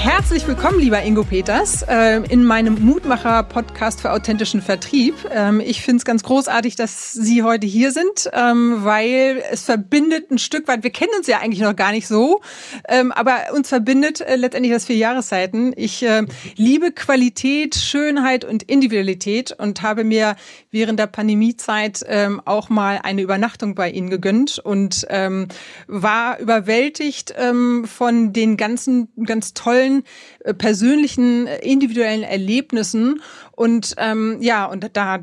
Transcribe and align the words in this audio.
Herzlich 0.00 0.46
willkommen, 0.46 0.78
lieber 0.78 1.02
Ingo 1.02 1.24
Peters, 1.24 1.82
äh, 1.82 2.22
in 2.28 2.44
meinem 2.44 2.74
Mutmacher-Podcast 2.74 4.00
für 4.00 4.12
authentischen 4.12 4.62
Vertrieb. 4.62 5.16
Ähm, 5.28 5.58
ich 5.58 5.82
finde 5.82 5.96
es 5.96 6.04
ganz 6.04 6.22
großartig, 6.22 6.76
dass 6.76 7.12
Sie 7.12 7.42
heute 7.42 7.66
hier 7.66 7.90
sind, 7.90 8.30
ähm, 8.32 8.84
weil 8.84 9.42
es 9.50 9.64
verbindet 9.64 10.30
ein 10.30 10.38
Stück 10.38 10.68
weit, 10.68 10.84
wir 10.84 10.90
kennen 10.90 11.10
uns 11.18 11.26
ja 11.26 11.40
eigentlich 11.40 11.62
noch 11.62 11.74
gar 11.74 11.90
nicht 11.90 12.06
so, 12.06 12.40
ähm, 12.88 13.10
aber 13.10 13.38
uns 13.56 13.70
verbindet 13.70 14.20
äh, 14.20 14.36
letztendlich 14.36 14.72
das 14.72 14.84
vier 14.84 14.96
Jahreszeiten. 14.96 15.72
Ich 15.76 16.04
äh, 16.04 16.22
liebe 16.54 16.92
Qualität, 16.92 17.74
Schönheit 17.74 18.44
und 18.44 18.62
Individualität 18.62 19.50
und 19.58 19.82
habe 19.82 20.04
mir 20.04 20.36
während 20.70 21.00
der 21.00 21.08
Pandemiezeit 21.08 22.04
auch 22.44 22.68
mal 22.68 23.00
eine 23.02 23.22
Übernachtung 23.22 23.74
bei 23.74 23.90
Ihnen 23.90 24.10
gegönnt 24.10 24.58
und 24.58 25.06
war 25.86 26.38
überwältigt 26.38 27.34
von 27.84 28.32
den 28.32 28.56
ganzen, 28.56 29.08
ganz 29.24 29.54
tollen 29.54 29.87
äh, 30.40 30.54
persönlichen, 30.54 31.46
äh, 31.46 31.58
individuellen 31.58 32.22
Erlebnissen 32.22 33.20
und 33.58 33.96
ähm, 33.98 34.36
ja, 34.40 34.66
und 34.66 34.88
da 34.92 35.18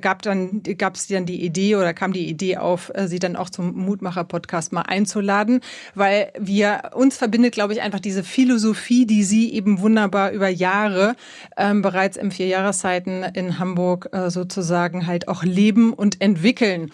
gab 0.00 0.22
dann 0.22 0.64
gab 0.76 0.96
es 0.96 1.06
dann 1.06 1.24
die 1.24 1.44
Idee 1.44 1.76
oder 1.76 1.94
kam 1.94 2.12
die 2.12 2.28
Idee 2.28 2.56
auf, 2.56 2.90
äh, 2.92 3.06
sie 3.06 3.20
dann 3.20 3.36
auch 3.36 3.48
zum 3.48 3.76
Mutmacher-Podcast 3.76 4.72
mal 4.72 4.82
einzuladen, 4.82 5.60
weil 5.94 6.32
wir 6.36 6.90
uns 6.96 7.16
verbindet, 7.16 7.54
glaube 7.54 7.74
ich, 7.74 7.82
einfach 7.82 8.00
diese 8.00 8.24
Philosophie, 8.24 9.06
die 9.06 9.22
sie 9.22 9.52
eben 9.52 9.80
wunderbar 9.80 10.32
über 10.32 10.48
Jahre 10.48 11.14
ähm, 11.56 11.80
bereits 11.80 12.16
im 12.16 12.32
vier 12.32 12.48
Jahreszeiten 12.48 13.22
in 13.22 13.60
Hamburg 13.60 14.08
äh, 14.10 14.30
sozusagen 14.30 15.06
halt 15.06 15.28
auch 15.28 15.44
leben 15.44 15.92
und 15.92 16.20
entwickeln. 16.20 16.90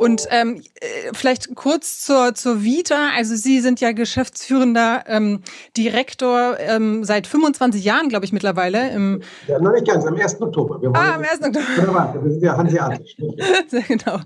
Und 0.00 0.26
ähm, 0.30 0.60
äh, 0.80 0.86
vielleicht 1.12 1.54
kurz 1.54 2.00
zur 2.00 2.34
zur 2.34 2.64
Vita. 2.64 3.10
Also 3.16 3.36
Sie 3.36 3.60
sind 3.60 3.80
ja 3.80 3.92
geschäftsführender 3.92 5.04
ähm, 5.06 5.42
Direktor 5.76 6.58
ähm, 6.58 7.04
seit 7.04 7.28
25 7.28 7.84
Jahren, 7.84 8.08
glaube 8.08 8.24
ich, 8.24 8.32
mittlerweile. 8.32 8.90
Im 8.90 9.22
ja, 9.46 9.60
noch 9.60 9.70
nicht 9.70 9.86
ganz. 9.86 10.04
Am 10.04 10.16
1. 10.16 10.31
Oktober. 10.40 10.80
Wir 10.80 10.90
ah, 10.94 11.14
am 11.14 11.22
1. 11.22 11.42
Oktober. 11.42 11.64
Wunderbar, 11.76 12.24
wir 12.24 12.30
sind 12.30 12.42
ja 12.42 12.56
hanseatisch. 12.56 13.16
Sehr 13.68 13.82
genau. 13.82 14.20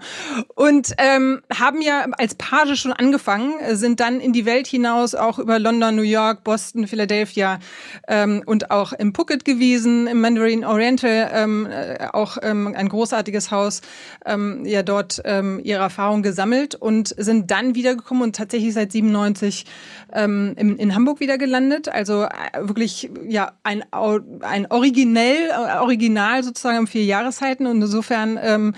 Und 0.55 0.93
ähm, 0.99 1.43
haben 1.53 1.83
ja 1.83 2.07
als 2.19 2.35
Page 2.35 2.77
schon 2.77 2.93
angefangen, 2.93 3.55
sind 3.77 4.01
dann 4.01 4.21
in 4.21 4.33
die 4.33 4.47
Welt 4.47 4.67
hinaus, 4.67 5.15
auch 5.15 5.39
über 5.39 5.59
London, 5.59 5.97
New 5.97 6.03
York, 6.03 6.45
Boston, 6.45 6.87
Philadelphia 6.87 7.59
ähm, 8.09 8.43
und 8.47 8.71
auch 8.71 8.93
im 8.93 9.15
Phuket 9.15 9.45
gewesen, 9.45 10.07
im 10.07 10.21
Mandarin 10.21 10.65
Oriental, 10.65 11.31
ähm, 11.33 11.67
äh, 11.71 12.09
auch 12.13 12.39
ähm, 12.43 12.75
ein 12.77 12.89
großartiges 12.89 13.51
Haus, 13.51 13.81
ähm, 14.25 14.65
ja 14.65 14.83
dort 14.83 15.23
ähm, 15.25 15.61
ihre 15.63 15.81
Erfahrung 15.81 16.23
gesammelt 16.23 16.75
und 16.75 17.15
sind 17.17 17.51
dann 17.51 17.75
wiedergekommen 17.75 18.23
und 18.23 18.37
tatsächlich 18.37 18.75
seit 18.75 18.93
97 18.93 19.65
ähm, 20.17 20.55
in, 20.57 20.77
in 20.77 20.95
Hamburg 20.95 21.21
wieder 21.21 21.39
gelandet. 21.39 21.89
Also 21.89 22.25
äh, 22.25 22.29
wirklich 22.61 23.11
ja 23.29 23.53
ein, 23.63 23.85
ein 23.93 24.67
originell, 24.71 25.51
äh, 25.51 25.79
original 25.79 26.43
sozusagen 26.43 26.79
um 26.79 26.87
vier 26.87 27.05
Jahreszeiten 27.05 27.67
und 27.67 27.83
insofern 27.83 28.39
ähm, 28.43 28.75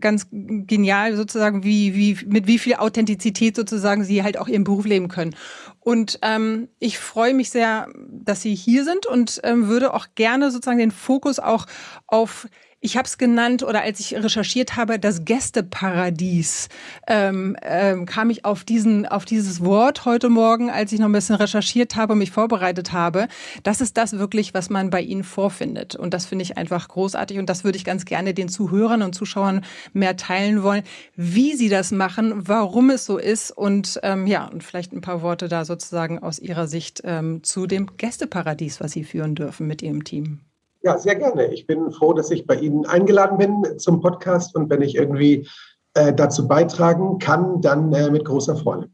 ganz 0.00 0.28
genial 0.30 1.16
sozusagen, 1.16 1.64
wie, 1.64 1.94
wie, 1.94 2.24
mit 2.26 2.46
wie 2.46 2.58
viel 2.58 2.76
Authentizität 2.76 3.56
sozusagen 3.56 4.04
sie 4.04 4.22
halt 4.22 4.38
auch 4.38 4.48
ihren 4.48 4.64
Beruf 4.64 4.86
leben 4.86 5.08
können. 5.08 5.34
Und 5.80 6.18
ähm, 6.22 6.68
ich 6.78 6.98
freue 6.98 7.34
mich 7.34 7.50
sehr, 7.50 7.86
dass 8.10 8.42
Sie 8.42 8.54
hier 8.54 8.84
sind 8.84 9.06
und 9.06 9.40
ähm, 9.44 9.68
würde 9.68 9.94
auch 9.94 10.08
gerne 10.16 10.50
sozusagen 10.50 10.78
den 10.78 10.90
Fokus 10.90 11.38
auch 11.38 11.66
auf 12.08 12.48
ich 12.86 12.96
habe 12.96 13.06
es 13.06 13.18
genannt 13.18 13.64
oder 13.64 13.82
als 13.82 13.98
ich 13.98 14.14
recherchiert 14.14 14.76
habe, 14.76 15.00
das 15.00 15.24
Gästeparadies, 15.24 16.68
ähm, 17.08 17.56
ähm, 17.60 18.06
kam 18.06 18.30
ich 18.30 18.44
auf 18.44 18.62
diesen, 18.62 19.06
auf 19.06 19.24
dieses 19.24 19.64
Wort 19.64 20.04
heute 20.04 20.28
Morgen, 20.28 20.70
als 20.70 20.92
ich 20.92 21.00
noch 21.00 21.08
ein 21.08 21.12
bisschen 21.12 21.34
recherchiert 21.34 21.96
habe 21.96 22.12
und 22.12 22.20
mich 22.20 22.30
vorbereitet 22.30 22.92
habe. 22.92 23.26
Das 23.64 23.80
ist 23.80 23.96
das 23.96 24.18
wirklich, 24.18 24.54
was 24.54 24.70
man 24.70 24.90
bei 24.90 25.00
Ihnen 25.00 25.24
vorfindet. 25.24 25.96
Und 25.96 26.14
das 26.14 26.26
finde 26.26 26.44
ich 26.44 26.56
einfach 26.56 26.86
großartig. 26.86 27.40
Und 27.40 27.50
das 27.50 27.64
würde 27.64 27.76
ich 27.76 27.84
ganz 27.84 28.04
gerne 28.04 28.34
den 28.34 28.48
Zuhörern 28.48 29.02
und 29.02 29.16
Zuschauern 29.16 29.64
mehr 29.92 30.16
teilen 30.16 30.62
wollen, 30.62 30.84
wie 31.16 31.56
Sie 31.56 31.68
das 31.68 31.90
machen, 31.90 32.46
warum 32.46 32.90
es 32.90 33.04
so 33.04 33.18
ist 33.18 33.50
und 33.50 33.98
ähm, 34.04 34.28
ja, 34.28 34.44
und 34.46 34.62
vielleicht 34.62 34.92
ein 34.92 35.00
paar 35.00 35.22
Worte 35.22 35.48
da 35.48 35.64
sozusagen 35.64 36.20
aus 36.20 36.38
Ihrer 36.38 36.68
Sicht 36.68 37.02
ähm, 37.02 37.42
zu 37.42 37.66
dem 37.66 37.96
Gästeparadies, 37.96 38.80
was 38.80 38.92
Sie 38.92 39.02
führen 39.02 39.34
dürfen 39.34 39.66
mit 39.66 39.82
Ihrem 39.82 40.04
Team. 40.04 40.38
Ja, 40.86 40.96
sehr 40.98 41.16
gerne. 41.16 41.52
Ich 41.52 41.66
bin 41.66 41.90
froh, 41.90 42.12
dass 42.12 42.30
ich 42.30 42.46
bei 42.46 42.54
Ihnen 42.54 42.86
eingeladen 42.86 43.38
bin 43.38 43.76
zum 43.80 44.00
Podcast 44.00 44.54
und 44.54 44.70
wenn 44.70 44.82
ich 44.82 44.94
irgendwie 44.94 45.48
äh, 45.94 46.12
dazu 46.14 46.46
beitragen 46.46 47.18
kann, 47.18 47.60
dann 47.60 47.92
äh, 47.92 48.08
mit 48.08 48.24
großer 48.24 48.54
Freude. 48.54 48.88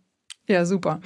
Ja, 0.49 0.65
super. 0.65 1.01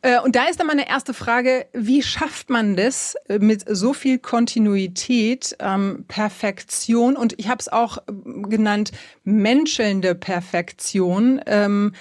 Äh, 0.00 0.20
und 0.20 0.36
da 0.36 0.44
ist 0.44 0.60
dann 0.60 0.68
meine 0.68 0.88
erste 0.88 1.12
Frage, 1.12 1.66
wie 1.72 2.02
schafft 2.02 2.50
man 2.50 2.76
das 2.76 3.16
äh, 3.28 3.40
mit 3.40 3.64
so 3.68 3.92
viel 3.92 4.20
Kontinuität, 4.20 5.56
ähm, 5.58 6.04
Perfektion 6.06 7.16
und 7.16 7.38
ich 7.38 7.48
habe 7.48 7.58
es 7.58 7.68
auch 7.68 7.98
ähm, 8.08 8.48
genannt, 8.48 8.92
menschelnde 9.24 10.14
Perfektion, 10.14 11.40
ähm, 11.46 11.94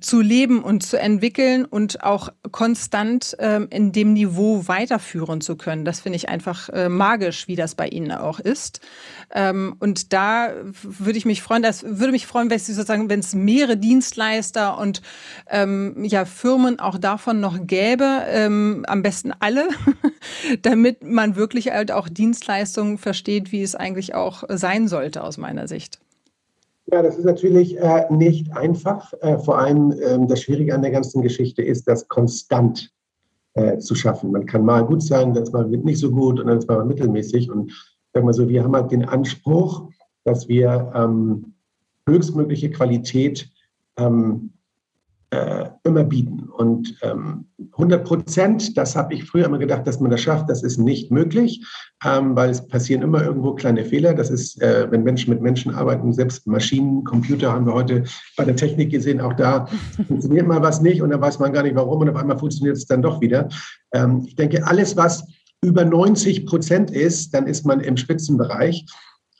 zu 0.00 0.20
leben 0.20 0.62
und 0.62 0.82
zu 0.82 0.98
entwickeln 0.98 1.64
und 1.64 2.04
auch 2.04 2.28
konstant 2.52 3.34
ähm, 3.38 3.68
in 3.70 3.90
dem 3.92 4.12
Niveau 4.12 4.68
weiterführen 4.68 5.40
zu 5.40 5.56
können. 5.56 5.86
Das 5.86 6.00
finde 6.00 6.16
ich 6.16 6.28
einfach 6.28 6.68
äh, 6.68 6.90
magisch, 6.90 7.48
wie 7.48 7.56
das 7.56 7.74
bei 7.74 7.88
Ihnen 7.88 8.12
auch 8.12 8.38
ist. 8.38 8.80
Ähm, 9.34 9.76
und 9.78 10.12
da 10.12 10.50
würde 10.82 11.18
ich 11.18 11.24
mich 11.24 11.42
freuen, 11.42 11.62
das 11.62 11.84
würde 11.84 12.12
mich 12.12 12.26
freuen, 12.26 12.50
wenn 12.50 12.56
es 12.56 12.66
sozusagen, 12.66 13.08
wenn 13.08 13.20
es 13.20 13.34
mehrere 13.34 13.78
Dienstleister 13.78 14.76
und 14.78 15.00
ähm, 15.48 16.04
ja 16.04 16.26
Firmen 16.26 16.78
auch 16.80 16.98
davon 16.98 17.40
noch 17.40 17.66
gäbe, 17.66 18.24
ähm, 18.28 18.84
am 18.86 19.02
besten 19.02 19.32
alle, 19.40 19.68
damit 20.62 21.02
man 21.02 21.34
wirklich 21.34 21.70
halt 21.70 21.92
auch 21.92 22.10
Dienstleistungen 22.10 22.98
versteht, 22.98 23.52
wie 23.52 23.62
es 23.62 23.74
eigentlich 23.74 24.14
auch 24.14 24.44
sein 24.48 24.86
sollte 24.86 25.24
aus 25.24 25.38
meiner 25.38 25.66
Sicht. 25.66 25.98
Ja, 26.90 27.02
das 27.02 27.18
ist 27.18 27.24
natürlich 27.24 27.78
äh, 27.78 28.06
nicht 28.10 28.50
einfach. 28.56 29.12
Äh, 29.20 29.38
vor 29.38 29.58
allem 29.58 29.92
ähm, 30.02 30.26
das 30.26 30.42
Schwierige 30.42 30.74
an 30.74 30.80
der 30.80 30.90
ganzen 30.90 31.22
Geschichte 31.22 31.62
ist, 31.62 31.86
das 31.86 32.08
konstant 32.08 32.90
äh, 33.54 33.78
zu 33.78 33.94
schaffen. 33.94 34.32
Man 34.32 34.46
kann 34.46 34.64
mal 34.64 34.86
gut 34.86 35.02
sein, 35.02 35.34
dann 35.34 35.42
ist 35.42 35.52
man 35.52 35.70
nicht 35.70 35.98
so 35.98 36.10
gut 36.10 36.40
und 36.40 36.46
dann 36.46 36.58
ist 36.58 36.68
man 36.68 36.88
mittelmäßig. 36.88 37.50
Und 37.50 37.72
sag 38.14 38.24
mal 38.24 38.32
so, 38.32 38.48
wir 38.48 38.64
haben 38.64 38.74
halt 38.74 38.90
den 38.90 39.04
Anspruch, 39.04 39.90
dass 40.24 40.48
wir 40.48 40.90
ähm, 40.94 41.52
höchstmögliche 42.08 42.70
Qualität 42.70 43.50
ähm, 43.98 44.54
äh, 45.30 45.66
immer 45.84 46.04
bieten. 46.04 46.48
Und 46.48 46.96
ähm, 47.02 47.46
100 47.72 48.04
Prozent, 48.04 48.76
das 48.78 48.96
habe 48.96 49.12
ich 49.12 49.24
früher 49.24 49.44
immer 49.44 49.58
gedacht, 49.58 49.86
dass 49.86 50.00
man 50.00 50.10
das 50.10 50.22
schafft, 50.22 50.48
das 50.48 50.62
ist 50.62 50.78
nicht 50.78 51.10
möglich, 51.10 51.64
ähm, 52.04 52.34
weil 52.34 52.50
es 52.50 52.66
passieren 52.66 53.02
immer 53.02 53.22
irgendwo 53.22 53.52
kleine 53.54 53.84
Fehler. 53.84 54.14
Das 54.14 54.30
ist, 54.30 54.60
äh, 54.62 54.90
wenn 54.90 55.02
Menschen 55.02 55.30
mit 55.30 55.42
Menschen 55.42 55.74
arbeiten, 55.74 56.12
selbst 56.14 56.46
Maschinen, 56.46 57.04
Computer 57.04 57.52
haben 57.52 57.66
wir 57.66 57.74
heute 57.74 58.04
bei 58.36 58.44
der 58.44 58.56
Technik 58.56 58.90
gesehen, 58.90 59.20
auch 59.20 59.34
da 59.34 59.66
funktioniert 60.08 60.46
mal 60.46 60.62
was 60.62 60.80
nicht 60.80 61.02
und 61.02 61.10
dann 61.10 61.20
weiß 61.20 61.38
man 61.38 61.52
gar 61.52 61.62
nicht 61.62 61.76
warum 61.76 62.00
und 62.00 62.08
auf 62.08 62.16
einmal 62.16 62.38
funktioniert 62.38 62.76
es 62.76 62.86
dann 62.86 63.02
doch 63.02 63.20
wieder. 63.20 63.48
Ähm, 63.92 64.24
ich 64.26 64.34
denke, 64.34 64.66
alles, 64.66 64.96
was 64.96 65.26
über 65.60 65.84
90 65.84 66.46
Prozent 66.46 66.90
ist, 66.90 67.34
dann 67.34 67.46
ist 67.46 67.66
man 67.66 67.80
im 67.80 67.96
Spitzenbereich 67.96 68.86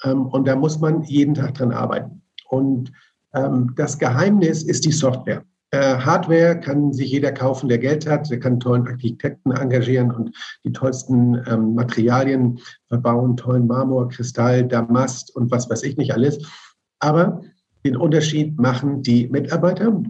ähm, 0.04 0.26
und 0.26 0.46
da 0.46 0.54
muss 0.54 0.78
man 0.80 1.02
jeden 1.04 1.34
Tag 1.34 1.54
dran 1.54 1.72
arbeiten. 1.72 2.22
Und 2.50 2.92
ähm, 3.34 3.72
das 3.76 3.98
Geheimnis 3.98 4.62
ist 4.62 4.84
die 4.84 4.92
Software. 4.92 5.44
Äh, 5.70 5.98
Hardware 5.98 6.58
kann 6.60 6.92
sich 6.92 7.10
jeder 7.10 7.32
kaufen, 7.32 7.68
der 7.68 7.78
Geld 7.78 8.08
hat. 8.08 8.30
Der 8.30 8.40
kann 8.40 8.60
tollen 8.60 8.86
Architekten 8.86 9.50
engagieren 9.50 10.10
und 10.10 10.34
die 10.64 10.72
tollsten 10.72 11.42
ähm, 11.46 11.74
Materialien 11.74 12.58
verbauen, 12.88 13.36
tollen 13.36 13.66
Marmor, 13.66 14.08
Kristall, 14.08 14.66
Damast 14.66 15.34
und 15.36 15.50
was 15.50 15.68
weiß 15.68 15.82
ich 15.82 15.96
nicht 15.96 16.14
alles. 16.14 16.38
Aber 17.00 17.42
den 17.84 17.96
Unterschied 17.96 18.58
machen 18.58 19.02
die 19.02 19.28
Mitarbeiter. 19.28 20.02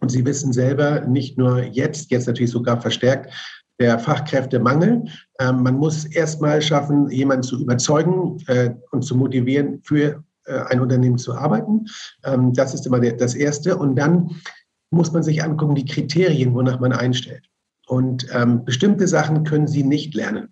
Und 0.00 0.10
sie 0.10 0.24
wissen 0.24 0.52
selber, 0.52 1.00
nicht 1.02 1.38
nur 1.38 1.62
jetzt, 1.62 2.10
jetzt 2.10 2.26
natürlich 2.26 2.52
sogar 2.52 2.80
verstärkt, 2.80 3.32
der 3.80 3.98
Fachkräftemangel. 3.98 5.04
Ähm, 5.40 5.62
man 5.62 5.76
muss 5.76 6.04
erst 6.04 6.40
mal 6.40 6.60
schaffen, 6.60 7.08
jemanden 7.10 7.44
zu 7.44 7.60
überzeugen 7.60 8.38
äh, 8.48 8.70
und 8.90 9.02
zu 9.02 9.16
motivieren, 9.16 9.80
für 9.84 10.24
äh, 10.46 10.60
ein 10.68 10.80
Unternehmen 10.80 11.18
zu 11.18 11.34
arbeiten. 11.34 11.86
Ähm, 12.24 12.52
das 12.52 12.74
ist 12.74 12.86
immer 12.86 13.00
der, 13.00 13.12
das 13.12 13.34
Erste. 13.34 13.76
Und 13.76 13.96
dann 13.96 14.30
muss 14.90 15.12
man 15.12 15.22
sich 15.22 15.42
angucken, 15.42 15.74
die 15.74 15.84
Kriterien, 15.84 16.54
wonach 16.54 16.80
man 16.80 16.92
einstellt. 16.92 17.44
Und 17.86 18.26
ähm, 18.32 18.64
bestimmte 18.64 19.08
Sachen 19.08 19.44
können 19.44 19.66
Sie 19.66 19.82
nicht 19.82 20.14
lernen. 20.14 20.48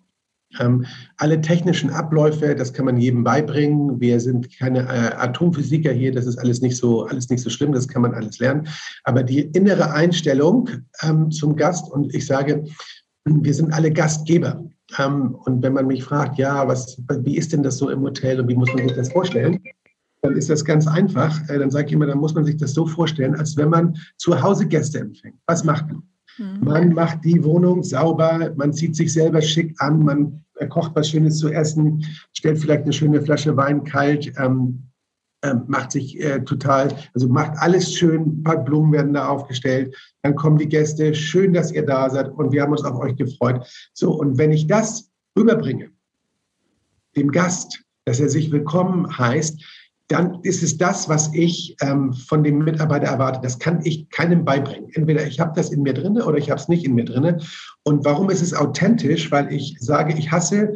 Ähm, 0.59 0.85
alle 1.17 1.41
technischen 1.41 1.89
Abläufe, 1.89 2.55
das 2.55 2.73
kann 2.73 2.85
man 2.85 2.97
jedem 2.97 3.23
beibringen. 3.23 3.99
Wir 3.99 4.19
sind 4.19 4.57
keine 4.57 4.79
äh, 4.79 5.15
Atomphysiker 5.15 5.91
hier, 5.91 6.11
das 6.11 6.25
ist 6.25 6.37
alles 6.37 6.61
nicht 6.61 6.77
so, 6.77 7.05
alles 7.05 7.29
nicht 7.29 7.43
so 7.43 7.49
schlimm, 7.49 7.73
das 7.73 7.87
kann 7.87 8.01
man 8.01 8.13
alles 8.13 8.39
lernen. 8.39 8.67
Aber 9.03 9.23
die 9.23 9.41
innere 9.41 9.91
Einstellung 9.91 10.69
ähm, 11.03 11.29
zum 11.31 11.55
Gast, 11.55 11.91
und 11.91 12.13
ich 12.15 12.25
sage, 12.25 12.63
wir 13.25 13.53
sind 13.53 13.73
alle 13.73 13.91
Gastgeber. 13.91 14.63
Ähm, 14.97 15.35
und 15.43 15.61
wenn 15.61 15.73
man 15.73 15.87
mich 15.87 16.03
fragt, 16.03 16.37
ja, 16.37 16.65
was, 16.67 17.01
wie 17.23 17.37
ist 17.37 17.51
denn 17.51 17.63
das 17.63 17.77
so 17.77 17.89
im 17.89 18.01
Hotel 18.01 18.39
und 18.39 18.47
wie 18.47 18.55
muss 18.55 18.73
man 18.73 18.87
sich 18.87 18.95
das 18.95 19.11
vorstellen? 19.11 19.59
Dann 20.21 20.35
ist 20.35 20.49
das 20.49 20.65
ganz 20.65 20.87
einfach. 20.87 21.47
Äh, 21.49 21.59
dann 21.59 21.71
sage 21.71 21.87
ich 21.87 21.93
immer, 21.93 22.07
dann 22.07 22.19
muss 22.19 22.33
man 22.33 22.45
sich 22.45 22.57
das 22.57 22.73
so 22.73 22.85
vorstellen, 22.85 23.35
als 23.35 23.55
wenn 23.57 23.69
man 23.69 23.97
zu 24.17 24.41
Hause 24.41 24.67
Gäste 24.67 24.99
empfängt. 24.99 25.37
Was 25.45 25.63
macht 25.63 25.87
man? 25.87 26.03
Mhm. 26.37 26.59
Man 26.61 26.93
macht 26.93 27.23
die 27.23 27.43
Wohnung 27.43 27.83
sauber, 27.83 28.51
man 28.55 28.73
zieht 28.73 28.95
sich 28.95 29.13
selber 29.13 29.41
schick 29.41 29.75
an, 29.79 30.03
man 30.03 30.43
kocht 30.69 30.95
was 30.95 31.09
Schönes 31.09 31.37
zu 31.37 31.49
essen, 31.49 32.03
stellt 32.33 32.59
vielleicht 32.59 32.83
eine 32.83 32.93
schöne 32.93 33.21
Flasche 33.21 33.55
Wein 33.55 33.83
kalt, 33.83 34.33
ähm, 34.37 34.83
ähm, 35.43 35.63
macht 35.67 35.91
sich 35.91 36.19
äh, 36.19 36.43
total, 36.43 36.91
also 37.13 37.27
macht 37.29 37.51
alles 37.57 37.93
schön, 37.93 38.39
ein 38.39 38.43
paar 38.43 38.63
Blumen 38.63 38.91
werden 38.91 39.13
da 39.13 39.27
aufgestellt, 39.27 39.95
dann 40.23 40.35
kommen 40.35 40.57
die 40.57 40.67
Gäste, 40.67 41.13
schön, 41.13 41.53
dass 41.53 41.71
ihr 41.71 41.85
da 41.85 42.09
seid 42.09 42.29
und 42.29 42.51
wir 42.51 42.63
haben 42.63 42.71
uns 42.71 42.83
auf 42.83 42.99
euch 42.99 43.15
gefreut. 43.15 43.65
So, 43.93 44.13
und 44.13 44.37
wenn 44.37 44.51
ich 44.51 44.65
das 44.65 45.11
rüberbringe, 45.37 45.91
dem 47.15 47.31
Gast, 47.31 47.83
dass 48.05 48.19
er 48.19 48.29
sich 48.29 48.51
willkommen 48.51 49.17
heißt, 49.17 49.63
dann 50.09 50.39
ist 50.43 50.63
es 50.63 50.77
das, 50.77 51.09
was 51.09 51.33
ich 51.33 51.75
ähm, 51.81 52.13
von 52.13 52.43
dem 52.43 52.59
Mitarbeiter 52.59 53.07
erwarte. 53.07 53.41
Das 53.41 53.59
kann 53.59 53.81
ich 53.83 54.09
keinem 54.09 54.45
beibringen. 54.45 54.89
Entweder 54.93 55.25
ich 55.27 55.39
habe 55.39 55.51
das 55.55 55.69
in 55.69 55.81
mir 55.81 55.93
drinne 55.93 56.25
oder 56.25 56.37
ich 56.37 56.49
habe 56.49 56.59
es 56.59 56.69
nicht 56.69 56.85
in 56.85 56.95
mir 56.95 57.03
drinne. 57.03 57.39
Und 57.83 58.05
warum 58.05 58.29
ist 58.29 58.41
es 58.41 58.53
authentisch? 58.53 59.31
Weil 59.31 59.51
ich 59.51 59.75
sage, 59.79 60.13
ich 60.17 60.31
hasse 60.31 60.73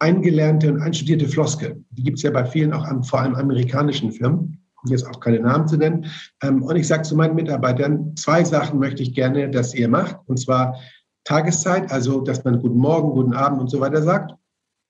eingelernte 0.00 0.72
und 0.72 0.80
einstudierte 0.80 1.28
Floskel. 1.28 1.84
Die 1.90 2.02
gibt 2.02 2.18
es 2.18 2.24
ja 2.24 2.32
bei 2.32 2.44
vielen, 2.44 2.72
auch 2.72 2.84
an, 2.84 3.04
vor 3.04 3.20
allem 3.20 3.36
amerikanischen 3.36 4.10
Firmen, 4.10 4.60
um 4.82 4.90
jetzt 4.90 5.06
auch 5.06 5.20
keine 5.20 5.38
Namen 5.38 5.68
zu 5.68 5.76
nennen. 5.76 6.06
Ähm, 6.42 6.64
und 6.64 6.74
ich 6.74 6.88
sage 6.88 7.02
zu 7.02 7.14
meinen 7.14 7.36
Mitarbeitern, 7.36 8.16
zwei 8.16 8.42
Sachen 8.42 8.80
möchte 8.80 9.04
ich 9.04 9.14
gerne, 9.14 9.48
dass 9.48 9.74
ihr 9.74 9.88
macht. 9.88 10.16
Und 10.26 10.40
zwar 10.40 10.76
Tageszeit, 11.22 11.92
also 11.92 12.20
dass 12.20 12.42
man 12.42 12.58
guten 12.58 12.78
Morgen, 12.78 13.12
guten 13.12 13.32
Abend 13.32 13.60
und 13.60 13.70
so 13.70 13.78
weiter 13.78 14.02
sagt. 14.02 14.34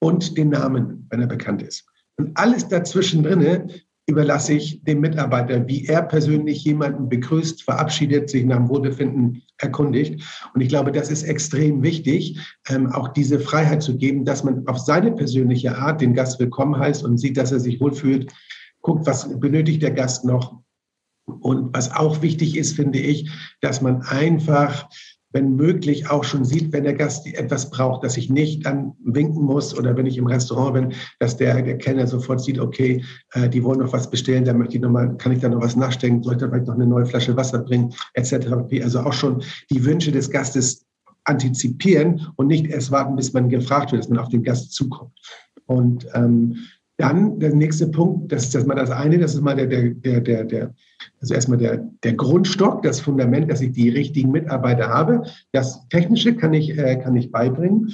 Und 0.00 0.38
den 0.38 0.48
Namen, 0.48 1.06
wenn 1.10 1.20
er 1.20 1.26
bekannt 1.26 1.62
ist. 1.62 1.84
Und 2.22 2.38
alles 2.38 2.68
dazwischen 2.68 3.24
drinne 3.24 3.66
überlasse 4.06 4.52
ich 4.52 4.84
dem 4.84 5.00
Mitarbeiter, 5.00 5.66
wie 5.66 5.86
er 5.86 6.02
persönlich 6.02 6.62
jemanden 6.62 7.08
begrüßt, 7.08 7.64
verabschiedet, 7.64 8.30
sich 8.30 8.44
nach 8.44 8.58
dem 8.58 8.68
Wohlbefinden 8.68 9.42
erkundigt. 9.58 10.22
Und 10.54 10.60
ich 10.60 10.68
glaube, 10.68 10.92
das 10.92 11.10
ist 11.10 11.24
extrem 11.24 11.82
wichtig, 11.82 12.38
ähm, 12.68 12.92
auch 12.92 13.08
diese 13.08 13.40
Freiheit 13.40 13.82
zu 13.82 13.96
geben, 13.96 14.24
dass 14.24 14.44
man 14.44 14.64
auf 14.68 14.78
seine 14.78 15.10
persönliche 15.10 15.76
Art 15.76 16.00
den 16.00 16.14
Gast 16.14 16.38
willkommen 16.38 16.78
heißt 16.78 17.02
und 17.02 17.18
sieht, 17.18 17.36
dass 17.36 17.50
er 17.50 17.58
sich 17.58 17.80
wohlfühlt, 17.80 18.32
guckt, 18.82 19.04
was 19.04 19.40
benötigt 19.40 19.82
der 19.82 19.90
Gast 19.90 20.24
noch. 20.24 20.60
Und 21.26 21.74
was 21.74 21.90
auch 21.90 22.22
wichtig 22.22 22.56
ist, 22.56 22.76
finde 22.76 23.00
ich, 23.00 23.32
dass 23.60 23.80
man 23.80 24.02
einfach 24.02 24.88
wenn 25.32 25.56
möglich, 25.56 26.10
auch 26.10 26.24
schon 26.24 26.44
sieht, 26.44 26.72
wenn 26.72 26.84
der 26.84 26.94
Gast 26.94 27.26
etwas 27.26 27.70
braucht, 27.70 28.04
dass 28.04 28.16
ich 28.16 28.30
nicht 28.30 28.66
dann 28.66 28.92
winken 29.04 29.42
muss 29.42 29.76
oder 29.76 29.96
wenn 29.96 30.06
ich 30.06 30.18
im 30.18 30.26
Restaurant 30.26 30.74
bin, 30.74 30.92
dass 31.18 31.36
der, 31.36 31.62
der 31.62 31.78
Kellner 31.78 32.06
sofort 32.06 32.42
sieht, 32.42 32.58
okay, 32.58 33.02
äh, 33.32 33.48
die 33.48 33.64
wollen 33.64 33.80
noch 33.80 33.92
was 33.92 34.10
bestellen, 34.10 34.44
da 34.44 34.52
möchte 34.52 34.76
ich 34.76 34.82
noch 34.82 34.90
mal, 34.90 35.16
kann 35.16 35.32
ich 35.32 35.40
da 35.40 35.48
noch 35.48 35.62
was 35.62 35.76
nachstellen, 35.76 36.22
sollte 36.22 36.48
vielleicht 36.48 36.66
noch 36.66 36.74
eine 36.74 36.86
neue 36.86 37.06
Flasche 37.06 37.36
Wasser 37.36 37.60
bringen, 37.60 37.92
etc. 38.14 38.34
Also 38.82 39.00
auch 39.00 39.12
schon 39.12 39.42
die 39.70 39.84
Wünsche 39.84 40.12
des 40.12 40.30
Gastes 40.30 40.86
antizipieren 41.24 42.26
und 42.36 42.48
nicht 42.48 42.66
erst 42.66 42.90
warten, 42.90 43.16
bis 43.16 43.32
man 43.32 43.48
gefragt 43.48 43.92
wird, 43.92 44.02
dass 44.02 44.10
man 44.10 44.18
auf 44.18 44.28
den 44.28 44.42
Gast 44.42 44.72
zukommt. 44.72 45.12
Und 45.66 46.06
ähm, 46.14 46.56
dann 46.98 47.38
der 47.40 47.54
nächste 47.54 47.88
Punkt, 47.88 48.32
das 48.32 48.54
ist 48.54 48.66
mal 48.66 48.74
das 48.74 48.90
eine, 48.90 49.18
das 49.18 49.34
ist 49.34 49.40
mal 49.40 49.56
der, 49.56 49.66
der, 49.66 49.90
der, 49.90 50.20
der, 50.20 50.44
der 50.44 50.74
also 51.20 51.34
erstmal 51.34 51.58
der, 51.58 51.88
der 52.02 52.14
Grundstock, 52.14 52.82
das 52.82 53.00
Fundament, 53.00 53.50
dass 53.50 53.60
ich 53.60 53.72
die 53.72 53.88
richtigen 53.88 54.30
Mitarbeiter 54.30 54.88
habe. 54.88 55.22
Das 55.52 55.88
Technische 55.88 56.34
kann 56.34 56.54
ich, 56.54 56.76
äh, 56.78 56.96
kann 56.96 57.16
ich 57.16 57.30
beibringen. 57.30 57.92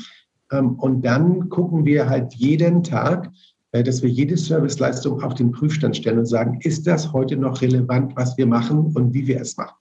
Ähm, 0.53 0.75
und 0.79 1.05
dann 1.05 1.49
gucken 1.49 1.85
wir 1.85 2.09
halt 2.09 2.35
jeden 2.35 2.83
Tag, 2.83 3.31
äh, 3.73 3.83
dass 3.83 4.03
wir 4.03 4.11
jede 4.11 4.37
Serviceleistung 4.37 5.23
auf 5.23 5.35
den 5.35 5.53
Prüfstand 5.53 5.97
stellen 5.97 6.19
und 6.19 6.27
sagen, 6.27 6.59
ist 6.63 6.87
das 6.87 7.13
heute 7.13 7.37
noch 7.37 7.61
relevant, 7.61 8.17
was 8.17 8.37
wir 8.39 8.47
machen 8.47 8.93
und 8.95 9.13
wie 9.15 9.27
wir 9.27 9.41
es 9.41 9.57
machen? 9.57 9.77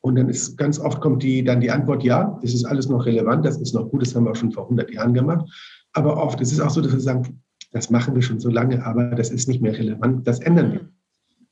Und 0.00 0.16
dann 0.16 0.28
ist 0.28 0.56
ganz 0.56 0.78
oft 0.78 1.00
kommt 1.00 1.22
die, 1.22 1.42
dann 1.42 1.60
die 1.60 1.70
Antwort, 1.70 2.04
ja, 2.04 2.38
das 2.42 2.54
ist 2.54 2.64
alles 2.64 2.88
noch 2.88 3.04
relevant, 3.04 3.44
das 3.44 3.60
ist 3.60 3.74
noch 3.74 3.90
gut, 3.90 4.02
das 4.02 4.14
haben 4.14 4.24
wir 4.24 4.30
auch 4.30 4.36
schon 4.36 4.52
vor 4.52 4.64
100 4.64 4.90
Jahren 4.92 5.12
gemacht. 5.12 5.46
Aber 5.92 6.22
oft 6.22 6.40
ist 6.40 6.52
es 6.52 6.60
auch 6.60 6.70
so, 6.70 6.80
dass 6.80 6.92
wir 6.92 7.00
sagen, 7.00 7.40
das 7.72 7.90
machen 7.90 8.14
wir 8.14 8.22
schon 8.22 8.40
so 8.40 8.48
lange, 8.48 8.84
aber 8.84 9.06
das 9.10 9.30
ist 9.30 9.48
nicht 9.48 9.60
mehr 9.60 9.76
relevant, 9.76 10.26
das 10.26 10.40
ändern 10.40 10.72
wir. 10.72 10.88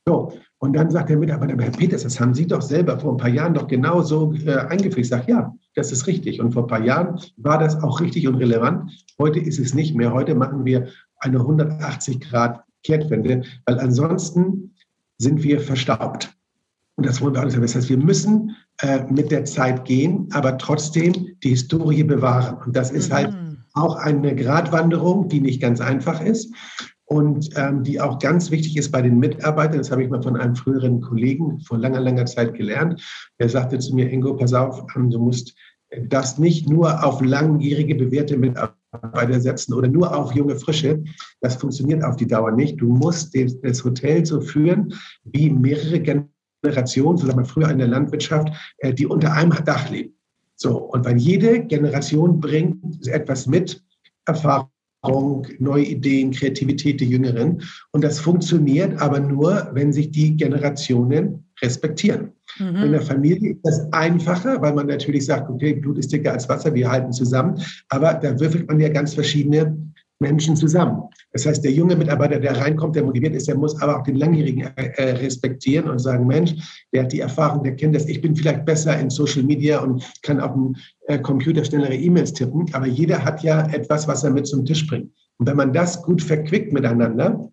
So, 0.07 0.31
und 0.59 0.71
dann 0.71 0.89
sagt 0.89 1.09
der 1.09 1.17
Mitarbeiter, 1.17 1.51
aber 1.51 1.63
Herr 1.63 1.71
Peters, 1.71 2.03
das 2.03 2.17
haben 2.17 2.33
Sie 2.33 2.47
doch 2.47 2.61
selber 2.61 2.97
vor 2.97 3.11
ein 3.11 3.17
paar 3.17 3.29
Jahren 3.29 3.53
doch 3.53 3.67
genau 3.67 4.01
so 4.01 4.33
äh, 4.45 4.55
eingeführt. 4.55 4.99
Ich 4.99 5.09
sage, 5.09 5.29
ja, 5.29 5.53
das 5.75 5.91
ist 5.91 6.07
richtig. 6.07 6.39
Und 6.39 6.53
vor 6.53 6.63
ein 6.63 6.67
paar 6.67 6.81
Jahren 6.81 7.19
war 7.35 7.59
das 7.59 7.83
auch 7.83 7.99
richtig 7.99 8.25
und 8.25 8.35
relevant. 8.35 8.89
Heute 9.19 9.41
ist 9.41 9.59
es 9.59 9.73
nicht 9.73 9.95
mehr. 9.95 10.13
Heute 10.13 10.33
machen 10.33 10.63
wir 10.63 10.87
eine 11.17 11.39
180 11.39 12.21
Grad 12.21 12.63
Kehrtwende, 12.85 13.43
weil 13.65 13.79
ansonsten 13.79 14.73
sind 15.17 15.43
wir 15.43 15.59
verstaubt. 15.59 16.33
Und 16.95 17.05
das 17.05 17.19
wollen 17.19 17.33
wir 17.33 17.41
alles. 17.41 17.59
Das 17.59 17.75
heißt, 17.75 17.89
wir 17.89 17.97
müssen 17.97 18.55
äh, 18.79 19.03
mit 19.11 19.29
der 19.29 19.43
Zeit 19.43 19.83
gehen, 19.83 20.29
aber 20.31 20.57
trotzdem 20.57 21.35
die 21.43 21.49
Historie 21.49 22.03
bewahren. 22.03 22.59
Und 22.65 22.77
das 22.77 22.91
ist 22.91 23.11
halt 23.11 23.33
mhm. 23.33 23.57
auch 23.73 23.97
eine 23.97 24.33
Gratwanderung, 24.35 25.27
die 25.27 25.41
nicht 25.41 25.61
ganz 25.61 25.81
einfach 25.81 26.21
ist 26.21 26.53
und 27.07 27.49
ähm, 27.55 27.83
die 27.83 27.99
auch 28.01 28.19
ganz 28.19 28.51
wichtig 28.51 28.77
ist 28.77 28.91
bei 28.91 29.01
den 29.01 29.17
Mitarbeitern. 29.17 29.77
Das 29.77 29.91
habe 29.91 30.03
ich 30.03 30.09
mal 30.09 30.21
von 30.21 30.35
einem 30.35 30.55
früheren 30.55 31.01
Kollegen 31.01 31.59
vor 31.61 31.77
langer, 31.77 32.01
langer 32.01 32.25
Zeit 32.25 32.53
gelernt. 32.53 33.01
Der 33.39 33.49
sagte 33.49 33.79
zu 33.79 33.95
mir, 33.95 34.11
Ingo, 34.11 34.35
pass 34.35 34.53
auf, 34.53 34.85
ähm, 34.95 35.09
du 35.09 35.19
musst 35.19 35.55
das 36.09 36.37
nicht 36.37 36.69
nur 36.69 37.03
auf 37.03 37.21
langjährige 37.21 37.95
bewährte 37.95 38.35
Mitarbeiter 38.35 39.39
setzen 39.39 39.73
oder 39.73 39.87
nur 39.87 40.13
auf 40.13 40.33
junge 40.33 40.57
Frische. 40.57 41.01
Das 41.39 41.55
funktioniert 41.55 42.03
auf 42.03 42.17
die 42.17 42.27
Dauer 42.27 42.51
nicht. 42.51 42.81
Du 42.81 42.87
musst 42.87 43.33
das 43.63 43.83
Hotel 43.85 44.25
so 44.25 44.41
führen 44.41 44.93
wie 45.23 45.49
mehrere 45.49 46.01
Generationen, 46.01 47.17
so 47.17 47.25
sagt 47.25 47.37
man 47.37 47.45
früher 47.45 47.69
in 47.69 47.77
der 47.77 47.87
Landwirtschaft, 47.87 48.49
äh, 48.79 48.93
die 48.93 49.07
unter 49.07 49.31
einem 49.31 49.53
Dach 49.63 49.89
leben. 49.89 50.13
So, 50.55 50.77
und 50.77 51.05
weil 51.05 51.17
jede 51.17 51.63
Generation 51.63 52.41
bringt 52.41 53.07
etwas 53.07 53.47
mit, 53.47 53.81
Erfahrung, 54.25 54.69
neue 55.59 55.83
Ideen, 55.83 56.31
Kreativität 56.31 56.99
der 56.99 57.07
Jüngeren. 57.07 57.61
Und 57.91 58.03
das 58.03 58.19
funktioniert 58.19 58.99
aber 59.01 59.19
nur, 59.19 59.69
wenn 59.73 59.93
sich 59.93 60.11
die 60.11 60.35
Generationen 60.35 61.45
respektieren. 61.61 62.31
Mhm. 62.59 62.75
In 62.83 62.91
der 62.91 63.01
Familie 63.01 63.51
ist 63.51 63.61
das 63.63 63.93
einfacher, 63.93 64.61
weil 64.61 64.73
man 64.73 64.87
natürlich 64.87 65.25
sagt, 65.25 65.49
okay, 65.49 65.73
Blut 65.73 65.97
ist 65.97 66.11
dicker 66.11 66.33
als 66.33 66.47
Wasser, 66.47 66.73
wir 66.73 66.89
halten 66.89 67.11
zusammen. 67.11 67.61
Aber 67.89 68.13
da 68.13 68.39
würfelt 68.39 68.67
man 68.67 68.79
ja 68.79 68.89
ganz 68.89 69.13
verschiedene 69.13 69.77
Menschen 70.19 70.55
zusammen. 70.55 71.03
Das 71.31 71.45
heißt, 71.45 71.63
der 71.63 71.71
junge 71.71 71.95
Mitarbeiter, 71.95 72.39
der 72.39 72.57
reinkommt, 72.57 72.95
der 72.95 73.03
motiviert 73.03 73.35
ist, 73.35 73.47
der 73.47 73.57
muss 73.57 73.79
aber 73.81 73.97
auch 73.97 74.03
den 74.03 74.15
Langjährigen 74.15 74.71
äh, 74.75 75.03
respektieren 75.11 75.89
und 75.89 75.99
sagen, 75.99 76.25
Mensch, 76.25 76.85
der 76.93 77.03
hat 77.03 77.13
die 77.13 77.19
Erfahrung, 77.19 77.63
der 77.63 77.75
kennt 77.75 77.95
das. 77.95 78.07
Ich 78.07 78.21
bin 78.21 78.35
vielleicht 78.35 78.65
besser 78.65 78.97
in 78.99 79.09
Social 79.09 79.43
Media 79.43 79.79
und 79.79 80.03
kann 80.23 80.39
auf 80.39 80.53
dem 80.53 80.75
äh, 81.07 81.19
Computer 81.19 81.63
schnellere 81.63 81.95
E-Mails 81.95 82.33
tippen, 82.33 82.65
aber 82.73 82.87
jeder 82.87 83.23
hat 83.23 83.43
ja 83.43 83.67
etwas, 83.69 84.07
was 84.07 84.23
er 84.23 84.31
mit 84.31 84.47
zum 84.47 84.65
Tisch 84.65 84.87
bringt. 84.87 85.11
Und 85.37 85.47
wenn 85.47 85.57
man 85.57 85.73
das 85.73 86.01
gut 86.01 86.21
verquickt 86.21 86.73
miteinander, 86.73 87.51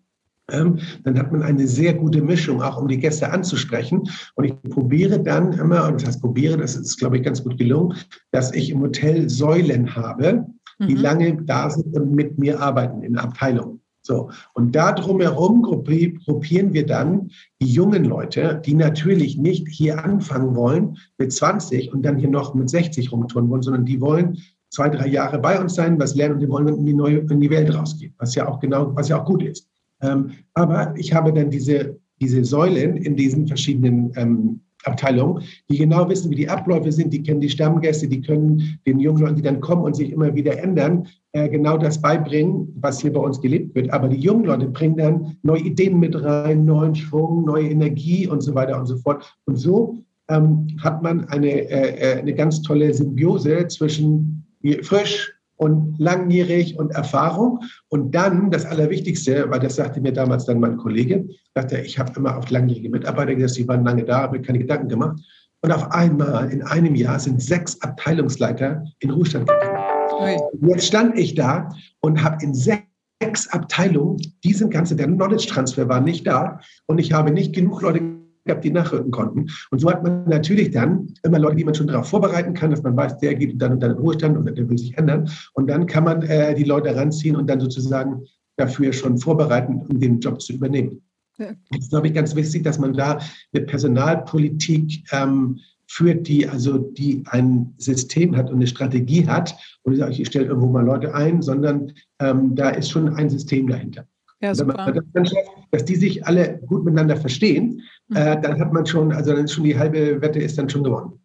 ähm, 0.51 0.79
dann 1.03 1.17
hat 1.17 1.31
man 1.31 1.41
eine 1.41 1.67
sehr 1.67 1.93
gute 1.93 2.21
Mischung, 2.21 2.61
auch 2.61 2.77
um 2.77 2.87
die 2.87 2.99
Gäste 2.99 3.31
anzusprechen. 3.31 4.03
Und 4.35 4.45
ich 4.45 4.61
probiere 4.69 5.19
dann 5.19 5.53
immer, 5.53 5.87
und 5.87 6.01
das 6.01 6.07
heißt 6.07 6.21
probiere, 6.21 6.57
das 6.57 6.75
ist, 6.75 6.97
glaube 6.97 7.17
ich, 7.17 7.23
ganz 7.23 7.43
gut 7.43 7.57
gelungen, 7.57 7.97
dass 8.31 8.53
ich 8.53 8.69
im 8.69 8.81
Hotel 8.81 9.29
Säulen 9.29 9.95
habe, 9.95 10.45
die 10.79 10.95
mhm. 10.95 11.01
lange 11.01 11.43
da 11.43 11.69
sind 11.69 11.95
und 11.95 12.13
mit 12.13 12.37
mir 12.37 12.59
arbeiten 12.59 13.03
in 13.03 13.17
Abteilungen. 13.17 13.81
So, 14.01 14.29
und 14.53 14.75
da 14.75 14.91
drumherum 14.91 15.63
gruppieren 15.63 16.73
wir 16.73 16.85
dann 16.85 17.31
die 17.59 17.71
jungen 17.71 18.05
Leute, 18.05 18.61
die 18.63 18.75
natürlich 18.75 19.35
nicht 19.35 19.67
hier 19.67 20.05
anfangen 20.05 20.55
wollen 20.55 20.97
mit 21.17 21.33
20 21.33 21.91
und 21.91 22.03
dann 22.03 22.17
hier 22.17 22.29
noch 22.29 22.53
mit 22.53 22.69
60 22.69 23.11
rumtun 23.11 23.49
wollen, 23.49 23.63
sondern 23.63 23.85
die 23.85 23.99
wollen 23.99 24.37
zwei, 24.69 24.89
drei 24.89 25.07
Jahre 25.07 25.39
bei 25.39 25.59
uns 25.59 25.73
sein, 25.73 25.99
was 25.99 26.13
lernen 26.13 26.35
und 26.35 26.41
die 26.41 26.49
wollen 26.49 26.67
in 26.67 26.85
die 26.85 26.93
neue, 26.93 27.17
in 27.17 27.41
die 27.41 27.49
Welt 27.49 27.73
rausgehen, 27.73 28.13
was 28.19 28.35
ja 28.35 28.47
auch 28.47 28.59
genau, 28.59 28.95
was 28.95 29.09
ja 29.09 29.19
auch 29.19 29.25
gut 29.25 29.41
ist. 29.41 29.67
Ähm, 30.01 30.31
aber 30.53 30.93
ich 30.97 31.11
habe 31.11 31.33
dann 31.33 31.49
diese, 31.49 31.99
diese 32.21 32.45
Säulen 32.45 32.97
in 32.97 33.15
diesen 33.15 33.47
verschiedenen 33.47 34.11
ähm, 34.17 34.61
Abteilung, 34.85 35.39
die 35.69 35.77
genau 35.77 36.07
wissen, 36.09 36.31
wie 36.31 36.35
die 36.35 36.49
Abläufe 36.49 36.91
sind, 36.91 37.13
die 37.13 37.23
kennen 37.23 37.41
die 37.41 37.49
Stammgäste, 37.49 38.07
die 38.07 38.21
können 38.21 38.79
den 38.85 38.99
jungen 38.99 39.21
Leuten, 39.21 39.35
die 39.35 39.41
dann 39.41 39.61
kommen 39.61 39.83
und 39.83 39.95
sich 39.95 40.11
immer 40.11 40.33
wieder 40.35 40.57
ändern, 40.57 41.07
äh, 41.33 41.49
genau 41.49 41.77
das 41.77 42.01
beibringen, 42.01 42.73
was 42.79 43.01
hier 43.01 43.11
bei 43.13 43.19
uns 43.19 43.41
gelebt 43.41 43.75
wird. 43.75 43.91
Aber 43.91 44.07
die 44.07 44.19
jungen 44.19 44.45
Leute 44.45 44.67
bringen 44.67 44.97
dann 44.97 45.37
neue 45.43 45.61
Ideen 45.61 45.99
mit 45.99 46.21
rein, 46.23 46.65
neuen 46.65 46.95
Schwung, 46.95 47.45
neue 47.45 47.69
Energie 47.69 48.27
und 48.27 48.41
so 48.41 48.55
weiter 48.55 48.79
und 48.79 48.85
so 48.85 48.97
fort. 48.97 49.35
Und 49.45 49.57
so 49.57 49.97
ähm, 50.29 50.67
hat 50.81 51.03
man 51.03 51.25
eine, 51.25 51.49
äh, 51.49 52.15
äh 52.15 52.19
eine 52.19 52.33
ganz 52.33 52.61
tolle 52.61 52.93
Symbiose 52.93 53.67
zwischen 53.67 54.45
frisch, 54.81 55.31
und 55.57 55.95
langjährig 55.97 56.77
und 56.77 56.91
Erfahrung. 56.91 57.59
Und 57.89 58.13
dann 58.13 58.51
das 58.51 58.65
Allerwichtigste, 58.65 59.49
weil 59.49 59.59
das 59.59 59.75
sagte 59.75 60.01
mir 60.01 60.13
damals 60.13 60.45
dann 60.45 60.59
mein 60.59 60.77
Kollege, 60.77 61.27
sagte 61.53 61.77
er, 61.77 61.85
ich 61.85 61.97
habe 61.97 62.11
immer 62.15 62.37
auf 62.37 62.49
langjährige 62.49 62.89
Mitarbeiter 62.89 63.35
gesetzt, 63.35 63.57
die 63.57 63.67
waren 63.67 63.83
lange 63.83 64.03
da, 64.03 64.21
habe 64.21 64.37
mir 64.37 64.43
keine 64.43 64.59
Gedanken 64.59 64.89
gemacht. 64.89 65.19
Und 65.61 65.71
auf 65.71 65.91
einmal 65.91 66.51
in 66.51 66.61
einem 66.61 66.95
Jahr 66.95 67.19
sind 67.19 67.41
sechs 67.41 67.81
Abteilungsleiter 67.81 68.83
in 68.99 69.09
Ruhestand 69.09 69.47
gegangen. 69.47 70.41
Jetzt 70.61 70.87
stand 70.87 71.17
ich 71.17 71.35
da 71.35 71.69
und 72.01 72.23
habe 72.23 72.43
in 72.43 72.53
sechs 72.53 73.47
Abteilungen 73.49 74.17
diesen 74.43 74.69
ganzen, 74.69 74.97
der 74.97 75.07
Knowledge 75.07 75.47
Transfer 75.47 75.89
war 75.89 76.01
nicht 76.01 76.27
da 76.27 76.59
und 76.85 76.99
ich 76.99 77.13
habe 77.13 77.31
nicht 77.31 77.53
genug 77.53 77.81
Leute 77.81 78.14
gehabt, 78.45 78.63
die 78.63 78.71
nachrücken 78.71 79.11
konnten. 79.11 79.47
Und 79.71 79.79
so 79.79 79.89
hat 79.89 80.03
man 80.03 80.25
natürlich 80.29 80.71
dann 80.71 81.13
immer 81.23 81.39
Leute, 81.39 81.57
die 81.57 81.65
man 81.65 81.75
schon 81.75 81.87
darauf 81.87 82.07
vorbereiten 82.07 82.53
kann, 82.53 82.71
dass 82.71 82.83
man 82.83 82.95
weiß, 82.95 83.17
der 83.17 83.35
geht 83.35 83.61
dann 83.61 83.73
und 83.73 83.79
dann 83.81 83.91
in 83.91 83.97
Ruhestand 83.97 84.37
und 84.37 84.45
der 84.45 84.69
will 84.69 84.77
sich 84.77 84.97
ändern. 84.97 85.29
Und 85.53 85.67
dann 85.67 85.85
kann 85.85 86.03
man 86.03 86.21
äh, 86.23 86.55
die 86.55 86.63
Leute 86.63 86.95
ranziehen 86.95 87.35
und 87.35 87.49
dann 87.49 87.59
sozusagen 87.59 88.23
dafür 88.57 88.93
schon 88.93 89.17
vorbereiten, 89.17 89.81
um 89.89 89.99
den 89.99 90.19
Job 90.19 90.41
zu 90.41 90.53
übernehmen. 90.53 91.01
Ja. 91.37 91.51
Das 91.71 91.81
ist, 91.81 91.89
glaube 91.89 92.07
ich, 92.07 92.13
ganz 92.13 92.35
wichtig, 92.35 92.63
dass 92.63 92.79
man 92.79 92.93
da 92.93 93.19
eine 93.53 93.65
Personalpolitik 93.65 95.03
ähm, 95.11 95.59
führt, 95.87 96.27
die 96.27 96.47
also 96.47 96.77
die 96.77 97.23
ein 97.27 97.73
System 97.77 98.35
hat 98.35 98.49
und 98.49 98.55
eine 98.55 98.67
Strategie 98.67 99.27
hat. 99.27 99.55
Und 99.83 99.93
ich 99.93 99.99
sage, 99.99 100.13
ich 100.13 100.27
stelle 100.27 100.45
irgendwo 100.45 100.69
mal 100.69 100.85
Leute 100.85 101.13
ein, 101.13 101.41
sondern 101.41 101.91
ähm, 102.19 102.55
da 102.55 102.69
ist 102.69 102.89
schon 102.89 103.13
ein 103.13 103.29
System 103.29 103.67
dahinter. 103.67 104.07
Ja, 104.41 104.53
super. 104.53 104.77
Wenn 104.77 104.85
man 104.85 104.93
das 104.95 105.05
dann 105.13 105.25
schafft, 105.25 105.49
dass 105.71 105.85
die 105.85 105.95
sich 105.95 106.25
alle 106.25 106.59
gut 106.65 106.85
miteinander 106.85 107.17
verstehen. 107.17 107.81
Äh, 108.13 108.39
dann 108.39 108.59
hat 108.59 108.73
man 108.73 108.85
schon, 108.85 109.11
also 109.11 109.33
dann 109.33 109.45
ist 109.45 109.53
schon 109.53 109.63
die 109.63 109.77
halbe 109.77 110.21
Wette 110.21 110.39
ist 110.39 110.57
dann 110.57 110.69
schon 110.69 110.83
gewonnen. 110.83 111.19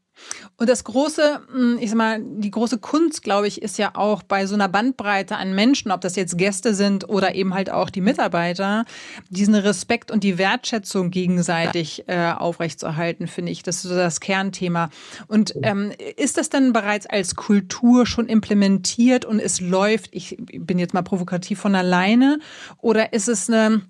Und 0.56 0.68
das 0.68 0.84
große, 0.84 1.40
hm, 1.52 1.78
ich 1.80 1.88
sag 1.88 1.96
mal, 1.96 2.20
die 2.22 2.50
große 2.50 2.78
Kunst, 2.78 3.22
glaube 3.22 3.46
ich, 3.46 3.62
ist 3.62 3.78
ja 3.78 3.92
auch 3.94 4.22
bei 4.22 4.44
so 4.46 4.54
einer 4.54 4.68
Bandbreite 4.68 5.36
an 5.36 5.54
Menschen, 5.54 5.90
ob 5.90 6.02
das 6.02 6.16
jetzt 6.16 6.36
Gäste 6.36 6.74
sind 6.74 7.08
oder 7.08 7.34
eben 7.34 7.54
halt 7.54 7.70
auch 7.70 7.88
die 7.88 8.02
Mitarbeiter, 8.02 8.84
diesen 9.30 9.54
Respekt 9.54 10.10
und 10.10 10.22
die 10.22 10.36
Wertschätzung 10.36 11.10
gegenseitig 11.10 12.04
äh, 12.08 12.32
aufrechtzuerhalten, 12.32 13.26
finde 13.26 13.52
ich. 13.52 13.62
Das 13.62 13.76
ist 13.76 13.82
so 13.84 13.94
das 13.94 14.20
Kernthema. 14.20 14.90
Und 15.28 15.54
ähm, 15.62 15.92
ist 16.16 16.36
das 16.36 16.50
dann 16.50 16.72
bereits 16.72 17.06
als 17.06 17.36
Kultur 17.36 18.04
schon 18.04 18.26
implementiert 18.26 19.24
und 19.24 19.40
es 19.40 19.60
läuft, 19.60 20.10
ich 20.12 20.36
bin 20.38 20.78
jetzt 20.78 20.92
mal 20.92 21.02
provokativ 21.02 21.58
von 21.58 21.74
alleine, 21.74 22.38
oder 22.82 23.14
ist 23.14 23.28
es 23.28 23.48
eine 23.48 23.82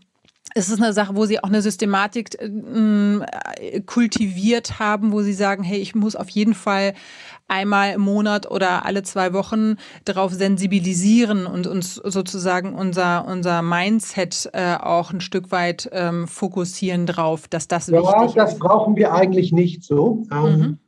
ist 0.55 0.71
es 0.71 0.81
eine 0.81 0.93
Sache, 0.93 1.17
wo 1.17 1.27
Sie 1.27 1.39
auch 1.39 1.49
eine 1.49 1.63
Systematik 1.63 2.37
äh, 2.41 3.81
kultiviert 3.83 4.79
haben, 4.79 5.13
wo 5.13 5.23
Sie 5.23 5.33
sagen, 5.33 5.63
hey, 5.63 5.79
ich 5.79 5.95
muss 5.95 6.17
auf 6.17 6.29
jeden 6.31 6.55
Fall 6.55 6.95
einmal 7.49 7.95
im 7.95 8.01
Monat 8.03 8.51
oder 8.51 8.87
alle 8.87 9.03
zwei 9.03 9.33
Wochen 9.33 9.77
darauf 10.05 10.33
sensibilisieren 10.33 11.47
und 11.47 11.67
uns 11.67 11.97
sozusagen 11.97 12.75
unser, 12.75 13.27
unser 13.27 13.63
Mindset 13.63 14.49
äh, 14.53 14.77
auch 14.77 15.13
ein 15.13 15.21
Stück 15.21 15.51
weit 15.51 15.89
ähm, 15.93 16.29
fokussieren 16.29 17.07
drauf, 17.07 17.49
dass 17.49 17.69
das 17.69 17.89
ja, 17.89 18.01
wichtig 18.01 18.31
ist? 18.31 18.35
Ja, 18.37 18.45
das 18.45 18.59
brauchen 18.59 18.97
wir 18.97 19.13
eigentlich 19.13 19.53
nicht 19.53 19.83
so. 19.83 20.25
Ähm, 20.33 20.79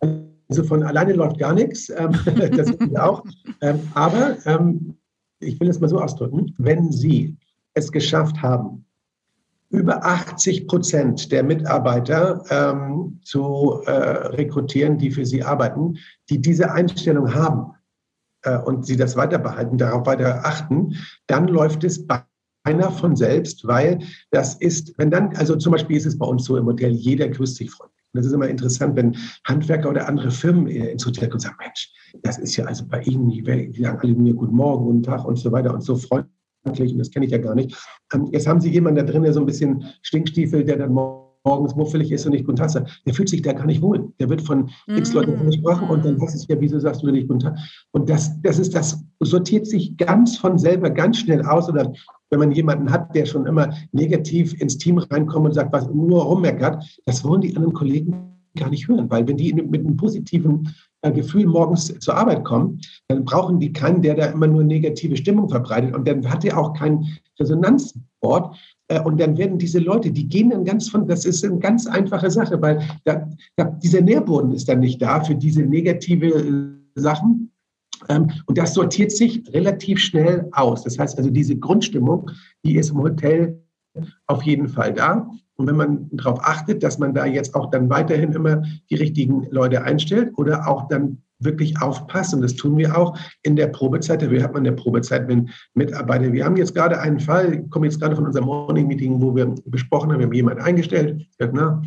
mhm. 0.00 0.28
Also 0.48 0.64
von 0.64 0.82
alleine 0.82 1.12
läuft 1.12 1.38
gar 1.38 1.54
nichts, 1.54 1.90
ähm, 1.90 2.12
das 2.24 2.68
wissen 2.68 2.90
wir 2.90 3.04
auch. 3.04 3.22
Ähm, 3.60 3.80
aber 3.94 4.36
ähm, 4.46 4.96
ich 5.40 5.60
will 5.60 5.68
es 5.68 5.78
mal 5.78 5.88
so 5.88 6.00
ausdrücken, 6.00 6.54
wenn 6.58 6.90
Sie 6.90 7.36
es 7.74 7.92
geschafft 7.92 8.42
haben, 8.42 8.84
über 9.70 10.04
80 10.04 10.66
Prozent 10.66 11.30
der 11.30 11.42
Mitarbeiter 11.42 12.42
ähm, 12.50 13.20
zu 13.22 13.82
äh, 13.84 13.90
rekrutieren, 13.90 14.98
die 14.98 15.10
für 15.10 15.26
sie 15.26 15.42
arbeiten, 15.42 15.98
die 16.30 16.40
diese 16.40 16.72
Einstellung 16.72 17.34
haben 17.34 17.74
äh, 18.42 18.58
und 18.58 18.86
sie 18.86 18.96
das 18.96 19.16
weiter 19.16 19.38
behalten, 19.38 19.76
darauf 19.76 20.06
weiter 20.06 20.44
achten, 20.44 20.94
dann 21.26 21.48
läuft 21.48 21.84
es 21.84 22.06
beinahe 22.06 22.92
von 22.92 23.14
selbst, 23.14 23.66
weil 23.66 23.98
das 24.30 24.54
ist, 24.54 24.94
wenn 24.96 25.10
dann, 25.10 25.36
also 25.36 25.54
zum 25.56 25.72
Beispiel 25.72 25.96
ist 25.96 26.06
es 26.06 26.18
bei 26.18 26.26
uns 26.26 26.44
so 26.44 26.56
im 26.56 26.66
Hotel, 26.66 26.92
jeder 26.92 27.28
grüßt 27.28 27.56
sich 27.56 27.70
freundlich. 27.70 27.98
Und 28.14 28.20
das 28.20 28.26
ist 28.26 28.32
immer 28.32 28.48
interessant, 28.48 28.96
wenn 28.96 29.16
Handwerker 29.44 29.90
oder 29.90 30.08
andere 30.08 30.30
Firmen 30.30 30.66
ins 30.66 31.04
Hotel 31.04 31.28
kommen 31.28 31.34
und 31.34 31.40
sagen, 31.40 31.56
Mensch, 31.60 31.92
das 32.22 32.38
ist 32.38 32.56
ja 32.56 32.64
also 32.64 32.86
bei 32.86 33.02
Ihnen, 33.02 33.28
die 33.28 33.82
sagen 33.82 33.98
alle 34.00 34.14
mir 34.14 34.32
Guten 34.32 34.56
Morgen, 34.56 34.86
guten 34.86 35.02
Tag 35.02 35.26
und 35.26 35.36
so 35.36 35.52
weiter 35.52 35.74
und 35.74 35.82
so 35.82 35.94
freundlich 35.94 36.37
und 36.64 36.98
das 36.98 37.10
kenne 37.10 37.26
ich 37.26 37.32
ja 37.32 37.38
gar 37.38 37.54
nicht. 37.54 37.76
Ähm, 38.12 38.28
jetzt 38.32 38.46
haben 38.46 38.60
Sie 38.60 38.70
jemanden 38.70 39.04
da 39.04 39.10
drin, 39.10 39.22
der 39.22 39.32
so 39.32 39.40
ein 39.40 39.46
bisschen 39.46 39.84
Stinkstiefel, 40.02 40.64
der 40.64 40.76
dann 40.76 40.92
morgens 40.92 41.74
muffelig 41.76 42.12
ist 42.12 42.26
und 42.26 42.32
nicht 42.32 42.44
guten 42.44 42.56
Tag 42.56 42.70
sagt. 42.70 43.02
Der 43.06 43.14
fühlt 43.14 43.28
sich 43.28 43.42
da 43.42 43.52
gar 43.52 43.66
nicht 43.66 43.80
wohl. 43.80 44.12
Der 44.18 44.28
wird 44.28 44.42
von 44.42 44.68
x 44.86 45.12
Leuten 45.12 45.36
mm. 45.36 45.40
angesprochen 45.40 45.88
und 45.88 46.04
dann 46.04 46.20
heißt 46.20 46.34
es 46.34 46.46
ja, 46.48 46.60
wieso 46.60 46.78
sagst 46.78 47.02
du 47.02 47.10
nicht 47.10 47.28
guten 47.28 47.40
Tag? 47.40 47.56
Und 47.92 48.10
das, 48.10 48.40
das 48.42 48.58
ist, 48.58 48.74
das 48.74 49.02
sortiert 49.20 49.66
sich 49.66 49.96
ganz 49.96 50.36
von 50.36 50.58
selber 50.58 50.90
ganz 50.90 51.18
schnell 51.18 51.42
aus 51.42 51.68
oder 51.68 51.92
wenn 52.30 52.40
man 52.40 52.52
jemanden 52.52 52.90
hat, 52.90 53.14
der 53.14 53.24
schon 53.24 53.46
immer 53.46 53.72
negativ 53.92 54.60
ins 54.60 54.76
Team 54.76 54.98
reinkommt 54.98 55.46
und 55.46 55.52
sagt, 55.54 55.72
was 55.72 55.88
nur 55.88 56.22
rummeckert, 56.22 56.84
das 57.06 57.24
wollen 57.24 57.40
die 57.40 57.56
anderen 57.56 57.72
Kollegen 57.72 58.14
gar 58.56 58.68
nicht 58.68 58.88
hören, 58.88 59.08
weil 59.08 59.26
wenn 59.26 59.36
die 59.36 59.52
mit 59.54 59.80
einem 59.80 59.96
positiven 59.96 60.74
Gefühl 61.02 61.46
morgens 61.46 61.86
zur 62.00 62.16
Arbeit 62.16 62.44
kommen, 62.44 62.80
dann 63.08 63.24
brauchen 63.24 63.60
die 63.60 63.72
keinen, 63.72 64.02
der 64.02 64.14
da 64.14 64.26
immer 64.26 64.46
nur 64.46 64.64
negative 64.64 65.16
Stimmung 65.16 65.48
verbreitet 65.48 65.94
und 65.94 66.06
dann 66.06 66.28
hat 66.28 66.44
er 66.44 66.58
auch 66.58 66.74
kein 66.74 67.06
Resonanzwort 67.38 68.56
äh, 68.88 69.00
und 69.00 69.20
dann 69.20 69.36
werden 69.38 69.58
diese 69.58 69.78
Leute, 69.78 70.10
die 70.10 70.28
gehen 70.28 70.50
dann 70.50 70.64
ganz 70.64 70.88
von, 70.88 71.06
das 71.06 71.24
ist 71.24 71.44
eine 71.44 71.58
ganz 71.58 71.86
einfache 71.86 72.30
Sache, 72.30 72.60
weil 72.60 72.80
da, 73.04 73.28
da, 73.56 73.64
dieser 73.64 74.00
Nährboden 74.00 74.52
ist 74.52 74.68
dann 74.68 74.80
nicht 74.80 75.00
da 75.00 75.22
für 75.22 75.34
diese 75.34 75.62
negative 75.62 76.26
äh, 76.26 77.00
Sachen. 77.00 77.52
Ähm, 78.08 78.30
und 78.46 78.58
das 78.58 78.74
sortiert 78.74 79.12
sich 79.12 79.42
relativ 79.52 79.98
schnell 79.98 80.48
aus. 80.52 80.82
Das 80.82 80.98
heißt 80.98 81.18
also, 81.18 81.30
diese 81.30 81.56
Grundstimmung, 81.56 82.30
die 82.64 82.76
ist 82.76 82.90
im 82.90 82.98
Hotel 82.98 83.62
auf 84.26 84.42
jeden 84.42 84.68
Fall 84.68 84.94
da. 84.94 85.30
Und 85.58 85.66
wenn 85.66 85.76
man 85.76 86.08
darauf 86.12 86.38
achtet, 86.42 86.82
dass 86.82 86.98
man 86.98 87.14
da 87.14 87.26
jetzt 87.26 87.54
auch 87.54 87.70
dann 87.70 87.90
weiterhin 87.90 88.32
immer 88.32 88.62
die 88.90 88.94
richtigen 88.94 89.46
Leute 89.50 89.82
einstellt 89.82 90.32
oder 90.36 90.68
auch 90.68 90.88
dann 90.88 91.18
wirklich 91.40 91.80
aufpasst, 91.80 92.32
und 92.32 92.42
das 92.42 92.54
tun 92.54 92.76
wir 92.78 92.96
auch 92.96 93.18
in 93.42 93.56
der 93.56 93.66
Probezeit, 93.66 94.22
dafür 94.22 94.42
hat 94.42 94.52
man 94.52 94.64
in 94.64 94.76
der 94.76 94.82
Probezeit, 94.82 95.26
wenn 95.28 95.50
Mitarbeiter, 95.74 96.32
wir 96.32 96.44
haben 96.44 96.56
jetzt 96.56 96.74
gerade 96.74 97.00
einen 97.00 97.18
Fall, 97.18 97.54
ich 97.54 97.70
komme 97.70 97.86
jetzt 97.86 98.00
gerade 98.00 98.14
von 98.14 98.26
unserem 98.26 98.46
Morning-Meeting, 98.46 99.20
wo 99.20 99.34
wir 99.34 99.52
besprochen 99.66 100.12
haben, 100.12 100.20
wir 100.20 100.26
haben 100.26 100.32
jemanden 100.32 100.62
eingestellt, 100.62 101.26
gesagt, 101.36 101.54
na, 101.54 101.82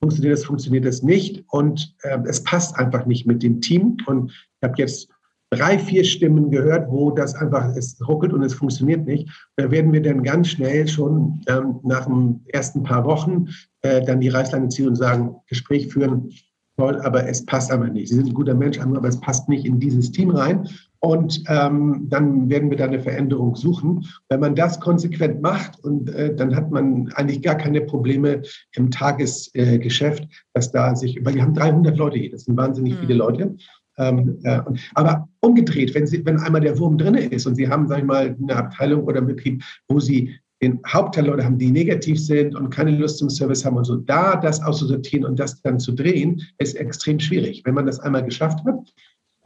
funktioniert 0.00 0.34
das, 0.34 0.44
funktioniert 0.44 0.84
das 0.84 1.02
nicht 1.02 1.44
und 1.48 1.94
äh, 2.02 2.18
es 2.26 2.42
passt 2.44 2.76
einfach 2.78 3.06
nicht 3.06 3.26
mit 3.26 3.42
dem 3.42 3.60
Team 3.60 3.96
und 4.06 4.30
ich 4.30 4.68
habe 4.68 4.74
jetzt 4.78 5.08
drei, 5.56 5.78
vier 5.78 6.04
Stimmen 6.04 6.50
gehört, 6.50 6.90
wo 6.90 7.10
das 7.10 7.34
einfach, 7.34 7.74
es 7.76 7.96
ruckelt 8.06 8.32
und 8.32 8.42
es 8.42 8.54
funktioniert 8.54 9.06
nicht. 9.06 9.28
Da 9.56 9.70
werden 9.70 9.92
wir 9.92 10.02
dann 10.02 10.22
ganz 10.22 10.48
schnell 10.48 10.86
schon 10.86 11.40
ähm, 11.48 11.80
nach 11.82 12.06
den 12.06 12.40
ersten 12.46 12.82
paar 12.82 13.04
Wochen 13.04 13.46
äh, 13.82 14.02
dann 14.04 14.20
die 14.20 14.28
Reißleine 14.28 14.68
ziehen 14.68 14.88
und 14.88 14.96
sagen, 14.96 15.36
Gespräch 15.46 15.88
führen, 15.88 16.30
toll, 16.76 17.00
aber 17.02 17.26
es 17.26 17.44
passt 17.46 17.72
aber 17.72 17.88
nicht. 17.88 18.08
Sie 18.08 18.16
sind 18.16 18.28
ein 18.28 18.34
guter 18.34 18.54
Mensch, 18.54 18.78
aber 18.78 19.08
es 19.08 19.20
passt 19.20 19.48
nicht 19.48 19.64
in 19.64 19.80
dieses 19.80 20.12
Team 20.12 20.30
rein. 20.30 20.68
Und 21.00 21.44
ähm, 21.48 22.06
dann 22.08 22.48
werden 22.50 22.70
wir 22.70 22.76
da 22.76 22.84
eine 22.84 23.00
Veränderung 23.00 23.54
suchen. 23.54 24.06
Wenn 24.28 24.40
man 24.40 24.54
das 24.54 24.80
konsequent 24.80 25.40
macht, 25.40 25.78
und 25.84 26.10
äh, 26.10 26.34
dann 26.34 26.56
hat 26.56 26.70
man 26.70 27.12
eigentlich 27.14 27.42
gar 27.42 27.54
keine 27.54 27.82
Probleme 27.82 28.42
im 28.72 28.90
Tagesgeschäft, 28.90 30.24
äh, 30.24 30.26
dass 30.54 30.72
da 30.72 30.96
sich, 30.96 31.24
weil 31.24 31.34
wir 31.34 31.42
haben 31.42 31.54
300 31.54 31.96
Leute 31.96 32.18
hier, 32.18 32.30
das 32.30 32.44
sind 32.44 32.56
wahnsinnig 32.56 32.94
mhm. 32.94 32.98
viele 32.98 33.14
Leute. 33.14 33.56
Ähm, 33.98 34.38
äh, 34.42 34.60
aber 34.94 35.28
umgedreht, 35.40 35.94
wenn, 35.94 36.06
Sie, 36.06 36.24
wenn 36.24 36.38
einmal 36.38 36.60
der 36.60 36.78
Wurm 36.78 36.98
drin 36.98 37.14
ist 37.14 37.46
und 37.46 37.54
Sie 37.54 37.68
haben, 37.68 37.88
sag 37.88 37.98
ich 37.98 38.04
mal, 38.04 38.36
eine 38.40 38.56
Abteilung 38.56 39.04
oder 39.04 39.18
einen 39.18 39.28
Betrieb, 39.28 39.62
wo 39.88 40.00
Sie 40.00 40.34
den 40.62 40.80
Hauptteil 40.86 41.26
Leute 41.26 41.44
haben, 41.44 41.58
die 41.58 41.70
negativ 41.70 42.18
sind 42.18 42.54
und 42.54 42.70
keine 42.70 42.90
Lust 42.90 43.18
zum 43.18 43.28
Service 43.28 43.64
haben 43.64 43.76
und 43.76 43.84
so, 43.84 43.96
da 43.96 44.36
das 44.36 44.62
auszusortieren 44.62 45.26
und 45.26 45.38
das 45.38 45.60
dann 45.62 45.78
zu 45.78 45.92
drehen, 45.92 46.42
ist 46.58 46.76
extrem 46.76 47.20
schwierig. 47.20 47.62
Wenn 47.64 47.74
man 47.74 47.86
das 47.86 48.00
einmal 48.00 48.24
geschafft 48.24 48.64
hat, 48.64 48.92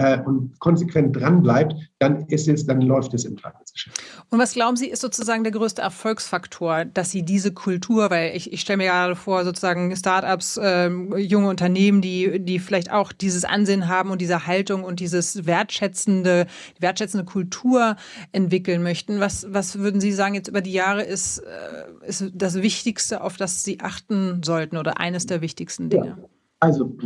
äh, 0.00 0.18
und 0.22 0.58
konsequent 0.60 1.14
dran 1.14 1.42
bleibt, 1.42 1.74
dann 1.98 2.24
ist 2.28 2.48
es, 2.48 2.64
dann 2.64 2.80
läuft 2.80 3.12
es 3.12 3.26
im 3.26 3.36
Tagesgeschäft. 3.36 4.02
Und 4.30 4.38
was 4.38 4.54
glauben 4.54 4.76
Sie, 4.76 4.88
ist 4.88 5.02
sozusagen 5.02 5.44
der 5.44 5.52
größte 5.52 5.82
Erfolgsfaktor, 5.82 6.86
dass 6.86 7.10
Sie 7.10 7.22
diese 7.22 7.52
Kultur, 7.52 8.08
weil 8.08 8.34
ich, 8.34 8.50
ich 8.50 8.62
stelle 8.62 8.78
mir 8.78 8.86
gerade 8.86 9.14
vor, 9.14 9.44
sozusagen 9.44 9.94
Startups, 9.94 10.56
äh, 10.56 10.88
junge 10.88 11.48
Unternehmen, 11.48 12.00
die, 12.00 12.42
die 12.42 12.60
vielleicht 12.60 12.90
auch 12.90 13.12
dieses 13.12 13.44
Ansehen 13.44 13.88
haben 13.88 14.10
und 14.10 14.22
diese 14.22 14.46
Haltung 14.46 14.84
und 14.84 15.00
dieses 15.00 15.44
wertschätzende, 15.44 16.46
wertschätzende 16.78 17.26
Kultur 17.26 17.96
entwickeln 18.32 18.82
möchten. 18.82 19.20
Was, 19.20 19.52
was 19.52 19.80
würden 19.80 20.00
Sie 20.00 20.12
sagen, 20.12 20.34
jetzt 20.34 20.48
über 20.48 20.62
die 20.62 20.72
Jahre 20.72 21.02
ist, 21.02 21.40
äh, 21.40 22.06
ist 22.06 22.24
das 22.32 22.54
Wichtigste, 22.62 23.20
auf 23.22 23.36
das 23.36 23.64
Sie 23.64 23.80
achten 23.80 24.42
sollten 24.42 24.78
oder 24.78 24.98
eines 24.98 25.26
der 25.26 25.42
wichtigsten 25.42 25.90
Dinge? 25.90 26.06
Ja. 26.06 26.28
Also 26.58 26.96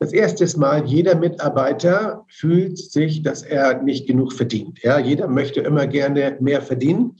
das 0.00 0.14
erste 0.14 0.58
Mal, 0.58 0.86
jeder 0.86 1.14
Mitarbeiter 1.14 2.24
fühlt 2.28 2.78
sich, 2.78 3.22
dass 3.22 3.42
er 3.42 3.82
nicht 3.82 4.06
genug 4.06 4.32
verdient. 4.32 4.82
Ja, 4.82 4.98
jeder 4.98 5.28
möchte 5.28 5.60
immer 5.60 5.86
gerne 5.86 6.38
mehr 6.40 6.62
verdienen. 6.62 7.18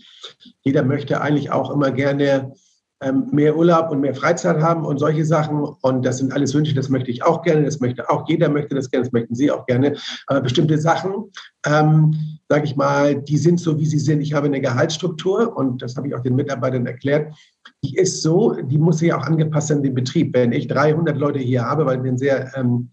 Jeder 0.63 0.83
möchte 0.83 1.21
eigentlich 1.21 1.51
auch 1.51 1.71
immer 1.71 1.91
gerne 1.91 2.55
ähm, 3.03 3.29
mehr 3.33 3.55
Urlaub 3.55 3.91
und 3.91 4.01
mehr 4.01 4.15
Freizeit 4.15 4.63
haben 4.63 4.87
und 4.87 4.99
solche 4.99 5.27
Sachen. 5.27 5.63
Und 5.83 6.07
das 6.07 6.19
sind 6.19 6.33
alles 6.33 6.55
Wünsche, 6.55 6.75
das 6.75 6.89
möchte 6.89 7.11
ich 7.11 7.23
auch 7.23 7.43
gerne, 7.43 7.65
das 7.65 7.81
möchte 7.81 8.09
auch 8.09 8.27
jeder 8.27 8.49
möchte 8.49 8.75
das 8.75 8.91
gerne, 8.91 9.05
das 9.05 9.13
möchten 9.13 9.35
Sie 9.35 9.51
auch 9.51 9.67
gerne. 9.67 9.97
Aber 10.27 10.41
bestimmte 10.41 10.79
Sachen, 10.79 11.31
ähm, 11.67 12.15
sage 12.49 12.65
ich 12.65 12.77
mal, 12.77 13.15
die 13.15 13.37
sind 13.37 13.61
so, 13.61 13.79
wie 13.79 13.87
sie 13.87 13.99
sind. 13.99 14.23
Ich 14.23 14.33
habe 14.33 14.47
eine 14.47 14.61
Gehaltsstruktur 14.61 15.57
und 15.57 15.83
das 15.83 15.97
habe 15.97 16.09
ich 16.09 16.15
auch 16.15 16.23
den 16.23 16.35
Mitarbeitern 16.35 16.87
erklärt. 16.87 17.35
Die 17.83 17.97
ist 17.97 18.23
so, 18.23 18.55
die 18.55 18.79
muss 18.79 18.99
sich 18.99 19.13
auch 19.13 19.23
angepasst 19.23 19.69
sein, 19.69 19.83
den 19.83 19.95
Betrieb. 19.95 20.35
Wenn 20.35 20.53
ich 20.53 20.69
300 20.69 21.17
Leute 21.17 21.39
hier 21.39 21.65
habe, 21.65 21.87
weil 21.87 22.03
wir 22.03 22.13
ein 22.13 22.19
sehr 22.19 22.53
ähm, 22.57 22.91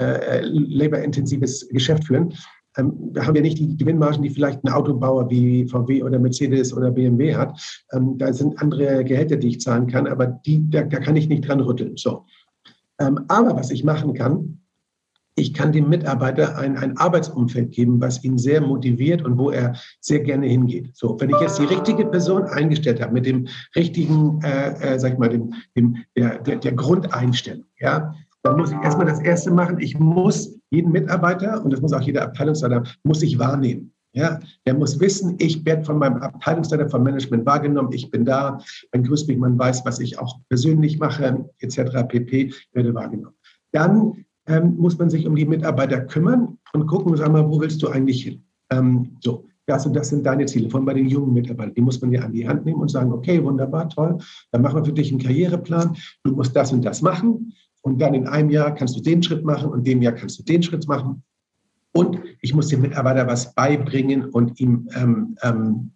äh, 0.00 0.04
äh 0.04 0.40
laborintensives 0.42 1.68
Geschäft 1.68 2.04
führen, 2.04 2.34
ähm, 2.76 3.12
da 3.12 3.26
haben 3.26 3.34
wir 3.34 3.42
nicht 3.42 3.58
die 3.58 3.76
Gewinnmargen, 3.76 4.22
die 4.22 4.30
vielleicht 4.30 4.62
ein 4.64 4.72
Autobauer 4.72 5.30
wie 5.30 5.66
VW 5.66 6.02
oder 6.02 6.18
Mercedes 6.18 6.74
oder 6.74 6.90
BMW 6.90 7.34
hat. 7.34 7.84
Ähm, 7.92 8.18
da 8.18 8.32
sind 8.32 8.60
andere 8.60 9.04
Gehälter, 9.04 9.36
die 9.36 9.48
ich 9.48 9.60
zahlen 9.60 9.86
kann, 9.86 10.06
aber 10.06 10.26
die, 10.26 10.68
da, 10.70 10.82
da 10.82 10.98
kann 10.98 11.16
ich 11.16 11.28
nicht 11.28 11.46
dran 11.46 11.60
rütteln. 11.60 11.96
So. 11.96 12.24
Ähm, 12.98 13.24
aber 13.28 13.56
was 13.56 13.70
ich 13.70 13.84
machen 13.84 14.14
kann, 14.14 14.60
ich 15.36 15.52
kann 15.52 15.70
dem 15.70 15.88
Mitarbeiter 15.88 16.56
ein, 16.56 16.76
ein 16.76 16.96
Arbeitsumfeld 16.96 17.70
geben, 17.70 18.00
was 18.00 18.24
ihn 18.24 18.38
sehr 18.38 18.62
motiviert 18.62 19.22
und 19.22 19.38
wo 19.38 19.50
er 19.50 19.76
sehr 20.00 20.20
gerne 20.20 20.46
hingeht. 20.46 20.96
So, 20.96 21.20
wenn 21.20 21.30
ich 21.30 21.40
jetzt 21.40 21.58
die 21.58 21.64
richtige 21.64 22.06
Person 22.06 22.44
eingestellt 22.44 23.02
habe 23.02 23.12
mit 23.12 23.26
dem 23.26 23.46
richtigen, 23.76 24.40
äh, 24.42 24.94
äh, 24.94 24.98
sag 24.98 25.12
ich 25.12 25.18
mal, 25.18 25.28
dem, 25.28 25.52
dem, 25.76 25.98
der, 26.16 26.38
der, 26.38 26.56
der 26.56 26.72
Grundeinstellung, 26.72 27.66
ja, 27.78 28.14
dann 28.42 28.56
muss 28.56 28.70
ich 28.70 28.78
erstmal 28.78 29.06
das 29.06 29.20
Erste 29.20 29.50
machen. 29.50 29.78
Ich 29.78 29.98
muss 29.98 30.58
jeden 30.70 30.90
Mitarbeiter, 30.90 31.62
und 31.62 31.72
das 31.72 31.80
muss 31.80 31.92
auch 31.92 32.00
jeder 32.00 32.22
Abteilungsleiter, 32.22 32.84
muss 33.04 33.22
ich 33.22 33.38
wahrnehmen. 33.38 33.92
Ja, 34.12 34.40
der 34.64 34.72
muss 34.72 34.98
wissen, 34.98 35.36
ich 35.38 35.62
werde 35.66 35.84
von 35.84 35.98
meinem 35.98 36.16
Abteilungsleiter 36.22 36.88
vom 36.88 37.02
Management 37.02 37.44
wahrgenommen, 37.44 37.92
ich 37.92 38.10
bin 38.10 38.24
da, 38.24 38.58
man 38.90 39.04
grüßt 39.04 39.28
mich, 39.28 39.36
man 39.36 39.58
weiß, 39.58 39.84
was 39.84 40.00
ich 40.00 40.18
auch 40.18 40.38
persönlich 40.48 40.98
mache, 40.98 41.44
etc. 41.58 42.08
pp. 42.08 42.54
werde 42.72 42.94
wahrgenommen. 42.94 43.36
Dann 43.72 44.24
ähm, 44.46 44.76
muss 44.76 44.98
man 44.98 45.10
sich 45.10 45.26
um 45.26 45.34
die 45.34 45.44
Mitarbeiter 45.44 46.00
kümmern 46.00 46.58
und 46.72 46.86
gucken, 46.86 47.16
sag 47.16 47.32
mal, 47.32 47.48
wo 47.48 47.60
willst 47.60 47.82
du 47.82 47.88
eigentlich 47.88 48.22
hin? 48.22 48.44
Ähm, 48.70 49.16
so, 49.20 49.46
das 49.66 49.84
und 49.84 49.94
das 49.94 50.08
sind 50.08 50.24
deine 50.24 50.46
Ziele, 50.46 50.70
von 50.70 50.84
bei 50.84 50.94
den 50.94 51.08
jungen 51.08 51.32
Mitarbeitern. 51.32 51.74
Die 51.74 51.80
muss 51.80 52.00
man 52.00 52.12
ja 52.12 52.22
an 52.22 52.32
die 52.32 52.48
Hand 52.48 52.64
nehmen 52.64 52.80
und 52.80 52.90
sagen, 52.90 53.12
okay, 53.12 53.42
wunderbar, 53.42 53.88
toll, 53.88 54.18
dann 54.52 54.62
machen 54.62 54.76
wir 54.76 54.84
für 54.84 54.92
dich 54.92 55.10
einen 55.10 55.20
Karriereplan, 55.20 55.96
du 56.22 56.32
musst 56.32 56.54
das 56.54 56.72
und 56.72 56.84
das 56.84 57.02
machen. 57.02 57.52
Und 57.82 58.00
dann 58.00 58.14
in 58.14 58.26
einem 58.26 58.50
Jahr 58.50 58.74
kannst 58.74 58.96
du 58.96 59.00
den 59.00 59.22
Schritt 59.22 59.44
machen 59.44 59.70
und 59.70 59.78
in 59.78 59.84
dem 59.84 60.02
Jahr 60.02 60.12
kannst 60.12 60.38
du 60.38 60.42
den 60.42 60.62
Schritt 60.62 60.88
machen. 60.88 61.22
Und 61.92 62.18
ich 62.40 62.54
muss 62.54 62.68
dem 62.68 62.82
Mitarbeiter 62.82 63.26
was 63.26 63.54
beibringen 63.54 64.26
und 64.26 64.60
ihm, 64.60 64.88
ähm, 64.94 65.36
ähm, 65.42 65.92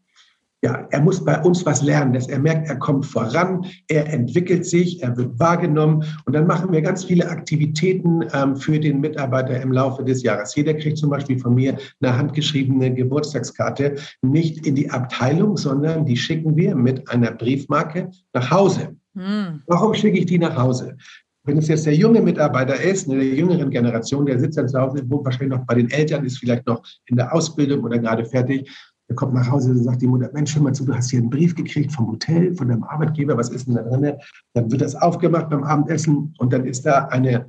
ja, 0.63 0.87
er 0.91 1.01
muss 1.01 1.25
bei 1.25 1.41
uns 1.41 1.65
was 1.65 1.83
lernen, 1.83 2.13
dass 2.13 2.29
er 2.29 2.39
merkt, 2.39 2.69
er 2.69 2.77
kommt 2.77 3.07
voran, 3.07 3.65
er 3.89 4.13
entwickelt 4.13 4.67
sich, 4.67 5.03
er 5.03 5.17
wird 5.17 5.39
wahrgenommen. 5.39 6.05
Und 6.27 6.35
dann 6.35 6.47
machen 6.47 6.71
wir 6.71 6.83
ganz 6.83 7.05
viele 7.05 7.29
Aktivitäten 7.29 8.25
ähm, 8.35 8.57
für 8.57 8.79
den 8.79 9.01
Mitarbeiter 9.01 9.61
im 9.61 9.73
Laufe 9.73 10.05
des 10.05 10.23
Jahres. 10.23 10.55
Jeder 10.55 10.75
kriegt 10.75 10.99
zum 10.99 11.09
Beispiel 11.09 11.39
von 11.39 11.55
mir 11.55 11.79
eine 12.01 12.17
handgeschriebene 12.17 12.93
Geburtstagskarte, 12.93 13.97
nicht 14.21 14.67
in 14.67 14.75
die 14.75 14.91
Abteilung, 14.91 15.57
sondern 15.57 16.05
die 16.05 16.17
schicken 16.17 16.55
wir 16.57 16.75
mit 16.75 17.09
einer 17.11 17.31
Briefmarke 17.31 18.11
nach 18.35 18.51
Hause. 18.51 18.97
Hm. 19.17 19.63
Warum 19.67 19.95
schicke 19.95 20.19
ich 20.19 20.27
die 20.27 20.39
nach 20.39 20.57
Hause? 20.57 20.97
Wenn 21.45 21.57
es 21.57 21.69
jetzt 21.69 21.87
der 21.87 21.95
junge 21.95 22.21
Mitarbeiter 22.21 22.79
ist, 22.79 23.09
eine 23.09 23.19
der 23.19 23.35
jüngeren 23.35 23.71
Generation, 23.71 24.27
der 24.27 24.39
sitzt 24.39 24.59
dann 24.59 24.69
zu 24.69 24.79
Hause, 24.79 25.09
wohnt 25.09 25.25
wahrscheinlich 25.25 25.59
noch 25.59 25.65
bei 25.65 25.75
den 25.75 25.91
Eltern, 25.91 26.25
ist 26.25 26.39
vielleicht 26.39 26.67
noch 26.67 26.83
in 27.07 27.17
der 27.17 27.35
Ausbildung 27.35 27.83
oder 27.83 27.99
gerade 27.99 28.27
fertig, 28.27 28.71
der 29.11 29.17
kommt 29.17 29.35
nach 29.35 29.51
Hause 29.51 29.73
und 29.73 29.83
sagt 29.83 30.01
die 30.01 30.07
Mutter, 30.07 30.31
Mensch, 30.33 30.55
hör 30.55 30.63
mal 30.63 30.73
zu, 30.73 30.85
du 30.85 30.95
hast 30.95 31.11
hier 31.11 31.19
einen 31.19 31.31
Brief 31.31 31.57
gekriegt 31.57 31.93
vom 31.93 32.13
Hotel, 32.13 32.55
von 32.55 32.69
deinem 32.69 32.85
Arbeitgeber, 32.85 33.37
was 33.37 33.49
ist 33.49 33.67
denn 33.67 33.75
da 33.75 33.83
drin? 33.83 34.15
Dann 34.55 34.71
wird 34.71 34.81
das 34.81 34.95
aufgemacht 34.95 35.51
beim 35.51 35.65
Abendessen 35.65 36.33
und 36.39 36.53
dann 36.53 36.65
ist 36.65 36.87
da 36.87 37.07
eine 37.07 37.45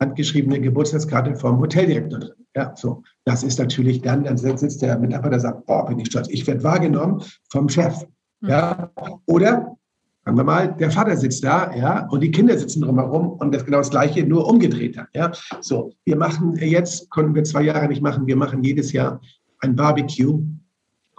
handgeschriebene 0.00 0.60
Geburtstagskarte 0.60 1.36
vom 1.36 1.60
Hoteldirektor 1.60 2.18
drin. 2.18 2.32
Ja, 2.56 2.72
so. 2.74 3.02
Das 3.26 3.42
ist 3.42 3.58
natürlich 3.58 4.00
dann, 4.00 4.24
dann 4.24 4.38
sitzt 4.38 4.80
der 4.80 4.98
Mitarbeiter 4.98 5.34
und 5.34 5.40
sagt, 5.40 5.66
boah, 5.66 5.86
bin 5.86 5.98
ich 5.98 6.06
stolz. 6.06 6.28
Ich 6.30 6.46
werde 6.46 6.64
wahrgenommen 6.64 7.22
vom 7.50 7.68
Chef. 7.68 8.06
Ja, 8.40 8.90
oder 9.26 9.76
Sagen 10.24 10.36
wir 10.36 10.44
mal, 10.44 10.76
der 10.76 10.90
Vater 10.90 11.16
sitzt 11.16 11.42
da, 11.42 11.74
ja, 11.74 12.06
und 12.08 12.20
die 12.20 12.30
Kinder 12.30 12.58
sitzen 12.58 12.82
drumherum 12.82 13.28
und 13.38 13.54
das 13.54 13.64
genau 13.64 13.78
das 13.78 13.88
Gleiche, 13.88 14.26
nur 14.26 14.46
umgedreht 14.46 14.98
hat, 14.98 15.08
ja. 15.14 15.32
So, 15.62 15.94
wir 16.04 16.16
machen 16.16 16.54
jetzt, 16.56 17.08
konnten 17.08 17.34
wir 17.34 17.44
zwei 17.44 17.62
Jahre 17.62 17.88
nicht 17.88 18.02
machen, 18.02 18.26
wir 18.26 18.36
machen 18.36 18.62
jedes 18.62 18.92
Jahr 18.92 19.22
ein 19.60 19.74
Barbecue. 19.74 20.44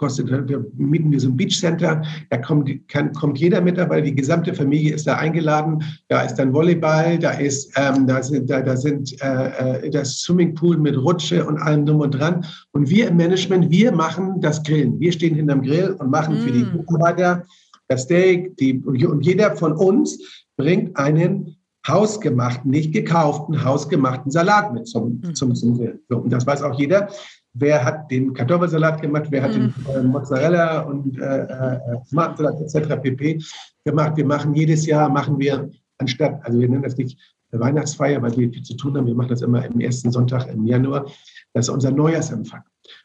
Kostet, 0.00 0.30
wir 0.30 0.64
mieten 0.78 1.12
wir 1.12 1.20
so 1.20 1.28
ein 1.28 1.36
Beachcenter, 1.36 2.00
da 2.30 2.38
kommt, 2.38 2.70
kann, 2.88 3.12
kommt 3.12 3.38
jeder 3.38 3.60
mit 3.60 3.76
dabei, 3.76 4.00
die 4.00 4.14
gesamte 4.14 4.54
Familie 4.54 4.94
ist 4.94 5.06
da 5.06 5.16
eingeladen, 5.16 5.84
da 6.08 6.22
ist 6.22 6.36
dann 6.36 6.54
Volleyball, 6.54 7.18
da 7.18 7.32
ist, 7.32 7.70
ähm, 7.76 8.06
da 8.06 8.22
sind, 8.22 8.48
da, 8.48 8.62
da 8.62 8.78
sind 8.78 9.20
äh, 9.22 9.82
äh 9.84 9.90
das 9.90 10.20
Swimmingpool 10.20 10.78
mit 10.78 10.96
Rutsche 10.96 11.44
und 11.44 11.58
allem 11.58 11.84
drum 11.84 12.00
und 12.00 12.12
dran. 12.12 12.46
Und 12.72 12.88
wir 12.88 13.08
im 13.08 13.18
Management, 13.18 13.70
wir 13.70 13.92
machen 13.92 14.40
das 14.40 14.62
Grillen. 14.62 14.98
Wir 14.98 15.12
stehen 15.12 15.34
hinterm 15.34 15.60
Grill 15.60 15.94
und 15.98 16.10
machen 16.10 16.36
mm. 16.36 16.38
für 16.38 16.52
die 16.52 16.64
mm. 16.64 16.76
Mitarbeiter 16.78 17.44
das 17.88 18.04
Steak, 18.04 18.56
die, 18.56 18.78
und 18.80 19.26
jeder 19.26 19.54
von 19.54 19.74
uns 19.74 20.46
bringt 20.56 20.96
einen 20.96 21.56
hausgemachten, 21.86 22.70
nicht 22.70 22.92
gekauften, 22.92 23.64
hausgemachten 23.64 24.30
Salat 24.30 24.72
mit 24.72 24.86
zum, 24.86 25.20
mhm. 25.22 25.34
zum, 25.34 25.54
zum 25.54 25.76
Grill. 25.76 26.00
So, 26.08 26.18
und 26.18 26.30
das 26.30 26.46
weiß 26.46 26.62
auch 26.62 26.78
jeder. 26.78 27.08
Wer 27.54 27.84
hat 27.84 28.10
den 28.10 28.32
Kartoffelsalat 28.32 29.02
gemacht, 29.02 29.26
wer 29.30 29.42
hat 29.42 29.56
mhm. 29.56 29.74
den 29.86 29.94
äh, 29.94 30.02
Mozzarella 30.04 30.82
und 30.82 31.18
äh, 31.18 31.42
äh, 31.42 31.78
Tomatensalat 32.08 32.60
etc. 32.60 33.02
pp. 33.02 33.42
gemacht. 33.84 34.16
Wir 34.16 34.26
machen 34.26 34.54
jedes 34.54 34.86
Jahr, 34.86 35.08
machen 35.08 35.38
wir 35.38 35.68
anstatt, 35.98 36.40
also 36.44 36.58
wir 36.58 36.68
nennen 36.68 36.82
das 36.82 36.96
nicht 36.96 37.18
Weihnachtsfeier, 37.52 38.22
weil 38.22 38.36
wir 38.36 38.50
viel 38.50 38.62
zu 38.62 38.76
tun 38.76 38.96
haben, 38.96 39.06
wir 39.06 39.14
machen 39.14 39.30
das 39.30 39.42
immer 39.42 39.64
im 39.64 39.80
ersten 39.80 40.12
Sonntag 40.12 40.46
im 40.48 40.66
Januar. 40.66 41.06
Das 41.52 41.66
ist 41.66 41.74
unser 41.74 41.90
Neujahrsempfang. 41.90 42.62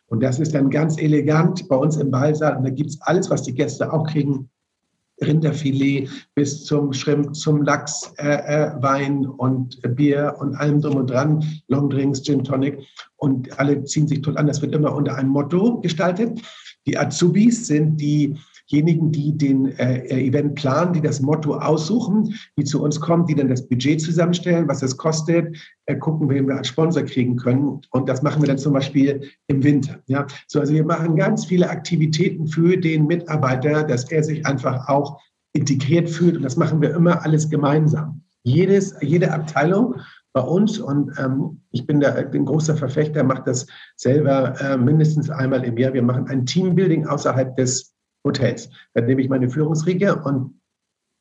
Und 0.08 0.22
das 0.22 0.40
ist 0.40 0.54
dann 0.54 0.70
ganz 0.70 1.00
elegant 1.00 1.68
bei 1.68 1.76
uns 1.76 1.98
im 1.98 2.12
Ballsaal. 2.12 2.58
Und 2.58 2.64
da 2.64 2.70
gibt 2.70 2.92
es 2.92 3.02
alles, 3.02 3.30
was 3.30 3.44
die 3.44 3.54
Gäste 3.54 3.92
auch 3.92 4.06
kriegen. 4.06 4.50
Rinderfilet 5.22 6.10
bis 6.36 6.66
zum 6.66 6.92
Shrimp, 6.94 7.36
zum 7.36 7.62
Lachs, 7.62 8.14
äh, 8.18 8.28
äh, 8.28 8.72
Wein 8.82 9.26
und 9.26 9.80
Bier 9.96 10.36
und 10.40 10.56
allem 10.56 10.82
drum 10.82 10.96
und 10.98 11.10
dran, 11.10 11.44
Longdrinks, 11.68 12.24
Gin 12.24 12.44
Tonic 12.44 12.80
und 13.18 13.58
alle 13.60 13.84
ziehen 13.86 14.08
sich 14.08 14.22
toll 14.22 14.38
an. 14.38 14.48
Das 14.48 14.62
wird 14.62 14.76
immer 14.76 14.94
unter 14.94 15.16
einem 15.16 15.30
Motto 15.30 15.80
gestaltet. 15.80 16.42
Die 16.86 16.98
Azubis 16.98 17.68
sind 17.68 17.98
die 17.98 18.36
diejenigen, 18.72 19.12
die 19.12 19.38
den 19.38 19.68
äh, 19.78 20.08
Event 20.08 20.56
planen, 20.56 20.94
die 20.94 21.02
das 21.02 21.22
Motto 21.22 21.56
aussuchen, 21.56 22.34
die 22.58 22.64
zu 22.64 22.82
uns 22.82 23.00
kommen, 23.00 23.26
die 23.26 23.36
dann 23.36 23.50
das 23.50 23.68
Budget 23.68 24.02
zusammenstellen, 24.02 24.68
was 24.68 24.82
es 24.82 24.98
kostet, 24.98 25.56
äh, 25.86 25.96
gucken, 25.96 26.30
wen 26.30 26.48
wir 26.48 26.58
als 26.58 26.68
Sponsor 26.68 27.04
kriegen 27.04 27.36
können. 27.36 27.82
Und 27.92 28.10
das 28.10 28.22
machen 28.22 28.42
wir 28.42 28.48
dann 28.48 28.58
zum 28.58 28.74
Beispiel 28.74 29.30
im 29.48 29.64
Winter. 29.64 30.00
Ja? 30.08 30.26
So, 30.48 30.60
also 30.60 30.74
wir 30.74 30.86
machen 30.86 31.16
ganz 31.16 31.46
viele 31.46 31.70
Aktivitäten 31.70 32.48
für 32.48 32.78
den 32.78 33.06
Mitarbeiter, 33.06 33.84
dass 33.84 34.12
er 34.12 34.24
sich 34.24 34.46
einfach 34.46 34.88
auch 34.88 35.20
integriert 35.54 36.10
fühlt. 36.10 36.38
Und 36.38 36.44
das 36.44 36.58
machen 36.58 36.82
wir 36.82 36.94
immer 36.94 37.24
alles 37.24 37.50
gemeinsam. 37.50 38.22
Jedes, 38.44 38.96
jede 39.02 39.32
Abteilung 39.32 39.96
bei 40.34 40.42
uns 40.42 40.80
und 40.80 41.18
ähm, 41.18 41.62
ich 41.72 41.88
bin, 41.88 42.02
der, 42.02 42.12
bin 42.24 42.44
großer 42.44 42.76
Verfechter, 42.76 43.24
macht 43.24 43.48
das 43.48 43.66
selber 43.96 44.60
äh, 44.60 44.78
mindestens 44.78 45.30
einmal 45.30 45.64
im 45.64 45.78
Jahr. 45.78 45.94
Wir 45.94 46.04
machen 46.04 46.28
ein 46.28 46.46
Teambuilding 46.46 47.08
außerhalb 47.08 47.56
des 47.56 47.95
Hotels. 48.26 48.70
Dann 48.94 49.06
nehme 49.06 49.22
ich 49.22 49.30
meine 49.30 49.50
Führungsriege 49.50 50.16
und 50.24 50.60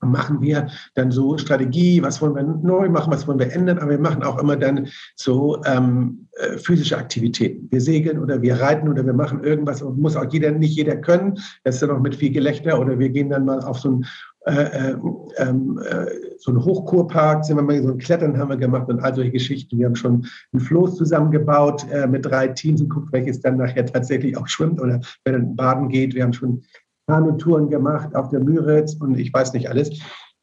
machen 0.01 0.41
wir 0.43 0.69
dann 0.95 1.11
so 1.11 1.39
Strategie, 1.39 2.03
was 2.03 2.21
wollen 2.21 2.35
wir 2.35 2.43
neu 2.43 2.89
machen, 2.89 3.13
was 3.13 3.27
wollen 3.27 3.39
wir 3.39 3.53
ändern, 3.53 3.79
aber 3.79 3.93
wir 3.93 3.99
machen 3.99 4.23
auch 4.23 4.39
immer 4.39 4.57
dann 4.57 4.89
so 5.17 5.63
ähm, 5.65 6.29
äh, 6.33 6.59
physische 6.59 6.99
Aktivitäten. 6.99 7.69
Wir 7.71 7.81
segeln 7.81 8.19
oder 8.19 8.43
wir 8.43 8.61
reiten 8.61 8.89
oder 8.89 9.05
wir 9.07 9.15
machen 9.15 9.43
irgendwas 9.43 9.83
und 9.83 9.99
muss 9.99 10.17
auch 10.17 10.31
jeder, 10.31 10.51
nicht 10.51 10.77
jeder 10.77 10.97
können. 10.97 11.39
Das 11.63 11.77
ist 11.77 11.83
dann 11.83 11.91
auch 11.91 12.01
mit 12.01 12.17
viel 12.17 12.33
Gelächter 12.33 12.79
oder 12.79 12.99
wir 12.99 13.09
gehen 13.09 13.31
dann 13.31 13.45
mal 13.45 13.61
auf 13.61 13.79
so 13.79 13.91
ein 13.91 14.07
äh, 14.47 14.91
äh, 14.91 14.97
ähm, 15.39 15.81
äh, 15.83 16.05
so 16.37 16.51
einen 16.51 16.63
Hochkurpark, 16.63 17.47
sind 17.47 17.57
wir 17.57 17.63
mal 17.63 17.83
so 17.83 17.89
ein 17.89 17.97
Klettern 17.97 18.37
haben 18.37 18.51
wir 18.51 18.59
gemacht 18.59 18.91
und 18.91 19.01
all 19.01 19.15
solche 19.15 19.31
Geschichten. 19.31 19.79
Wir 19.79 19.87
haben 19.87 19.97
schon 19.97 20.27
ein 20.53 20.61
Floß 20.61 20.97
zusammengebaut 20.97 21.87
äh, 21.91 22.07
mit 22.07 22.27
drei 22.27 22.49
Teams 22.49 22.83
und 22.83 22.91
guckt, 22.91 23.11
welches 23.11 23.41
dann 23.41 23.57
nachher 23.57 23.87
tatsächlich 23.87 24.37
auch 24.37 24.47
schwimmt 24.47 24.83
oder 24.83 25.01
wer 25.25 25.33
dann 25.33 25.57
baden 25.57 25.89
geht. 25.89 26.15
Wir 26.15 26.25
haben 26.25 26.35
schon 26.35 26.63
Kanutouren 27.07 27.69
gemacht 27.69 28.15
auf 28.15 28.29
der 28.29 28.41
Müritz 28.41 28.95
und 28.95 29.19
ich 29.19 29.33
weiß 29.33 29.53
nicht 29.53 29.69
alles, 29.69 29.91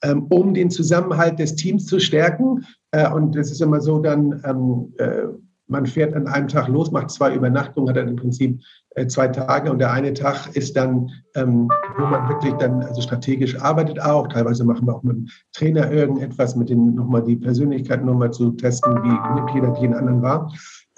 ähm, 0.03 0.27
um 0.29 0.53
den 0.53 0.69
Zusammenhalt 0.69 1.39
des 1.39 1.55
Teams 1.55 1.85
zu 1.85 1.99
stärken. 1.99 2.65
Äh, 2.91 3.09
und 3.11 3.35
es 3.35 3.51
ist 3.51 3.61
immer 3.61 3.81
so, 3.81 3.99
dann 3.99 4.41
ähm, 4.45 4.93
äh, 4.97 5.27
man 5.71 5.85
fährt 5.85 6.13
an 6.15 6.27
einem 6.27 6.49
Tag 6.49 6.67
los, 6.67 6.91
macht 6.91 7.09
zwei 7.09 7.33
Übernachtungen, 7.33 7.89
hat 7.89 7.95
dann 7.95 8.09
im 8.09 8.17
Prinzip 8.17 8.61
äh, 8.95 9.07
zwei 9.07 9.29
Tage 9.29 9.71
und 9.71 9.79
der 9.79 9.91
eine 9.91 10.13
Tag 10.13 10.53
ist 10.53 10.75
dann, 10.75 11.09
ähm, 11.35 11.69
wo 11.97 12.05
man 12.05 12.27
wirklich 12.27 12.53
dann 12.55 12.83
also 12.83 13.01
strategisch 13.01 13.59
arbeitet 13.59 14.01
auch. 14.01 14.27
Teilweise 14.27 14.65
machen 14.65 14.85
wir 14.85 14.95
auch 14.95 15.03
mit 15.03 15.15
dem 15.15 15.27
Trainer 15.53 15.89
irgendetwas, 15.89 16.57
mit 16.57 16.69
den 16.69 16.93
nochmal 16.93 17.23
die 17.23 17.37
Persönlichkeit 17.37 18.03
nochmal 18.03 18.31
zu 18.31 18.51
testen, 18.51 18.93
wie 19.01 19.35
nimmt 19.35 19.51
jeder 19.55 19.71
den 19.71 19.93
anderen 19.93 20.21
war. 20.21 20.51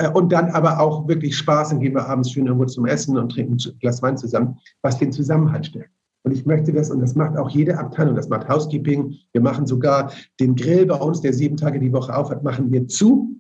Äh, 0.04 0.10
und 0.10 0.32
dann 0.32 0.50
aber 0.50 0.80
auch 0.80 1.08
wirklich 1.08 1.38
Spaß, 1.38 1.70
dann 1.70 1.80
gehen 1.80 1.94
wir 1.94 2.08
abends 2.08 2.32
schön 2.32 2.48
irgendwo 2.48 2.66
zum 2.66 2.86
Essen 2.86 3.18
und 3.18 3.32
trinken 3.32 3.54
ein 3.54 3.80
Glas 3.80 4.02
Wein 4.02 4.18
zusammen, 4.18 4.58
was 4.82 5.00
den 5.00 5.12
Zusammenhalt 5.12 5.68
stärkt. 5.68 5.92
Und 6.26 6.32
ich 6.32 6.46
möchte 6.46 6.72
das, 6.72 6.90
und 6.90 7.02
das 7.02 7.16
macht 7.16 7.38
auch 7.38 7.50
jede 7.50 7.78
Abteilung, 7.78 8.16
das 8.16 8.30
macht 8.30 8.48
Housekeeping. 8.48 9.16
Wir 9.34 9.42
machen 9.42 9.66
sogar 9.66 10.12
den 10.40 10.56
Grill 10.56 10.86
bei 10.86 10.96
uns, 10.96 11.22
der 11.22 11.34
sieben 11.34 11.58
Tage 11.58 11.80
die 11.80 11.92
Woche 11.92 12.16
aufhat, 12.16 12.44
machen 12.44 12.72
wir 12.72 12.88
zu. 12.88 13.40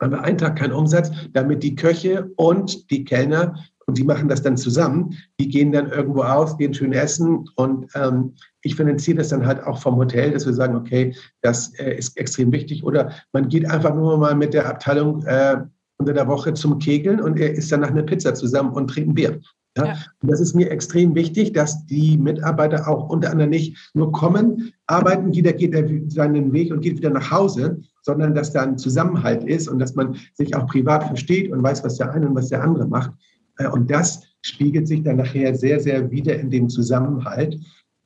Haben 0.00 0.12
wir 0.12 0.22
einen 0.22 0.38
Tag 0.38 0.56
keinen 0.56 0.72
Umsatz, 0.72 1.10
damit 1.32 1.62
die 1.62 1.76
Köche 1.76 2.30
und 2.36 2.90
die 2.90 3.04
Kellner, 3.04 3.54
und 3.86 3.96
die 3.98 4.04
machen 4.04 4.28
das 4.28 4.42
dann 4.42 4.56
zusammen, 4.56 5.16
die 5.38 5.48
gehen 5.48 5.70
dann 5.70 5.90
irgendwo 5.90 6.22
aus, 6.22 6.58
gehen 6.58 6.74
schön 6.74 6.92
essen. 6.92 7.48
Und 7.54 7.86
ähm, 7.94 8.34
ich 8.62 8.74
finanziere 8.74 9.18
das 9.18 9.28
dann 9.28 9.46
halt 9.46 9.62
auch 9.62 9.78
vom 9.78 9.94
Hotel, 9.96 10.32
dass 10.32 10.44
wir 10.44 10.54
sagen, 10.54 10.74
okay, 10.74 11.14
das 11.40 11.72
äh, 11.78 11.94
ist 11.96 12.16
extrem 12.16 12.50
wichtig. 12.50 12.82
Oder 12.82 13.12
man 13.32 13.48
geht 13.48 13.70
einfach 13.70 13.94
nur 13.94 14.18
mal 14.18 14.34
mit 14.34 14.54
der 14.54 14.68
Abteilung 14.68 15.24
äh, 15.24 15.58
unter 15.98 16.12
der 16.12 16.28
Woche 16.28 16.54
zum 16.54 16.78
Kegeln 16.78 17.20
und 17.20 17.38
er 17.38 17.52
isst 17.54 17.72
dann 17.72 17.80
nach 17.80 17.90
einer 17.90 18.02
Pizza 18.02 18.34
zusammen 18.34 18.72
und 18.72 18.88
trinkt 18.88 19.10
ein 19.10 19.14
Bier. 19.14 19.40
Ja? 19.76 19.86
ja. 19.86 19.96
Und 20.20 20.30
das 20.30 20.40
ist 20.40 20.54
mir 20.54 20.70
extrem 20.70 21.14
wichtig, 21.14 21.52
dass 21.52 21.86
die 21.86 22.16
Mitarbeiter 22.18 22.88
auch 22.88 23.08
unter 23.08 23.30
anderem 23.30 23.50
nicht 23.50 23.90
nur 23.94 24.12
kommen, 24.12 24.72
arbeiten, 24.86 25.32
jeder 25.32 25.52
geht 25.52 26.12
seinen 26.12 26.52
Weg 26.52 26.72
und 26.72 26.80
geht 26.80 26.98
wieder 26.98 27.10
nach 27.10 27.30
Hause, 27.30 27.80
sondern 28.02 28.34
dass 28.34 28.52
da 28.52 28.62
ein 28.62 28.78
Zusammenhalt 28.78 29.44
ist 29.44 29.68
und 29.68 29.78
dass 29.78 29.94
man 29.94 30.16
sich 30.34 30.54
auch 30.54 30.66
privat 30.66 31.04
versteht 31.04 31.50
und 31.50 31.62
weiß, 31.62 31.84
was 31.84 31.96
der 31.96 32.12
eine 32.12 32.28
und 32.28 32.34
was 32.34 32.48
der 32.48 32.62
andere 32.62 32.86
macht. 32.86 33.12
Äh, 33.58 33.68
und 33.68 33.90
das 33.90 34.22
spiegelt 34.42 34.86
sich 34.86 35.02
dann 35.02 35.16
nachher 35.16 35.54
sehr, 35.54 35.80
sehr 35.80 36.10
wieder 36.10 36.38
in 36.38 36.50
dem 36.50 36.68
Zusammenhalt 36.68 37.58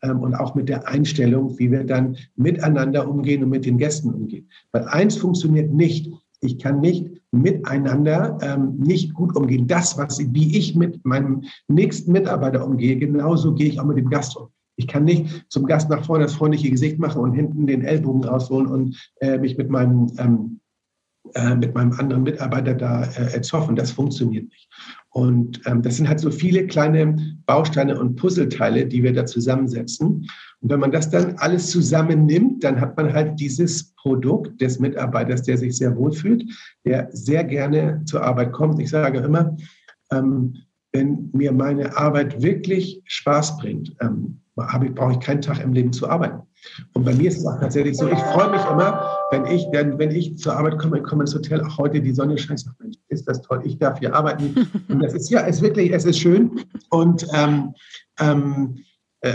ähm, 0.03 0.20
und 0.20 0.35
auch 0.35 0.55
mit 0.55 0.68
der 0.68 0.88
Einstellung, 0.88 1.59
wie 1.59 1.70
wir 1.70 1.85
dann 1.85 2.16
miteinander 2.37 3.09
umgehen 3.09 3.44
und 3.44 3.50
mit 3.50 3.66
den 3.66 3.79
Gästen 3.79 4.12
umgehen. 4.12 4.48
Weil 4.72 4.85
eins 4.85 5.16
funktioniert 5.16 5.72
nicht, 5.72 6.11
ich 6.40 6.59
kann 6.59 6.81
nicht 6.81 7.07
miteinander 7.33 8.38
ähm, 8.42 8.76
nicht 8.79 9.14
gut 9.14 9.37
umgehen. 9.37 9.66
Das, 9.66 9.96
was, 9.98 10.18
wie 10.33 10.57
ich 10.57 10.74
mit 10.74 11.05
meinem 11.05 11.44
nächsten 11.68 12.12
Mitarbeiter 12.12 12.64
umgehe, 12.64 12.96
genauso 12.96 13.55
gehe 13.55 13.68
ich 13.68 13.81
auch 13.81 13.85
mit 13.85 13.98
dem 13.98 14.11
Gast 14.11 14.37
um. 14.37 14.48
Ich 14.76 14.87
kann 14.87 15.05
nicht 15.05 15.44
zum 15.50 15.66
Gast 15.66 15.90
nach 15.90 16.05
vorne 16.05 16.24
das 16.24 16.35
freundliche 16.35 16.70
Gesicht 16.70 16.98
machen 16.98 17.20
und 17.20 17.35
hinten 17.35 17.66
den 17.66 17.83
Ellbogen 17.83 18.24
rausholen 18.24 18.66
und 18.66 19.11
äh, 19.20 19.38
mich 19.38 19.59
mit 19.59 19.68
meinem, 19.68 20.11
ähm, 20.16 20.61
äh, 21.35 21.55
mit 21.55 21.74
meinem 21.74 21.92
anderen 21.92 22.22
Mitarbeiter 22.22 22.74
da 22.74 23.05
äh, 23.05 23.35
erzoffen. 23.35 23.76
Das 23.76 23.90
funktioniert 23.90 24.44
nicht. 24.44 24.70
Und 25.11 25.61
ähm, 25.66 25.83
das 25.83 25.98
sind 25.98 26.09
halt 26.09 26.20
so 26.20 26.31
viele 26.31 26.66
kleine 26.66 27.16
Bausteine 27.44 28.00
und 28.00 28.16
Puzzleteile, 28.16 28.87
die 28.87 29.03
wir 29.03 29.12
da 29.12 29.26
zusammensetzen. 29.26 30.26
Und 30.62 30.70
wenn 30.70 30.80
man 30.80 30.92
das 30.92 31.10
dann 31.10 31.36
alles 31.38 31.70
zusammennimmt, 31.70 32.62
dann 32.64 32.80
hat 32.80 32.96
man 32.96 33.12
halt 33.12 33.40
dieses 33.40 33.94
Produkt 33.94 34.60
des 34.60 34.78
Mitarbeiters, 34.78 35.42
der 35.42 35.56
sich 35.56 35.76
sehr 35.76 35.96
wohl 35.96 36.12
fühlt, 36.12 36.44
der 36.84 37.08
sehr 37.12 37.44
gerne 37.44 38.02
zur 38.04 38.22
Arbeit 38.22 38.52
kommt. 38.52 38.78
Ich 38.80 38.90
sage 38.90 39.20
immer, 39.20 39.56
ähm, 40.12 40.54
wenn 40.92 41.30
mir 41.32 41.52
meine 41.52 41.96
Arbeit 41.96 42.42
wirklich 42.42 43.02
Spaß 43.06 43.58
bringt, 43.58 43.94
ähm, 44.00 44.40
ich, 44.82 44.94
brauche 44.94 45.12
ich 45.12 45.20
keinen 45.20 45.40
Tag 45.40 45.62
im 45.62 45.72
Leben 45.72 45.92
zu 45.92 46.08
arbeiten. 46.08 46.42
Und 46.92 47.04
bei 47.04 47.14
mir 47.14 47.28
ist 47.28 47.38
es 47.38 47.46
auch 47.46 47.58
tatsächlich 47.58 47.96
so, 47.96 48.06
ich 48.08 48.18
freue 48.18 48.50
mich 48.50 48.60
immer, 48.70 49.16
wenn 49.30 49.46
ich, 49.46 49.66
wenn, 49.72 49.98
wenn 49.98 50.10
ich 50.10 50.36
zur 50.36 50.56
Arbeit 50.56 50.78
komme, 50.78 50.98
ich 50.98 51.04
komme 51.04 51.22
ins 51.22 51.34
Hotel, 51.34 51.62
auch 51.62 51.78
heute 51.78 52.02
die 52.02 52.12
Sonne 52.12 52.36
scheint, 52.36 52.60
sage, 52.60 52.76
Mensch, 52.80 52.98
ist 53.08 53.26
das 53.26 53.40
toll, 53.40 53.62
ich 53.64 53.78
darf 53.78 53.98
hier 53.98 54.14
arbeiten. 54.14 54.68
Und 54.88 55.02
das 55.02 55.14
ist 55.14 55.30
ja, 55.30 55.46
es 55.46 55.56
ist 55.56 55.62
wirklich, 55.62 55.92
es 55.92 56.04
ist 56.04 56.18
schön. 56.18 56.60
Und 56.90 57.26
ähm, 57.32 57.72
ähm, 58.18 58.76
äh, 58.76 58.89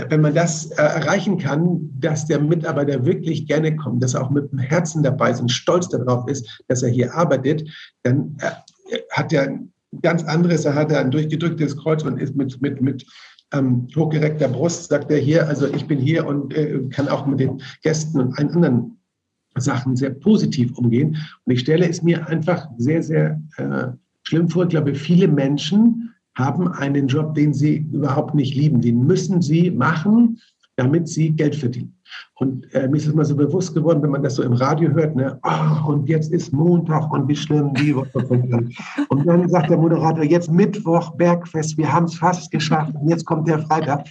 wenn 0.08 0.20
man 0.20 0.34
das 0.34 0.66
äh, 0.72 0.82
erreichen 0.82 1.38
kann, 1.38 1.90
dass 1.98 2.26
der 2.26 2.40
Mitarbeiter 2.40 3.04
wirklich 3.06 3.46
gerne 3.46 3.76
kommt, 3.76 4.02
dass 4.02 4.14
er 4.14 4.24
auch 4.24 4.30
mit 4.30 4.50
dem 4.50 4.58
Herzen 4.58 5.02
dabei 5.02 5.30
ist 5.30 5.40
und 5.40 5.50
stolz 5.50 5.88
darauf 5.88 6.28
ist, 6.28 6.62
dass 6.68 6.82
er 6.82 6.90
hier 6.90 7.14
arbeitet, 7.14 7.68
dann 8.02 8.36
äh, 8.40 8.98
hat 9.12 9.32
er 9.32 9.42
ein 9.42 9.72
ganz 10.02 10.24
anderes, 10.24 10.64
er 10.64 10.74
hat 10.74 10.92
ein 10.92 11.10
durchgedrücktes 11.10 11.76
Kreuz 11.76 12.02
und 12.02 12.20
ist 12.20 12.34
mit, 12.34 12.60
mit, 12.60 12.80
mit 12.80 13.06
ähm, 13.52 13.88
hochgereckter 13.94 14.48
Brust, 14.48 14.88
sagt 14.88 15.10
er 15.10 15.18
hier, 15.18 15.46
also 15.48 15.72
ich 15.72 15.86
bin 15.86 15.98
hier 15.98 16.26
und 16.26 16.54
äh, 16.54 16.80
kann 16.90 17.08
auch 17.08 17.26
mit 17.26 17.40
den 17.40 17.62
Gästen 17.82 18.20
und 18.20 18.38
allen 18.38 18.50
anderen 18.50 18.98
Sachen 19.56 19.96
sehr 19.96 20.10
positiv 20.10 20.76
umgehen. 20.76 21.16
Und 21.44 21.52
ich 21.52 21.60
stelle 21.60 21.88
es 21.88 22.02
mir 22.02 22.26
einfach 22.26 22.68
sehr, 22.76 23.02
sehr 23.02 23.40
äh, 23.56 23.88
schlimm 24.24 24.48
vor. 24.48 24.64
Ich 24.64 24.70
glaube, 24.70 24.94
viele 24.94 25.28
Menschen 25.28 26.12
haben 26.36 26.68
einen 26.68 27.08
Job, 27.08 27.34
den 27.34 27.52
sie 27.52 27.78
überhaupt 27.92 28.34
nicht 28.34 28.54
lieben. 28.54 28.80
Den 28.80 29.06
müssen 29.06 29.42
sie 29.42 29.70
machen, 29.70 30.38
damit 30.76 31.08
sie 31.08 31.30
Geld 31.30 31.56
verdienen. 31.56 31.94
Und 32.34 32.72
äh, 32.74 32.86
mir 32.86 32.98
ist 32.98 33.06
es 33.06 33.14
mal 33.14 33.24
so 33.24 33.34
bewusst 33.34 33.74
geworden, 33.74 34.02
wenn 34.02 34.10
man 34.10 34.22
das 34.22 34.36
so 34.36 34.42
im 34.42 34.52
Radio 34.52 34.90
hört, 34.90 35.16
ne, 35.16 35.38
oh, 35.42 35.90
und 35.90 36.08
jetzt 36.08 36.30
ist 36.30 36.52
Montag 36.52 37.10
und 37.10 37.26
wie 37.28 37.34
schlimm 37.34 37.72
die 37.74 37.96
Woche. 37.96 38.18
Und 39.08 39.26
dann 39.26 39.48
sagt 39.48 39.70
der 39.70 39.78
Moderator, 39.78 40.22
jetzt 40.22 40.52
Mittwoch, 40.52 41.16
Bergfest, 41.16 41.76
wir 41.78 41.90
haben 41.90 42.04
es 42.04 42.14
fast 42.14 42.50
geschafft 42.50 42.94
und 42.94 43.08
jetzt 43.08 43.24
kommt 43.24 43.48
der 43.48 43.58
Freitag. 43.60 44.06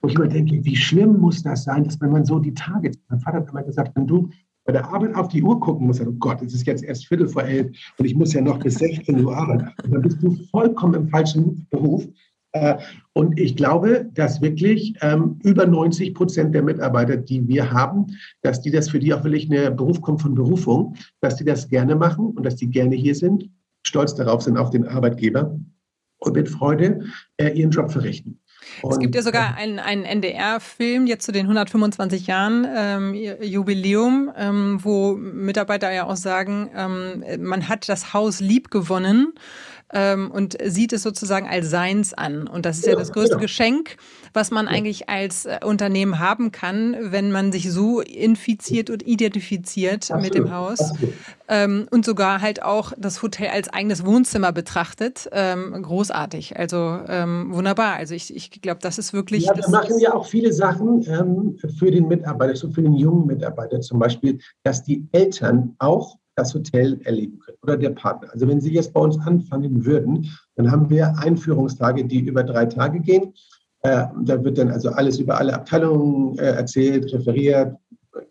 Wo 0.00 0.08
ich 0.08 0.18
mir 0.18 0.28
denke, 0.28 0.62
wie 0.64 0.76
schlimm 0.76 1.18
muss 1.18 1.42
das 1.42 1.64
sein, 1.64 1.84
dass 1.84 2.00
wenn 2.00 2.10
man 2.10 2.24
so 2.24 2.38
die 2.38 2.54
Tage, 2.54 2.92
mein 3.08 3.20
Vater 3.20 3.38
hat 3.38 3.50
immer 3.50 3.62
gesagt, 3.62 3.92
wenn 3.94 4.06
du 4.06 4.30
bei 4.66 4.72
der 4.72 4.84
Arbeit 4.92 5.14
auf 5.14 5.28
die 5.28 5.42
Uhr 5.42 5.58
gucken 5.60 5.86
muss, 5.86 6.00
oh 6.00 6.12
Gott, 6.18 6.42
es 6.42 6.52
ist 6.52 6.66
jetzt 6.66 6.84
erst 6.84 7.06
Viertel 7.06 7.28
vor 7.28 7.44
elf 7.44 7.68
und 7.98 8.04
ich 8.04 8.14
muss 8.14 8.32
ja 8.32 8.40
noch 8.40 8.58
bis 8.58 8.74
16 8.74 9.24
Uhr 9.24 9.36
arbeiten. 9.36 9.72
Und 9.84 9.92
dann 9.92 10.02
bist 10.02 10.22
du 10.22 10.32
vollkommen 10.50 10.94
im 10.94 11.08
falschen 11.08 11.66
Beruf. 11.70 12.06
Äh, 12.52 12.76
und 13.12 13.38
ich 13.38 13.56
glaube, 13.56 14.10
dass 14.14 14.40
wirklich 14.40 14.94
ähm, 15.02 15.38
über 15.44 15.66
90 15.66 16.14
Prozent 16.14 16.54
der 16.54 16.62
Mitarbeiter, 16.62 17.16
die 17.16 17.46
wir 17.46 17.70
haben, 17.70 18.06
dass 18.42 18.60
die 18.60 18.70
das 18.70 18.90
für 18.90 18.98
die 18.98 19.14
auch 19.14 19.22
wirklich 19.22 19.50
eine 19.50 19.70
Beruf 19.70 20.00
kommt 20.00 20.20
von 20.20 20.34
Berufung, 20.34 20.96
dass 21.20 21.36
die 21.36 21.44
das 21.44 21.68
gerne 21.68 21.94
machen 21.94 22.30
und 22.30 22.44
dass 22.44 22.56
die 22.56 22.68
gerne 22.68 22.96
hier 22.96 23.14
sind, 23.14 23.48
stolz 23.86 24.14
darauf 24.14 24.42
sind 24.42 24.56
auf 24.56 24.70
den 24.70 24.86
Arbeitgeber 24.86 25.56
und 26.18 26.34
mit 26.34 26.48
Freude 26.48 27.04
äh, 27.36 27.50
ihren 27.50 27.70
Job 27.70 27.90
verrichten. 27.90 28.40
Und, 28.82 28.92
es 28.92 28.98
gibt 28.98 29.14
ja 29.14 29.22
sogar 29.22 29.56
einen, 29.56 29.78
einen 29.78 30.04
NDR-Film 30.04 31.06
jetzt 31.06 31.24
zu 31.24 31.32
den 31.32 31.46
125 31.46 32.26
Jahren 32.26 32.66
ähm, 32.74 33.14
Jubiläum, 33.40 34.32
ähm, 34.36 34.78
wo 34.82 35.14
Mitarbeiter 35.14 35.92
ja 35.92 36.06
auch 36.06 36.16
sagen, 36.16 36.70
ähm, 36.76 37.24
man 37.40 37.68
hat 37.68 37.88
das 37.88 38.12
Haus 38.12 38.40
lieb 38.40 38.70
gewonnen 38.70 39.32
ähm, 39.92 40.30
und 40.30 40.56
sieht 40.62 40.92
es 40.92 41.02
sozusagen 41.02 41.46
als 41.46 41.70
seins 41.70 42.12
an. 42.12 42.48
Und 42.48 42.66
das 42.66 42.78
ist 42.78 42.86
ja, 42.86 42.92
ja 42.92 42.98
das 42.98 43.12
größte 43.12 43.36
ja. 43.36 43.40
Geschenk, 43.40 43.96
was 44.32 44.50
man 44.50 44.66
ja. 44.66 44.72
eigentlich 44.72 45.08
als 45.08 45.46
äh, 45.46 45.60
Unternehmen 45.64 46.18
haben 46.18 46.52
kann, 46.52 46.96
wenn 47.00 47.30
man 47.30 47.52
sich 47.52 47.70
so 47.70 48.00
infiziert 48.00 48.90
und 48.90 49.06
identifiziert 49.06 50.10
Absolut. 50.10 50.22
mit 50.22 50.34
dem 50.34 50.52
Haus. 50.52 50.92
Ähm, 51.48 51.86
und 51.90 52.04
sogar 52.04 52.40
halt 52.40 52.62
auch 52.62 52.92
das 52.98 53.22
Hotel 53.22 53.48
als 53.48 53.68
eigenes 53.68 54.04
Wohnzimmer 54.04 54.52
betrachtet. 54.52 55.28
Ähm, 55.30 55.80
großartig. 55.80 56.58
Also 56.58 56.98
ähm, 57.06 57.52
wunderbar. 57.52 57.94
Also 57.94 58.14
ich, 58.14 58.34
ich 58.34 58.50
glaube, 58.60 58.80
das 58.82 58.98
ist 58.98 59.12
wirklich. 59.12 59.44
Ja, 59.44 59.56
wir 59.56 59.68
machen 59.68 59.98
ja 60.00 60.12
auch 60.12 60.26
viele 60.26 60.52
Sachen 60.52 61.04
ähm, 61.06 61.56
für 61.78 61.90
den 61.90 62.08
Mitarbeiter, 62.08 62.56
so 62.56 62.70
für 62.70 62.82
den 62.82 62.94
jungen 62.94 63.26
Mitarbeiter 63.26 63.80
zum 63.80 64.00
Beispiel, 64.00 64.38
dass 64.64 64.82
die 64.82 65.06
Eltern 65.12 65.76
auch 65.78 66.16
das 66.36 66.54
Hotel 66.54 67.00
erleben 67.04 67.38
können 67.40 67.58
oder 67.62 67.76
der 67.76 67.90
Partner. 67.90 68.28
Also 68.32 68.46
wenn 68.46 68.60
Sie 68.60 68.72
jetzt 68.72 68.92
bei 68.92 69.00
uns 69.00 69.18
anfangen 69.18 69.84
würden, 69.84 70.30
dann 70.54 70.70
haben 70.70 70.88
wir 70.90 71.18
Einführungstage, 71.18 72.04
die 72.04 72.20
über 72.20 72.44
drei 72.44 72.66
Tage 72.66 73.00
gehen. 73.00 73.34
Äh, 73.82 74.04
da 74.22 74.44
wird 74.44 74.58
dann 74.58 74.70
also 74.70 74.90
alles 74.90 75.18
über 75.18 75.38
alle 75.38 75.54
Abteilungen 75.54 76.38
äh, 76.38 76.52
erzählt, 76.52 77.12
referiert, 77.12 77.76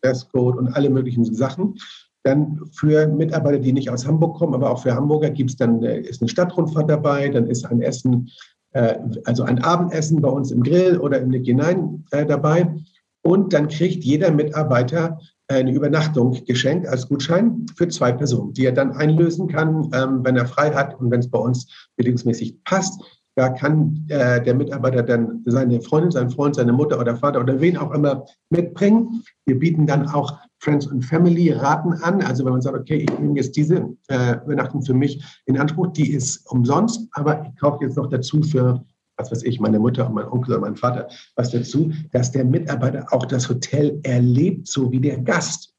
Dresscode 0.01 0.57
und 0.57 0.67
alle 0.69 0.89
möglichen 0.89 1.25
Sachen. 1.25 1.77
Dann 2.23 2.61
für 2.71 3.07
Mitarbeiter, 3.07 3.59
die 3.59 3.73
nicht 3.73 3.89
aus 3.89 4.07
Hamburg 4.07 4.37
kommen, 4.37 4.53
aber 4.55 4.71
auch 4.71 4.81
für 4.81 4.95
Hamburger 4.95 5.29
gibt 5.29 5.51
es 5.51 5.57
dann 5.57 5.83
äh, 5.83 5.99
ist 6.01 6.21
eine 6.21 6.29
Stadtrundfahrt 6.29 6.89
dabei, 6.89 7.29
dann 7.29 7.47
ist 7.47 7.65
ein 7.65 7.81
Essen, 7.81 8.29
äh, 8.73 8.97
also 9.25 9.43
ein 9.43 9.63
Abendessen 9.63 10.21
bei 10.21 10.29
uns 10.29 10.51
im 10.51 10.63
Grill 10.63 10.99
oder 10.99 11.19
im 11.19 11.29
Nick 11.29 11.45
hinein 11.45 12.05
äh, 12.11 12.25
dabei. 12.25 12.75
Und 13.23 13.53
dann 13.53 13.67
kriegt 13.67 14.03
jeder 14.03 14.31
Mitarbeiter 14.31 15.19
eine 15.47 15.71
Übernachtung 15.71 16.43
geschenkt 16.45 16.87
als 16.87 17.07
Gutschein 17.07 17.65
für 17.75 17.87
zwei 17.87 18.11
Personen, 18.11 18.53
die 18.53 18.65
er 18.65 18.71
dann 18.71 18.93
einlösen 18.93 19.47
kann, 19.47 19.89
ähm, 19.93 20.23
wenn 20.23 20.35
er 20.37 20.47
frei 20.47 20.71
hat 20.71 20.99
und 20.99 21.11
wenn 21.11 21.19
es 21.19 21.29
bei 21.29 21.39
uns 21.39 21.67
bedingungsmäßig 21.97 22.63
passt. 22.63 22.99
Da 23.35 23.49
kann 23.49 24.05
äh, 24.07 24.41
der 24.41 24.55
Mitarbeiter 24.55 25.03
dann 25.03 25.43
seine 25.45 25.81
Freundin, 25.81 26.11
seinen 26.11 26.29
Freund, 26.29 26.55
seine 26.55 26.71
Mutter 26.71 26.99
oder 26.99 27.17
Vater 27.17 27.41
oder 27.41 27.59
wen 27.59 27.75
auch 27.75 27.91
immer 27.91 28.25
mitbringen. 28.49 29.23
Wir 29.45 29.59
bieten 29.59 29.85
dann 29.85 30.07
auch 30.07 30.39
Friends 30.59 30.87
und 30.87 31.03
Family 31.03 31.51
Raten 31.51 31.93
an. 31.95 32.21
Also 32.21 32.45
wenn 32.45 32.53
man 32.53 32.61
sagt, 32.61 32.77
okay, 32.77 33.05
ich 33.07 33.19
nehme 33.19 33.35
jetzt 33.35 33.57
diese 33.57 33.93
äh, 34.07 34.37
Übernachtung 34.45 34.83
für 34.83 34.93
mich 34.93 35.21
in 35.45 35.57
Anspruch, 35.57 35.87
die 35.87 36.13
ist 36.13 36.49
umsonst, 36.49 37.09
aber 37.11 37.45
ich 37.45 37.59
kaufe 37.59 37.83
jetzt 37.83 37.97
noch 37.97 38.09
dazu 38.09 38.41
für 38.41 38.83
was 39.17 39.31
weiß 39.31 39.43
ich, 39.43 39.59
meine 39.59 39.79
Mutter 39.79 40.07
und 40.07 40.15
mein 40.15 40.27
Onkel 40.27 40.53
oder 40.53 40.61
mein 40.61 40.75
Vater 40.75 41.07
was 41.35 41.51
dazu, 41.51 41.91
dass 42.11 42.31
der 42.31 42.45
Mitarbeiter 42.45 43.07
auch 43.11 43.25
das 43.25 43.49
Hotel 43.49 43.99
erlebt, 44.03 44.67
so 44.67 44.91
wie 44.91 44.99
der 44.99 45.19
Gast. 45.19 45.75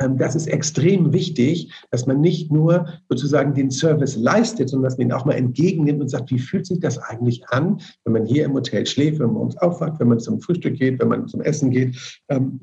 Ähm, 0.00 0.16
das 0.18 0.34
ist 0.34 0.46
extrem 0.46 1.12
wichtig, 1.12 1.72
dass 1.90 2.06
man 2.06 2.20
nicht 2.20 2.50
nur 2.50 2.86
sozusagen 3.08 3.54
den 3.54 3.70
Service 3.70 4.16
leistet, 4.16 4.70
sondern 4.70 4.90
dass 4.90 4.98
man 4.98 5.08
ihn 5.08 5.12
auch 5.12 5.24
mal 5.24 5.34
entgegennimmt 5.34 6.00
und 6.00 6.08
sagt, 6.08 6.30
wie 6.30 6.38
fühlt 6.38 6.66
sich 6.66 6.80
das 6.80 6.98
eigentlich 6.98 7.46
an, 7.48 7.80
wenn 8.04 8.14
man 8.14 8.26
hier 8.26 8.44
im 8.44 8.54
Hotel 8.54 8.86
schläft, 8.86 9.18
wenn 9.18 9.26
man 9.26 9.36
morgens 9.36 9.56
aufwacht, 9.58 10.00
wenn 10.00 10.08
man 10.08 10.20
zum 10.20 10.40
Frühstück 10.40 10.78
geht, 10.78 10.98
wenn 11.00 11.08
man 11.08 11.28
zum 11.28 11.42
Essen 11.42 11.70
geht, 11.70 11.96
ähm, 12.28 12.60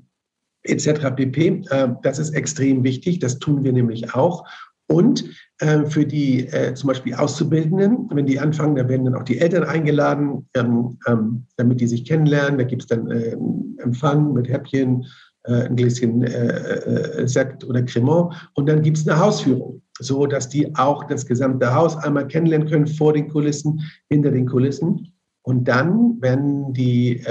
etc. 0.63 1.15
pp. 1.15 1.63
Ähm, 1.71 1.97
das 2.03 2.19
ist 2.19 2.31
extrem 2.31 2.83
wichtig. 2.83 3.19
Das 3.19 3.39
tun 3.39 3.63
wir 3.63 3.71
nämlich 3.71 4.13
auch. 4.13 4.45
Und 4.87 5.25
äh, 5.59 5.85
für 5.85 6.05
die 6.05 6.47
äh, 6.47 6.73
zum 6.73 6.87
Beispiel 6.87 7.13
Auszubildenden, 7.13 8.09
wenn 8.11 8.25
die 8.25 8.39
anfangen, 8.39 8.75
da 8.75 8.87
werden 8.87 9.05
dann 9.05 9.15
auch 9.15 9.23
die 9.23 9.39
Eltern 9.39 9.63
eingeladen, 9.63 10.47
ähm, 10.55 10.97
ähm, 11.07 11.45
damit 11.57 11.81
die 11.81 11.87
sich 11.87 12.05
kennenlernen. 12.05 12.57
Da 12.57 12.63
gibt 12.63 12.83
es 12.83 12.87
dann 12.87 13.11
äh, 13.11 13.35
Empfang 13.79 14.31
mit 14.33 14.47
Häppchen, 14.47 15.05
äh, 15.43 15.63
ein 15.65 15.75
Gläschen 15.75 16.23
äh, 16.23 17.21
äh, 17.21 17.27
Sekt 17.27 17.65
oder 17.65 17.81
Cremant 17.83 18.33
und 18.55 18.67
dann 18.67 18.81
gibt 18.81 18.97
es 18.97 19.07
eine 19.07 19.19
Hausführung, 19.19 19.81
so 19.99 20.25
dass 20.25 20.47
die 20.47 20.73
auch 20.75 21.03
das 21.05 21.25
gesamte 21.25 21.73
Haus 21.73 21.97
einmal 21.97 22.27
kennenlernen 22.27 22.69
können 22.69 22.87
vor 22.87 23.13
den 23.13 23.27
Kulissen, 23.27 23.81
hinter 24.09 24.31
den 24.31 24.45
Kulissen. 24.45 25.13
Und 25.43 25.65
dann, 25.65 26.17
wenn 26.19 26.73
die 26.73 27.23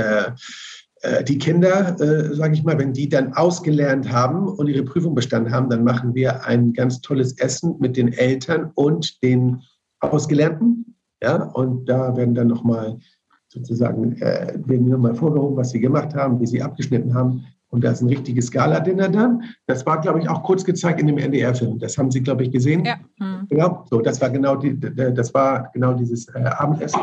die 1.25 1.39
Kinder, 1.39 2.01
äh, 2.01 2.35
sage 2.35 2.55
ich 2.55 2.65
mal, 2.65 2.79
wenn 2.79 2.93
die 2.93 3.09
dann 3.09 3.33
ausgelernt 3.35 4.11
haben 4.11 4.49
und 4.49 4.69
ihre 4.69 4.83
Prüfung 4.83 5.15
bestanden 5.15 5.53
haben, 5.53 5.69
dann 5.69 5.85
machen 5.85 6.15
wir 6.15 6.45
ein 6.45 6.73
ganz 6.73 7.01
tolles 7.01 7.39
Essen 7.39 7.77
mit 7.81 7.97
den 7.97 8.13
Eltern 8.13 8.71
und 8.75 9.23
den 9.23 9.63
Ausgelernten. 10.01 10.97
Ja, 11.23 11.45
und 11.45 11.89
da 11.89 12.17
werden 12.17 12.35
dann 12.35 12.49
nochmal 12.49 12.99
sozusagen, 13.49 14.13
äh, 14.21 14.59
werden 14.67 14.89
nochmal 14.89 15.15
vorgehoben, 15.15 15.57
was 15.57 15.71
sie 15.71 15.81
gemacht 15.81 16.15
haben, 16.15 16.41
wie 16.41 16.47
sie 16.47 16.63
abgeschnitten 16.63 17.15
haben. 17.15 17.45
Und 17.69 17.85
da 17.85 17.91
ist 17.91 18.01
ein 18.01 18.09
richtiges 18.09 18.51
Gala-Dinner 18.51 19.09
dann. 19.09 19.43
Das 19.67 19.85
war, 19.87 20.01
glaube 20.01 20.21
ich, 20.21 20.29
auch 20.29 20.43
kurz 20.45 20.65
gezeigt 20.65 21.01
in 21.01 21.09
dem 21.09 21.19
NDR-Film. 21.19 21.79
Das 21.79 21.99
haben 21.99 22.11
Sie, 22.11 22.23
glaube 22.23 22.45
ich, 22.45 22.51
gesehen. 22.51 22.85
Ja. 22.85 22.97
Mhm. 23.19 23.47
Genau. 23.49 23.85
So, 23.91 24.01
das 24.01 24.21
war 24.21 24.31
genau 24.31 24.57
die, 24.57 24.79
das 24.79 25.35
war 25.35 25.71
genau 25.73 25.95
dieses 25.95 26.29
äh, 26.29 26.39
Abendessen. 26.39 27.01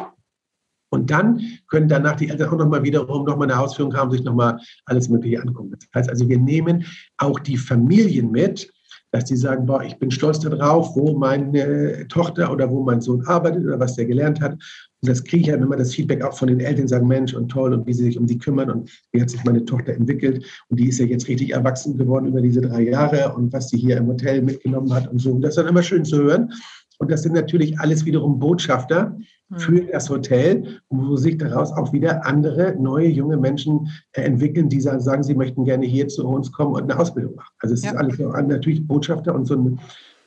Und 0.94 1.10
dann 1.10 1.42
können 1.70 1.90
danach 1.90 2.16
die 2.18 2.30
Eltern 2.30 2.50
auch 2.50 2.58
nochmal 2.58 2.84
wiederum 2.84 3.26
nochmal 3.26 3.50
eine 3.50 3.60
Ausführung 3.60 3.96
haben, 3.96 4.12
sich 4.12 4.24
nochmal 4.24 4.60
alles 4.86 5.10
Mögliche 5.10 5.42
angucken. 5.42 5.72
Das 5.72 5.90
heißt 5.96 6.10
also, 6.12 6.30
wir 6.30 6.38
nehmen 6.38 6.86
auch 7.18 7.40
die 7.40 7.58
Familien 7.58 8.30
mit, 8.30 8.72
dass 9.12 9.26
die 9.26 9.36
sagen, 9.36 9.66
boah, 9.66 9.84
ich 9.84 9.98
bin 9.98 10.12
stolz 10.12 10.40
darauf, 10.40 10.96
wo 10.96 11.18
meine 11.18 12.08
Tochter 12.10 12.52
oder 12.52 12.70
wo 12.70 12.84
mein 12.84 13.02
Sohn 13.02 13.26
arbeitet 13.26 13.64
oder 13.64 13.80
was 13.80 13.96
der 13.96 14.06
gelernt 14.06 14.40
hat. 14.40 14.54
Und 14.54 15.10
das 15.10 15.24
kriege 15.24 15.44
ich 15.44 15.50
halt 15.50 15.64
immer 15.64 15.78
das 15.78 15.96
Feedback 15.96 16.24
auch 16.24 16.38
von 16.38 16.48
den 16.48 16.60
Eltern, 16.60 16.88
sagen, 16.88 17.08
Mensch 17.08 17.34
und 17.34 17.50
toll 17.50 17.74
und 17.74 17.88
wie 17.88 17.94
sie 17.94 18.06
sich 18.06 18.18
um 18.20 18.28
die 18.28 18.38
kümmern 18.38 18.70
und 18.70 18.92
wie 19.12 19.22
hat 19.22 19.32
sich 19.32 19.44
meine 19.44 19.66
Tochter 19.66 19.94
entwickelt. 19.94 20.46
Und 20.70 20.80
die 20.80 20.90
ist 20.90 21.00
ja 21.00 21.06
jetzt 21.08 21.28
richtig 21.28 21.54
erwachsen 21.54 21.98
geworden 21.98 22.28
über 22.28 22.42
diese 22.42 22.62
drei 22.62 22.84
Jahre 22.84 23.34
und 23.34 23.52
was 23.52 23.70
sie 23.70 23.78
hier 23.78 23.98
im 23.98 24.08
Hotel 24.08 24.44
mitgenommen 24.44 24.94
hat 24.94 25.08
und 25.08 25.18
so. 25.20 25.32
Und 25.32 25.42
das 25.42 25.52
ist 25.52 25.58
dann 25.58 25.68
immer 25.68 25.84
schön 25.84 26.06
zu 26.06 26.18
hören. 26.18 26.54
Und 27.00 27.12
das 27.12 27.24
sind 27.24 27.34
natürlich 27.34 27.80
alles 27.80 28.06
wiederum 28.06 28.40
Botschafter, 28.40 29.18
für 29.58 29.82
das 29.82 30.10
Hotel, 30.10 30.80
wo 30.90 31.16
sich 31.16 31.38
daraus 31.38 31.72
auch 31.72 31.94
wieder 31.94 32.26
andere 32.26 32.76
neue 32.80 33.08
junge 33.08 33.38
Menschen 33.38 33.90
äh, 34.14 34.22
entwickeln, 34.22 34.70
die 34.70 34.82
sagen, 34.82 35.24
sie 35.24 35.36
möchten 35.36 35.66
gerne 35.66 35.86
hier 35.86 36.08
zu 36.08 36.28
uns 36.28 36.52
kommen 36.52 36.74
und 36.76 36.84
eine 36.84 37.00
Ausbildung 37.00 37.36
machen. 37.36 37.54
Also 37.60 37.74
es 37.74 37.84
ja. 37.84 37.92
ist 37.92 37.98
alles 37.98 38.48
natürlich 38.48 38.88
Botschafter 38.88 39.34
und 39.34 39.46
so 39.46 39.56
ein 39.56 39.80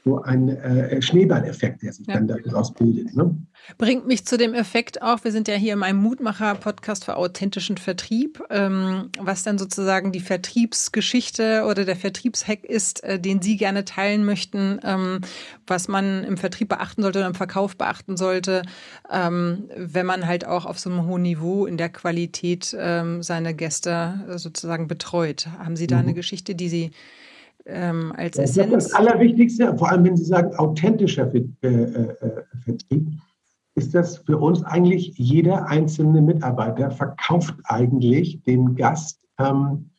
so 0.06 0.22
ein 0.22 0.48
äh, 0.48 1.02
Schneeballeffekt, 1.02 1.82
der 1.82 1.92
sich 1.92 2.06
ja. 2.06 2.14
dann 2.14 2.28
daraus 2.28 2.72
bildet. 2.72 3.16
Ne? 3.16 3.36
Bringt 3.76 4.06
mich 4.06 4.24
zu 4.24 4.38
dem 4.38 4.54
Effekt 4.54 5.02
auch, 5.02 5.24
wir 5.24 5.32
sind 5.32 5.48
ja 5.48 5.54
hier 5.56 5.72
in 5.72 5.80
meinem 5.80 6.00
Mutmacher-Podcast 6.00 7.04
für 7.04 7.16
authentischen 7.16 7.76
Vertrieb, 7.76 8.40
ähm, 8.50 9.10
was 9.18 9.42
dann 9.42 9.58
sozusagen 9.58 10.12
die 10.12 10.20
Vertriebsgeschichte 10.20 11.64
oder 11.68 11.84
der 11.84 11.96
Vertriebshack 11.96 12.64
ist, 12.64 13.02
äh, 13.02 13.18
den 13.18 13.42
Sie 13.42 13.56
gerne 13.56 13.84
teilen 13.84 14.24
möchten, 14.24 14.78
ähm, 14.84 15.22
was 15.66 15.88
man 15.88 16.22
im 16.22 16.36
Vertrieb 16.36 16.68
beachten 16.68 17.02
sollte 17.02 17.18
oder 17.18 17.28
im 17.28 17.34
Verkauf 17.34 17.76
beachten 17.76 18.16
sollte, 18.16 18.62
ähm, 19.10 19.68
wenn 19.76 20.06
man 20.06 20.28
halt 20.28 20.46
auch 20.46 20.66
auf 20.66 20.78
so 20.78 20.88
einem 20.88 21.04
hohen 21.06 21.22
Niveau 21.22 21.66
in 21.66 21.78
der 21.78 21.88
Qualität 21.88 22.76
ähm, 22.78 23.24
seine 23.24 23.54
Gäste 23.54 24.20
äh, 24.28 24.38
sozusagen 24.38 24.86
betreut. 24.86 25.48
Haben 25.58 25.74
Sie 25.74 25.88
da 25.88 25.96
mhm. 25.96 26.02
eine 26.02 26.14
Geschichte, 26.14 26.54
die 26.54 26.68
Sie 26.68 26.90
ähm, 27.66 28.12
als 28.16 28.36
das 28.36 28.50
Essenz. 28.50 28.72
Das 28.72 28.94
Allerwichtigste, 28.94 29.76
vor 29.76 29.90
allem 29.90 30.04
wenn 30.04 30.16
Sie 30.16 30.24
sagen 30.24 30.54
authentischer 30.56 31.32
äh, 31.34 31.38
äh, 31.68 32.42
Vertrieb, 32.64 33.08
ist 33.74 33.94
das 33.94 34.18
für 34.18 34.38
uns 34.38 34.62
eigentlich 34.64 35.12
jeder 35.16 35.68
einzelne 35.68 36.22
Mitarbeiter 36.22 36.90
verkauft 36.90 37.54
eigentlich 37.64 38.42
dem 38.44 38.74
Gast 38.74 39.20
ähm, 39.38 39.90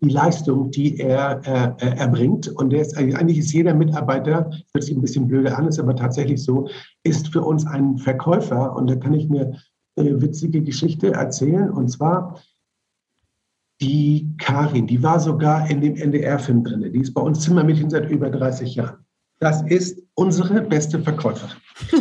die 0.00 0.10
Leistung, 0.10 0.70
die 0.70 0.98
er 0.98 1.40
äh, 1.44 1.96
erbringt. 1.96 2.48
Und 2.48 2.72
ist, 2.72 2.96
eigentlich 2.96 3.38
ist 3.38 3.52
jeder 3.52 3.74
Mitarbeiter, 3.74 4.50
das 4.50 4.64
hört 4.72 4.84
sich 4.84 4.96
ein 4.96 5.00
bisschen 5.00 5.26
blöde 5.26 5.56
an, 5.56 5.68
ist 5.68 5.78
aber 5.78 5.96
tatsächlich 5.96 6.42
so, 6.42 6.68
ist 7.02 7.28
für 7.28 7.42
uns 7.42 7.66
ein 7.66 7.98
Verkäufer. 7.98 8.76
Und 8.76 8.88
da 8.88 8.96
kann 8.96 9.14
ich 9.14 9.28
mir 9.28 9.52
eine 9.96 10.20
witzige 10.20 10.62
Geschichte 10.62 11.12
erzählen. 11.12 11.70
Und 11.70 11.88
zwar 11.88 12.40
die 13.80 14.34
Karin, 14.38 14.86
die 14.86 15.02
war 15.02 15.20
sogar 15.20 15.68
in 15.70 15.80
dem 15.80 15.96
NDR-Film 15.96 16.64
drin. 16.64 16.92
Die 16.92 17.00
ist 17.00 17.12
bei 17.12 17.20
uns 17.20 17.40
Zimmermädchen 17.40 17.90
seit 17.90 18.10
über 18.10 18.30
30 18.30 18.74
Jahren. 18.74 19.04
Das 19.38 19.62
ist 19.62 20.02
unsere 20.14 20.62
beste 20.62 20.98
Verkäuferin. 20.98 21.56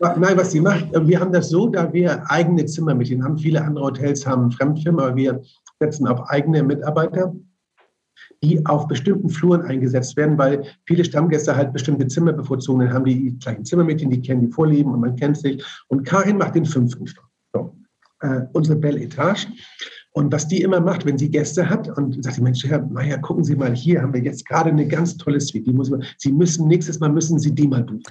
Nein, 0.00 0.36
was 0.36 0.52
sie 0.52 0.60
macht, 0.60 0.86
wir 0.92 1.18
haben 1.18 1.32
das 1.32 1.48
so, 1.48 1.68
da 1.68 1.90
wir 1.92 2.30
eigene 2.30 2.66
Zimmermädchen 2.66 3.24
haben. 3.24 3.38
Viele 3.38 3.62
andere 3.62 3.86
Hotels 3.86 4.26
haben 4.26 4.50
Fremdfirmen, 4.50 5.00
aber 5.00 5.16
wir 5.16 5.40
setzen 5.80 6.06
auf 6.06 6.28
eigene 6.28 6.62
Mitarbeiter, 6.62 7.34
die 8.42 8.64
auf 8.66 8.86
bestimmten 8.86 9.30
Fluren 9.30 9.62
eingesetzt 9.62 10.16
werden, 10.18 10.36
weil 10.36 10.64
viele 10.84 11.06
Stammgäste 11.06 11.56
halt 11.56 11.72
bestimmte 11.72 12.06
Zimmer 12.06 12.34
bevorzugen. 12.34 12.80
Dann 12.80 12.92
haben 12.92 13.06
die 13.06 13.38
gleichen 13.38 13.64
Zimmermädchen, 13.64 14.10
die 14.10 14.20
kennen 14.20 14.42
die 14.42 14.52
Vorlieben 14.52 14.92
und 14.92 15.00
man 15.00 15.16
kennt 15.16 15.38
sich. 15.38 15.64
Und 15.88 16.04
Karin 16.04 16.36
macht 16.36 16.54
den 16.54 16.66
fünften 16.66 17.06
Stock. 17.06 17.30
So. 17.54 17.74
Äh, 18.20 18.42
unsere 18.52 18.76
Belle 18.76 19.00
Etage. 19.00 19.48
Und 20.16 20.32
was 20.32 20.46
die 20.46 20.62
immer 20.62 20.80
macht, 20.80 21.04
wenn 21.04 21.18
sie 21.18 21.28
Gäste 21.28 21.68
hat 21.68 21.88
und 21.98 22.22
sagt, 22.22 22.40
Mensch, 22.40 22.64
Herr 22.64 22.86
Meier, 22.86 23.18
gucken 23.18 23.42
Sie 23.42 23.56
mal, 23.56 23.74
hier 23.74 24.00
haben 24.00 24.14
wir 24.14 24.22
jetzt 24.22 24.46
gerade 24.46 24.70
eine 24.70 24.86
ganz 24.86 25.16
tolle 25.16 25.40
Suite. 25.40 25.66
Die 25.66 25.72
muss 25.72 25.90
sie 26.18 26.32
müssen, 26.32 26.68
nächstes 26.68 27.00
Mal 27.00 27.10
müssen 27.10 27.40
Sie 27.40 27.52
die 27.52 27.66
mal 27.66 27.82
buchen. 27.82 28.04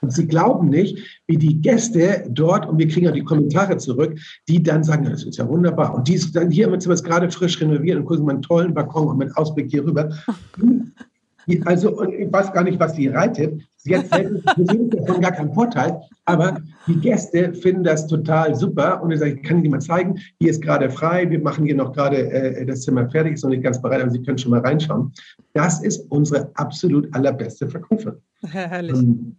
Und 0.00 0.12
Sie 0.14 0.26
glauben 0.26 0.70
nicht, 0.70 1.22
wie 1.26 1.36
die 1.36 1.60
Gäste 1.60 2.24
dort, 2.30 2.66
und 2.66 2.78
wir 2.78 2.88
kriegen 2.88 3.04
ja 3.04 3.12
die 3.12 3.22
Kommentare 3.22 3.76
zurück, 3.76 4.18
die 4.48 4.62
dann 4.62 4.82
sagen, 4.82 5.04
das 5.04 5.24
ist 5.24 5.36
ja 5.36 5.46
wunderbar. 5.46 5.94
Und 5.94 6.08
die 6.08 6.18
dann 6.32 6.50
hier 6.50 6.70
wir 6.88 6.94
es 6.94 7.04
gerade 7.04 7.30
frisch 7.30 7.60
renoviert 7.60 7.98
und 7.98 8.06
gucken 8.06 8.24
mal 8.24 8.32
einen 8.32 8.42
tollen 8.42 8.72
Balkon 8.72 9.08
und 9.08 9.18
mit 9.18 9.36
Ausblick 9.36 9.70
hier 9.70 9.84
rüber. 9.84 10.10
Also, 11.64 12.02
ich 12.02 12.32
weiß 12.32 12.52
gar 12.52 12.64
nicht, 12.64 12.80
was 12.80 12.94
die 12.94 13.06
reitet. 13.06 13.62
Jetzt 13.86 14.12
sind 14.56 14.94
davon 14.94 15.20
gar 15.20 15.32
keinen 15.32 15.52
Vorteil, 15.52 16.00
aber 16.24 16.60
die 16.86 16.96
Gäste 16.96 17.54
finden 17.54 17.84
das 17.84 18.06
total 18.06 18.54
super 18.54 19.02
und 19.02 19.10
ich 19.10 19.20
sage, 19.20 19.34
ich 19.34 19.42
kann 19.42 19.58
Ihnen 19.58 19.70
mal 19.70 19.80
zeigen, 19.80 20.18
hier 20.38 20.50
ist 20.50 20.62
gerade 20.62 20.90
frei, 20.90 21.28
wir 21.30 21.40
machen 21.40 21.64
hier 21.66 21.76
noch 21.76 21.92
gerade 21.92 22.30
äh, 22.30 22.66
das 22.66 22.82
Zimmer 22.82 23.08
fertig, 23.10 23.34
ist 23.34 23.44
noch 23.44 23.50
nicht 23.50 23.62
ganz 23.62 23.80
bereit, 23.80 24.02
aber 24.02 24.10
Sie 24.10 24.22
können 24.22 24.38
schon 24.38 24.50
mal 24.50 24.60
reinschauen. 24.60 25.12
Das 25.52 25.82
ist 25.82 26.10
unsere 26.10 26.50
absolut 26.54 27.12
allerbeste 27.14 27.68
Verkäuferin. 27.68 28.18
Herrlich. 28.42 28.96
Ähm, 28.96 29.36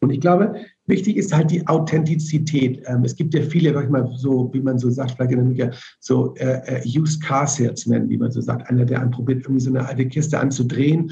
und 0.00 0.10
ich 0.10 0.20
glaube, 0.20 0.54
wichtig 0.86 1.16
ist 1.16 1.34
halt 1.34 1.50
die 1.50 1.66
Authentizität. 1.66 2.82
Ähm, 2.86 3.04
es 3.04 3.16
gibt 3.16 3.34
ja 3.34 3.42
viele, 3.42 3.74
sag 3.74 3.84
ich 3.84 3.90
mal, 3.90 4.08
so, 4.16 4.48
wie 4.52 4.60
man 4.60 4.78
so 4.78 4.90
sagt, 4.90 5.12
vielleicht 5.12 5.32
in 5.32 5.40
Amerika, 5.40 5.70
so 5.98 6.34
äh, 6.36 6.82
äh, 6.84 6.98
Used 6.98 7.22
Car 7.22 7.48
Salesmen, 7.48 8.08
wie 8.08 8.16
man 8.16 8.30
so 8.30 8.40
sagt. 8.40 8.70
Einer, 8.70 8.84
der 8.84 9.02
anprobiert, 9.02 9.42
irgendwie 9.42 9.60
so 9.60 9.70
eine 9.70 9.86
alte 9.86 10.06
Kiste 10.06 10.38
anzudrehen 10.38 11.10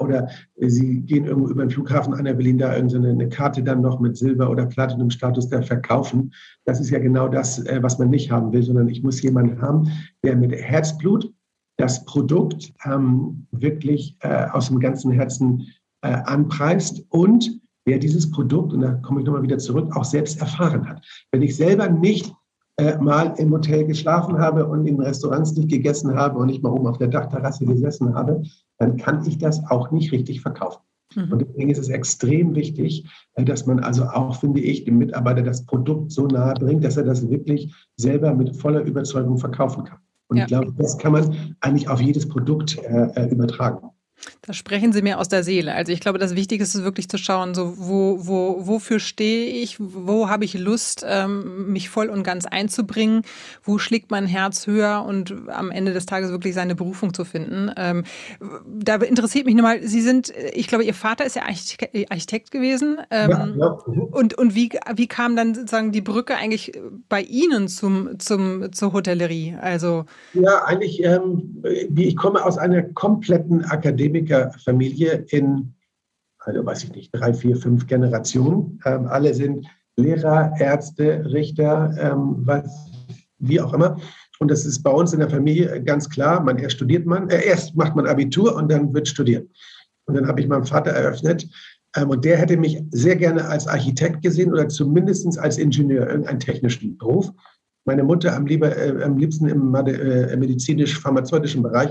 oder 0.00 0.28
Sie 0.56 1.00
gehen 1.00 1.26
irgendwo 1.26 1.48
über 1.48 1.64
den 1.64 1.70
Flughafen, 1.70 2.14
einer 2.14 2.36
will 2.38 2.46
Ihnen 2.46 2.58
da 2.58 2.74
irgendeine 2.74 3.10
eine 3.10 3.28
Karte 3.28 3.62
dann 3.62 3.80
noch 3.80 4.00
mit 4.00 4.16
Silber- 4.16 4.50
oder 4.50 4.66
Platinum-Status 4.66 5.48
da 5.48 5.62
verkaufen. 5.62 6.32
Das 6.64 6.80
ist 6.80 6.90
ja 6.90 6.98
genau 6.98 7.28
das, 7.28 7.64
äh, 7.66 7.82
was 7.82 7.98
man 7.98 8.10
nicht 8.10 8.30
haben 8.30 8.52
will, 8.52 8.62
sondern 8.62 8.88
ich 8.88 9.02
muss 9.02 9.22
jemanden 9.22 9.60
haben, 9.60 9.88
der 10.22 10.36
mit 10.36 10.52
Herzblut 10.52 11.32
das 11.76 12.04
Produkt 12.04 12.72
ähm, 12.84 13.46
wirklich 13.50 14.16
äh, 14.20 14.46
aus 14.52 14.68
dem 14.68 14.80
ganzen 14.80 15.10
Herzen 15.10 15.66
äh, 16.02 16.12
anpreist 16.24 17.04
und 17.08 17.60
der 17.86 17.98
dieses 17.98 18.30
Produkt, 18.30 18.72
und 18.72 18.80
da 18.80 18.92
komme 18.94 19.20
ich 19.20 19.26
nochmal 19.26 19.42
wieder 19.42 19.58
zurück, 19.58 19.94
auch 19.94 20.04
selbst 20.04 20.40
erfahren 20.40 20.88
hat. 20.88 21.04
Wenn 21.32 21.42
ich 21.42 21.56
selber 21.56 21.88
nicht 21.88 22.32
äh, 22.76 22.96
mal 22.98 23.34
im 23.38 23.52
Hotel 23.52 23.84
geschlafen 23.84 24.38
habe 24.38 24.66
und 24.66 24.86
in 24.86 25.00
Restaurants 25.00 25.54
nicht 25.54 25.68
gegessen 25.68 26.14
habe 26.14 26.38
und 26.38 26.46
nicht 26.46 26.62
mal 26.62 26.72
oben 26.72 26.86
auf 26.86 26.98
der 26.98 27.08
Dachterrasse 27.08 27.64
gesessen 27.66 28.14
habe, 28.14 28.42
dann 28.84 28.96
kann 28.98 29.26
ich 29.26 29.38
das 29.38 29.62
auch 29.70 29.90
nicht 29.90 30.12
richtig 30.12 30.42
verkaufen. 30.42 30.80
Mhm. 31.14 31.32
Und 31.32 31.42
deswegen 31.42 31.70
ist 31.70 31.78
es 31.78 31.88
extrem 31.88 32.54
wichtig, 32.54 33.08
dass 33.36 33.66
man 33.66 33.80
also 33.80 34.04
auch, 34.04 34.36
finde 34.36 34.60
ich, 34.60 34.84
dem 34.84 34.98
Mitarbeiter 34.98 35.42
das 35.42 35.64
Produkt 35.64 36.12
so 36.12 36.26
nahe 36.26 36.54
bringt, 36.54 36.84
dass 36.84 36.96
er 36.96 37.04
das 37.04 37.28
wirklich 37.28 37.74
selber 37.96 38.34
mit 38.34 38.54
voller 38.56 38.82
Überzeugung 38.82 39.38
verkaufen 39.38 39.84
kann. 39.84 39.98
Und 40.28 40.36
ja. 40.36 40.44
ich 40.44 40.48
glaube, 40.48 40.74
das 40.78 40.98
kann 40.98 41.12
man 41.12 41.56
eigentlich 41.60 41.88
auf 41.88 42.00
jedes 42.00 42.28
Produkt 42.28 42.78
äh, 42.78 43.06
äh 43.14 43.30
übertragen. 43.30 43.90
Da 44.42 44.52
sprechen 44.52 44.92
Sie 44.92 45.00
mir 45.00 45.18
aus 45.18 45.28
der 45.28 45.42
Seele. 45.42 45.74
Also 45.74 45.92
ich 45.92 46.00
glaube, 46.00 46.18
das 46.18 46.34
Wichtigste 46.34 46.78
ist 46.78 46.84
wirklich 46.84 47.08
zu 47.08 47.16
schauen, 47.16 47.54
so 47.54 47.74
wo, 47.78 48.18
wo, 48.26 48.66
wofür 48.66 49.00
stehe 49.00 49.46
ich, 49.46 49.76
wo 49.78 50.28
habe 50.28 50.44
ich 50.44 50.54
Lust, 50.54 51.04
ähm, 51.08 51.72
mich 51.72 51.88
voll 51.88 52.08
und 52.08 52.24
ganz 52.24 52.44
einzubringen, 52.44 53.22
wo 53.62 53.78
schlägt 53.78 54.10
mein 54.10 54.26
Herz 54.26 54.66
höher 54.66 55.04
und 55.06 55.34
am 55.48 55.70
Ende 55.70 55.92
des 55.92 56.06
Tages 56.06 56.30
wirklich 56.30 56.54
seine 56.54 56.74
Berufung 56.74 57.14
zu 57.14 57.24
finden. 57.24 57.70
Ähm, 57.76 58.04
da 58.66 58.96
interessiert 58.96 59.46
mich 59.46 59.54
nochmal, 59.54 59.82
Sie 59.82 60.02
sind, 60.02 60.32
ich 60.52 60.68
glaube, 60.68 60.84
Ihr 60.84 60.94
Vater 60.94 61.24
ist 61.24 61.36
ja 61.36 61.42
Architekt 61.44 62.50
gewesen. 62.50 62.98
Ähm, 63.10 63.30
ja, 63.30 63.46
ja. 63.56 63.78
Mhm. 63.86 64.02
Und, 64.02 64.34
und 64.34 64.54
wie, 64.54 64.70
wie 64.94 65.06
kam 65.06 65.36
dann 65.36 65.54
sozusagen 65.54 65.92
die 65.92 66.02
Brücke 66.02 66.36
eigentlich 66.36 66.72
bei 67.08 67.22
Ihnen 67.22 67.68
zum, 67.68 68.18
zum, 68.18 68.72
zur 68.72 68.92
Hotellerie? 68.92 69.56
Also 69.60 70.04
ja, 70.34 70.64
eigentlich, 70.64 71.02
ähm, 71.02 71.62
ich 71.96 72.16
komme 72.16 72.44
aus 72.44 72.58
einer 72.58 72.82
kompletten 72.82 73.64
Akademie 73.64 74.13
Akademikerfamilie 74.14 75.24
in 75.28 75.74
also 76.46 76.64
weiß 76.64 76.84
ich 76.84 76.92
nicht, 76.92 77.10
drei, 77.14 77.32
vier, 77.32 77.56
fünf 77.56 77.86
Generationen. 77.86 78.78
Ähm, 78.84 79.06
alle 79.06 79.32
sind 79.32 79.66
Lehrer, 79.96 80.52
Ärzte, 80.58 81.24
Richter, 81.32 81.94
ähm, 81.98 82.36
was, 82.40 82.90
wie 83.38 83.60
auch 83.60 83.72
immer. 83.72 83.96
Und 84.40 84.50
das 84.50 84.66
ist 84.66 84.82
bei 84.82 84.90
uns 84.90 85.14
in 85.14 85.20
der 85.20 85.30
Familie 85.30 85.82
ganz 85.82 86.08
klar. 86.10 86.42
Man 86.42 86.58
erst 86.58 86.76
studiert 86.76 87.06
man, 87.06 87.30
äh, 87.30 87.46
erst 87.46 87.74
macht 87.76 87.96
man 87.96 88.06
Abitur 88.06 88.54
und 88.56 88.70
dann 88.70 88.92
wird 88.92 89.08
studiert. 89.08 89.48
Und 90.06 90.16
dann 90.16 90.26
habe 90.28 90.40
ich 90.40 90.46
meinem 90.46 90.66
Vater 90.66 90.90
eröffnet, 90.90 91.48
ähm, 91.96 92.10
und 92.10 92.24
der 92.24 92.36
hätte 92.36 92.56
mich 92.56 92.82
sehr 92.90 93.16
gerne 93.16 93.46
als 93.46 93.66
Architekt 93.66 94.22
gesehen 94.22 94.52
oder 94.52 94.68
zumindest 94.68 95.38
als 95.38 95.58
Ingenieur, 95.58 96.08
irgendeinen 96.08 96.40
technischen 96.40 96.98
Beruf. 96.98 97.30
Meine 97.86 98.02
Mutter 98.02 98.34
am, 98.34 98.46
lieber, 98.46 98.76
äh, 98.76 99.02
am 99.02 99.16
liebsten 99.18 99.46
im 99.46 99.74
äh, 99.74 100.36
medizinisch-pharmazeutischen 100.36 101.62
Bereich, 101.62 101.90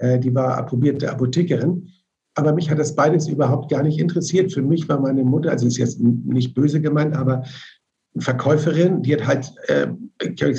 die 0.00 0.34
war 0.34 0.56
approbierte 0.56 1.10
Apothekerin. 1.10 1.88
Aber 2.36 2.52
mich 2.52 2.68
hat 2.70 2.78
das 2.78 2.96
beides 2.96 3.28
überhaupt 3.28 3.70
gar 3.70 3.82
nicht 3.82 4.00
interessiert. 4.00 4.52
Für 4.52 4.62
mich 4.62 4.88
war 4.88 5.00
meine 5.00 5.22
Mutter, 5.22 5.50
also 5.50 5.66
ist 5.66 5.76
jetzt 5.76 6.00
nicht 6.00 6.54
böse 6.54 6.80
gemeint, 6.80 7.16
aber 7.16 7.44
Verkäuferin, 8.18 9.02
die 9.02 9.14
hat 9.14 9.26
halt 9.26 9.52
äh, 9.68 9.88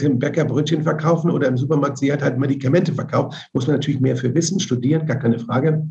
im 0.03 0.19
Bäcker 0.19 0.45
Brötchen 0.45 0.83
verkaufen 0.83 1.31
oder 1.31 1.47
im 1.47 1.57
Supermarkt, 1.57 1.97
sie 1.97 2.11
hat 2.11 2.21
halt 2.21 2.37
Medikamente 2.37 2.93
verkauft. 2.93 3.49
Muss 3.53 3.67
man 3.67 3.77
natürlich 3.77 4.01
mehr 4.01 4.17
für 4.17 4.33
wissen, 4.33 4.59
studieren, 4.59 5.05
gar 5.05 5.17
keine 5.17 5.39
Frage. 5.39 5.87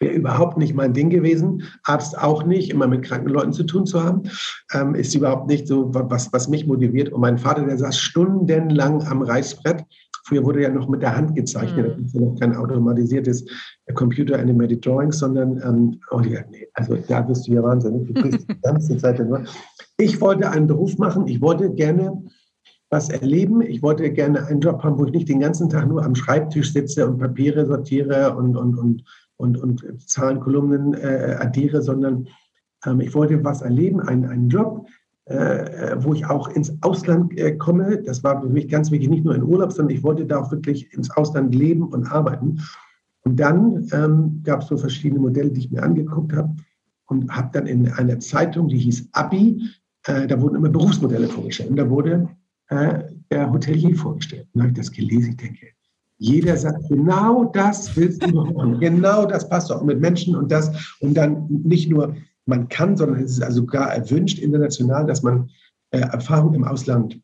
Wäre 0.00 0.14
überhaupt 0.14 0.58
nicht 0.58 0.74
mein 0.74 0.92
Ding 0.92 1.08
gewesen. 1.10 1.62
Arzt 1.84 2.18
auch 2.18 2.44
nicht, 2.44 2.70
immer 2.70 2.88
mit 2.88 3.02
kranken 3.02 3.28
Leuten 3.28 3.52
zu 3.52 3.62
tun 3.62 3.86
zu 3.86 4.02
haben. 4.02 4.22
Ähm, 4.72 4.94
ist 4.94 5.14
überhaupt 5.14 5.46
nicht 5.46 5.68
so, 5.68 5.94
was, 5.94 6.32
was 6.32 6.48
mich 6.48 6.66
motiviert. 6.66 7.10
Und 7.10 7.20
mein 7.20 7.38
Vater, 7.38 7.64
der 7.64 7.78
saß 7.78 7.96
stundenlang 7.96 9.02
am 9.06 9.22
Reißbrett. 9.22 9.84
Früher 10.24 10.44
wurde 10.44 10.62
ja 10.62 10.68
noch 10.68 10.88
mit 10.88 11.02
der 11.02 11.16
Hand 11.16 11.34
gezeichnet. 11.34 11.86
Mhm. 11.86 11.90
Da 11.90 11.94
gibt 11.96 12.06
es 12.08 12.12
ja 12.14 12.20
noch 12.20 12.40
kein 12.40 12.56
automatisiertes 12.56 13.44
Computer 13.94 14.38
Animated 14.38 14.84
Drawings, 14.84 15.18
sondern, 15.18 15.60
ähm, 15.64 16.00
oh 16.10 16.20
ja, 16.20 16.40
nee, 16.50 16.68
also 16.74 16.96
da 17.08 17.20
bist 17.22 17.48
du 17.48 17.52
ja 17.52 17.62
wahnsinnig. 17.62 18.12
Du 18.12 18.22
bist 18.22 18.48
die 18.48 18.60
ganze 18.60 18.96
Zeit 18.96 19.18
nur. 19.18 19.42
Ich 19.98 20.20
wollte 20.20 20.50
einen 20.50 20.66
Beruf 20.66 20.98
machen. 20.98 21.26
Ich 21.26 21.40
wollte 21.40 21.70
gerne 21.70 22.22
was 22.90 23.08
erleben. 23.08 23.62
Ich 23.62 23.82
wollte 23.82 24.10
gerne 24.10 24.46
einen 24.46 24.60
Job 24.60 24.82
haben, 24.82 24.98
wo 24.98 25.06
ich 25.06 25.12
nicht 25.12 25.28
den 25.28 25.40
ganzen 25.40 25.68
Tag 25.68 25.88
nur 25.88 26.04
am 26.04 26.14
Schreibtisch 26.14 26.72
sitze 26.72 27.08
und 27.08 27.18
Papiere 27.18 27.66
sortiere 27.66 28.36
und, 28.36 28.56
und, 28.56 28.78
und 28.78 29.04
und, 29.42 29.58
und 29.58 30.08
Zahlenkolumnen 30.08 30.94
äh, 30.94 31.36
addiere, 31.40 31.82
sondern 31.82 32.28
ähm, 32.86 33.00
ich 33.00 33.12
wollte 33.12 33.42
was 33.44 33.60
erleben, 33.60 34.00
einen, 34.00 34.24
einen 34.24 34.48
Job, 34.48 34.86
äh, 35.26 35.96
wo 35.98 36.14
ich 36.14 36.26
auch 36.26 36.48
ins 36.48 36.76
Ausland 36.82 37.38
äh, 37.38 37.56
komme. 37.56 38.02
Das 38.02 38.24
war 38.24 38.40
für 38.42 38.48
mich 38.48 38.68
ganz 38.68 38.90
wichtig, 38.90 39.08
nicht 39.08 39.24
nur 39.24 39.34
in 39.34 39.42
Urlaub, 39.42 39.72
sondern 39.72 39.96
ich 39.96 40.02
wollte 40.02 40.26
da 40.26 40.40
auch 40.40 40.50
wirklich 40.50 40.92
ins 40.92 41.10
Ausland 41.10 41.54
leben 41.54 41.84
und 41.84 42.06
arbeiten. 42.06 42.60
Und 43.24 43.38
dann 43.38 43.88
ähm, 43.92 44.40
gab 44.42 44.62
es 44.62 44.68
so 44.68 44.76
verschiedene 44.76 45.20
Modelle, 45.20 45.50
die 45.50 45.60
ich 45.60 45.70
mir 45.70 45.82
angeguckt 45.82 46.32
habe 46.32 46.56
und 47.06 47.30
habe 47.30 47.50
dann 47.52 47.66
in 47.66 47.88
einer 47.92 48.18
Zeitung, 48.18 48.68
die 48.68 48.78
hieß 48.78 49.10
Abi, 49.12 49.62
äh, 50.06 50.26
da 50.26 50.40
wurden 50.40 50.56
immer 50.56 50.70
Berufsmodelle 50.70 51.28
vorgestellt. 51.28 51.70
Und 51.70 51.76
da 51.76 51.88
wurde 51.88 52.28
äh, 52.68 53.04
der 53.30 53.52
Hotelier 53.52 53.94
vorgestellt. 53.94 54.48
Und 54.52 54.58
da 54.58 54.62
habe 54.62 54.72
ich 54.72 54.78
das 54.78 54.90
gelesen, 54.90 55.30
ich 55.30 55.36
denke, 55.36 55.66
jeder 56.18 56.56
sagt, 56.56 56.88
genau 56.88 57.44
das 57.46 57.96
willst 57.96 58.22
du 58.24 58.28
machen. 58.28 58.78
Genau 58.78 59.26
das 59.26 59.48
passt 59.48 59.72
auch 59.72 59.82
mit 59.82 60.00
Menschen 60.00 60.36
und 60.36 60.52
das. 60.52 60.96
Und 61.00 61.14
dann 61.14 61.46
nicht 61.48 61.90
nur 61.90 62.14
man 62.46 62.68
kann, 62.68 62.96
sondern 62.96 63.22
es 63.22 63.32
ist 63.32 63.42
also 63.42 63.64
gar 63.64 63.94
erwünscht 63.94 64.38
international, 64.38 65.06
dass 65.06 65.22
man 65.22 65.50
äh, 65.90 66.00
Erfahrung 66.00 66.54
im 66.54 66.64
Ausland 66.64 67.20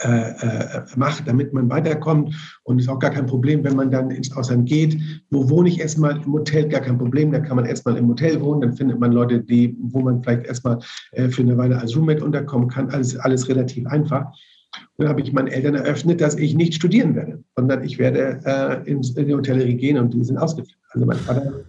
äh, 0.00 0.30
äh, 0.30 0.82
macht, 0.94 1.26
damit 1.26 1.52
man 1.52 1.68
weiterkommt. 1.68 2.32
Und 2.62 2.78
es 2.78 2.84
ist 2.84 2.88
auch 2.88 3.00
gar 3.00 3.10
kein 3.10 3.26
Problem, 3.26 3.64
wenn 3.64 3.74
man 3.74 3.90
dann 3.90 4.12
ins 4.12 4.30
Ausland 4.36 4.68
geht. 4.68 4.96
Wo 5.30 5.48
wohne 5.48 5.68
ich 5.68 5.80
erstmal? 5.80 6.22
Im 6.22 6.32
Hotel 6.34 6.68
gar 6.68 6.82
kein 6.82 6.98
Problem. 6.98 7.32
Da 7.32 7.40
kann 7.40 7.56
man 7.56 7.66
erstmal 7.66 7.96
im 7.96 8.06
Hotel 8.06 8.40
wohnen. 8.40 8.60
Dann 8.60 8.76
findet 8.76 9.00
man 9.00 9.10
Leute, 9.10 9.40
die, 9.40 9.76
wo 9.80 9.98
man 10.00 10.22
vielleicht 10.22 10.46
erstmal 10.46 10.78
äh, 11.12 11.28
für 11.28 11.42
eine 11.42 11.56
Weile 11.58 11.80
als 11.80 11.96
Roommate 11.96 12.24
unterkommen 12.24 12.68
kann. 12.68 12.90
Alles, 12.90 13.16
alles 13.16 13.48
relativ 13.48 13.88
einfach. 13.88 14.26
Und 14.26 15.04
dann 15.04 15.08
habe 15.08 15.20
ich 15.20 15.32
meinen 15.32 15.48
Eltern 15.48 15.74
eröffnet, 15.74 16.20
dass 16.20 16.36
ich 16.36 16.54
nicht 16.54 16.74
studieren 16.74 17.16
werde, 17.16 17.42
sondern 17.56 17.82
ich 17.82 17.98
werde 17.98 18.40
äh, 18.44 18.88
in, 18.88 19.02
in 19.02 19.26
die 19.26 19.34
Hotellerie 19.34 19.74
gehen 19.74 19.98
und 19.98 20.14
die 20.14 20.22
sind 20.22 20.38
ausgeflippt. 20.38 20.78
Also 20.90 21.06
mein 21.06 21.16
Vater, 21.16 21.64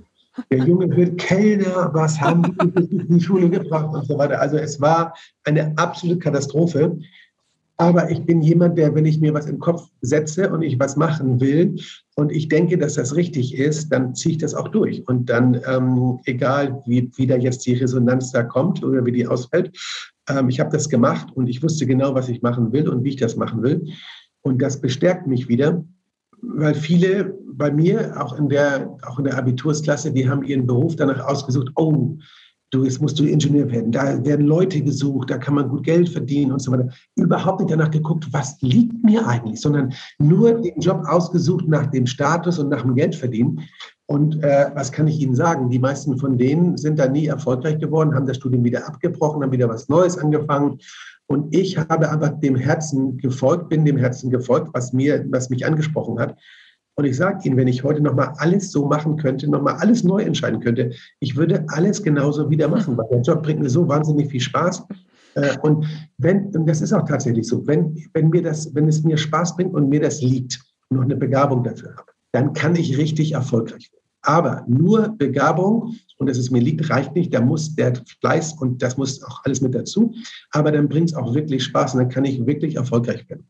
der 0.52 0.60
Junge 0.60 0.96
wird 0.96 1.18
Kellner, 1.18 1.89
was 1.94 2.20
haben 2.20 2.44
die 2.44 2.96
in 2.96 3.08
die 3.08 3.22
Schule 3.22 3.50
gebracht 3.50 3.94
und 3.94 4.06
so 4.06 4.18
weiter. 4.18 4.39
Also 4.39 4.58
es 4.58 4.80
war 4.80 5.13
eine 5.44 5.74
absolute 5.78 6.20
Katastrophe. 6.20 7.00
Aber 7.78 8.12
ich 8.12 8.26
bin 8.26 8.42
jemand, 8.42 8.78
der, 8.78 8.94
wenn 8.94 9.06
ich 9.06 9.22
mir 9.22 9.34
was 9.34 9.46
im 9.46 9.58
Kopf 9.58 9.88
setze 10.02 10.52
und 10.52 10.63
ich 10.63 10.78
was 10.80 10.98
machen 10.98 11.39
will 11.39 11.78
und 12.15 12.30
ich 12.30 12.50
denke, 12.50 12.78
dass 12.78 12.96
das 12.96 13.15
richtig 13.15 13.58
ist, 13.58 13.88
dann 13.94 14.13
ziehe 14.15 14.34
ich 14.34 14.38
das 14.38 14.54
auch 14.54 14.68
durch. 14.68 15.08
Und 15.08 15.30
dann, 15.30 15.62
ähm, 15.65 16.20
egal 16.26 16.84
wie, 16.86 17.10
wie 17.15 17.26
da 17.26 17.38
jetzt 17.38 17.65
die 17.65 17.76
Resonanz 17.76 18.34
da 18.34 18.44
kommt 18.44 18.84
oder 18.84 19.06
wie 19.06 19.13
die 19.13 19.26
ausfällt, 19.26 19.78
ähm, 20.28 20.50
ich 20.50 20.60
habe 20.60 20.72
das 20.72 20.89
gemacht 20.89 21.30
und 21.36 21.48
ich 21.48 21.63
wusste 21.63 21.86
genau, 21.86 22.13
was 22.13 22.28
ich 22.28 22.42
machen 22.42 22.74
will 22.74 22.89
und 22.89 23.06
wie 23.06 23.10
ich 23.10 23.15
das 23.15 23.38
machen 23.38 23.63
will. 23.63 23.88
Und 24.42 24.62
das 24.62 24.82
bestärkt 24.82 25.26
mich 25.28 25.48
wieder, 25.48 25.86
weil 26.42 26.76
viele 26.76 27.38
bei 27.60 27.72
mir, 27.72 28.19
auch 28.19 28.36
in 28.36 28.50
der, 28.50 28.98
auch 29.06 29.19
in 29.19 29.26
der 29.26 29.38
Abitursklasse, 29.38 30.12
die 30.12 30.28
haben 30.28 30.43
ihren 30.43 30.65
Beruf 30.65 30.95
danach 30.95 31.24
ausgesucht, 31.28 31.69
oh, 31.76 32.17
du, 32.72 32.84
jetzt 32.84 33.02
musst 33.02 33.19
du 33.19 33.26
Ingenieur 33.26 33.69
werden. 33.69 33.91
Da 33.91 34.24
werden 34.24 34.45
Leute 34.45 34.82
gesucht, 34.82 35.30
da 35.30 35.38
kann 35.38 35.56
man 35.56 35.69
gut 35.69 35.84
Geld 35.84 36.10
verdienen 36.10 36.52
und 36.52 36.60
so 36.62 36.72
weiter. 36.72 36.89
Überhaupt 37.15 37.60
nicht 37.60 37.72
danach 37.72 37.91
geguckt, 37.91 38.28
was 38.32 38.60
liegt 38.62 39.04
mir 39.04 39.28
eigentlich, 39.28 39.60
sondern 39.60 39.93
nur 40.19 40.54
den 40.54 40.80
Job 40.80 41.04
ausgesucht 41.06 41.67
nach 41.67 41.88
dem 41.88 42.08
Status 42.08 42.60
und 42.60 42.69
nach 42.69 42.84
dem 42.84 42.95
Geldverdienen. 42.95 43.62
Und 44.06 44.41
äh, 44.43 44.72
was 44.74 44.91
kann 44.91 45.08
ich 45.08 45.19
Ihnen 45.19 45.36
sagen? 45.36 45.69
Die 45.69 45.80
meisten 45.80 46.17
von 46.17 46.38
denen 46.38 46.78
sind 46.78 46.98
da 46.98 47.08
nie 47.08 47.28
erfolgreich 47.28 47.78
geworden, 47.78 48.15
haben 48.15 48.26
das 48.26 48.38
Studium 48.38 48.63
wieder 48.63 48.88
abgebrochen, 48.88 49.43
haben 49.43 49.52
wieder 49.52 49.69
was 49.69 49.89
Neues 49.89 50.17
angefangen. 50.17 50.80
Und 51.28 51.54
ich 51.54 51.78
habe 51.78 52.10
einfach 52.10 52.39
dem 52.39 52.56
Herzen 52.56 53.17
gefolgt, 53.17 53.69
bin 53.69 53.86
dem 53.86 53.98
Herzen 53.98 54.32
gefolgt, 54.32 54.69
was 54.74 54.93
mir, 54.93 55.26
was 55.30 55.52
mich 55.52 55.65
angesprochen 55.65 56.19
hat. 56.19 56.36
Und 56.99 57.05
ich 57.05 57.15
sage 57.15 57.39
Ihnen, 57.45 57.55
wenn 57.55 57.69
ich 57.69 57.81
heute 57.85 58.01
nochmal 58.01 58.33
alles 58.39 58.73
so 58.73 58.85
machen 58.85 59.15
könnte, 59.15 59.49
nochmal 59.49 59.75
alles 59.75 60.03
neu 60.03 60.21
entscheiden 60.21 60.59
könnte, 60.59 60.91
ich 61.21 61.38
würde 61.38 61.63
alles 61.69 62.03
genauso 62.03 62.49
wieder 62.49 62.67
machen, 62.67 62.97
weil 62.97 63.07
der 63.09 63.21
Job 63.21 63.41
bringt 63.41 63.62
mir 63.62 63.69
so 63.69 63.88
wahnsinnig 63.88 64.29
viel 64.29 64.41
Spaß. 64.41 64.83
Äh, 65.35 65.57
und 65.62 65.85
wenn, 66.17 66.53
und 66.53 66.67
das 66.67 66.81
ist 66.81 66.91
auch 66.91 67.05
tatsächlich 67.07 67.47
so, 67.47 67.65
wenn, 67.65 67.95
wenn 68.13 68.27
mir 68.27 68.43
das, 68.43 68.75
wenn 68.75 68.89
es 68.89 69.01
mir 69.05 69.15
Spaß 69.15 69.55
bringt 69.55 69.73
und 69.75 69.88
mir 69.88 70.01
das 70.01 70.21
liegt 70.21 70.59
und 70.89 70.97
noch 70.97 71.05
eine 71.05 71.15
Begabung 71.15 71.63
dafür 71.63 71.95
habe, 71.95 72.12
dann 72.33 72.51
kann 72.51 72.75
ich 72.75 72.97
richtig 72.97 73.31
erfolgreich 73.31 73.89
werden. 73.93 73.98
Aber 74.21 74.65
nur 74.67 75.15
Begabung 75.17 75.95
und 76.17 76.27
dass 76.27 76.38
es 76.38 76.51
mir 76.51 76.62
liegt, 76.62 76.89
reicht 76.89 77.15
nicht. 77.15 77.34
Da 77.34 77.41
muss 77.41 77.75
der 77.75 77.93
Fleiß 78.19 78.53
und 78.60 78.82
das 78.82 78.97
muss 78.97 79.23
auch 79.23 79.41
alles 79.45 79.62
mit 79.62 79.73
dazu. 79.73 80.13
Aber 80.51 80.71
dann 80.71 80.89
bringt 80.89 81.10
es 81.10 81.15
auch 81.15 81.34
wirklich 81.34 81.63
Spaß 81.63 81.93
und 81.93 82.01
dann 82.01 82.10
kann 82.10 82.25
ich 82.25 82.45
wirklich 82.45 82.75
erfolgreich 82.75 83.27
werden. 83.29 83.45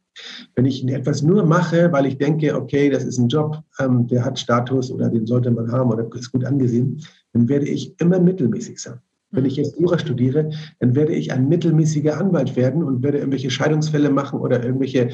Wenn 0.55 0.65
ich 0.65 0.87
etwas 0.87 1.23
nur 1.23 1.45
mache, 1.45 1.91
weil 1.91 2.05
ich 2.05 2.17
denke, 2.17 2.55
okay, 2.55 2.89
das 2.89 3.03
ist 3.03 3.17
ein 3.17 3.29
Job, 3.29 3.57
ähm, 3.79 4.07
der 4.07 4.23
hat 4.23 4.37
Status 4.37 4.91
oder 4.91 5.09
den 5.09 5.25
sollte 5.25 5.49
man 5.49 5.71
haben 5.71 5.89
oder 5.89 6.07
ist 6.15 6.31
gut 6.31 6.45
angesehen, 6.45 7.01
dann 7.33 7.47
werde 7.47 7.67
ich 7.67 7.99
immer 7.99 8.19
mittelmäßig 8.19 8.79
sein. 8.79 8.99
Wenn 9.31 9.45
ich 9.45 9.57
mhm. 9.57 9.63
jetzt 9.63 9.79
Jura 9.79 9.99
studiere, 9.99 10.49
dann 10.79 10.95
werde 10.95 11.13
ich 11.13 11.31
ein 11.31 11.47
mittelmäßiger 11.47 12.17
Anwalt 12.17 12.55
werden 12.55 12.83
und 12.83 13.03
werde 13.03 13.19
irgendwelche 13.19 13.49
Scheidungsfälle 13.49 14.09
machen 14.09 14.39
oder 14.39 14.63
irgendwelche 14.63 15.09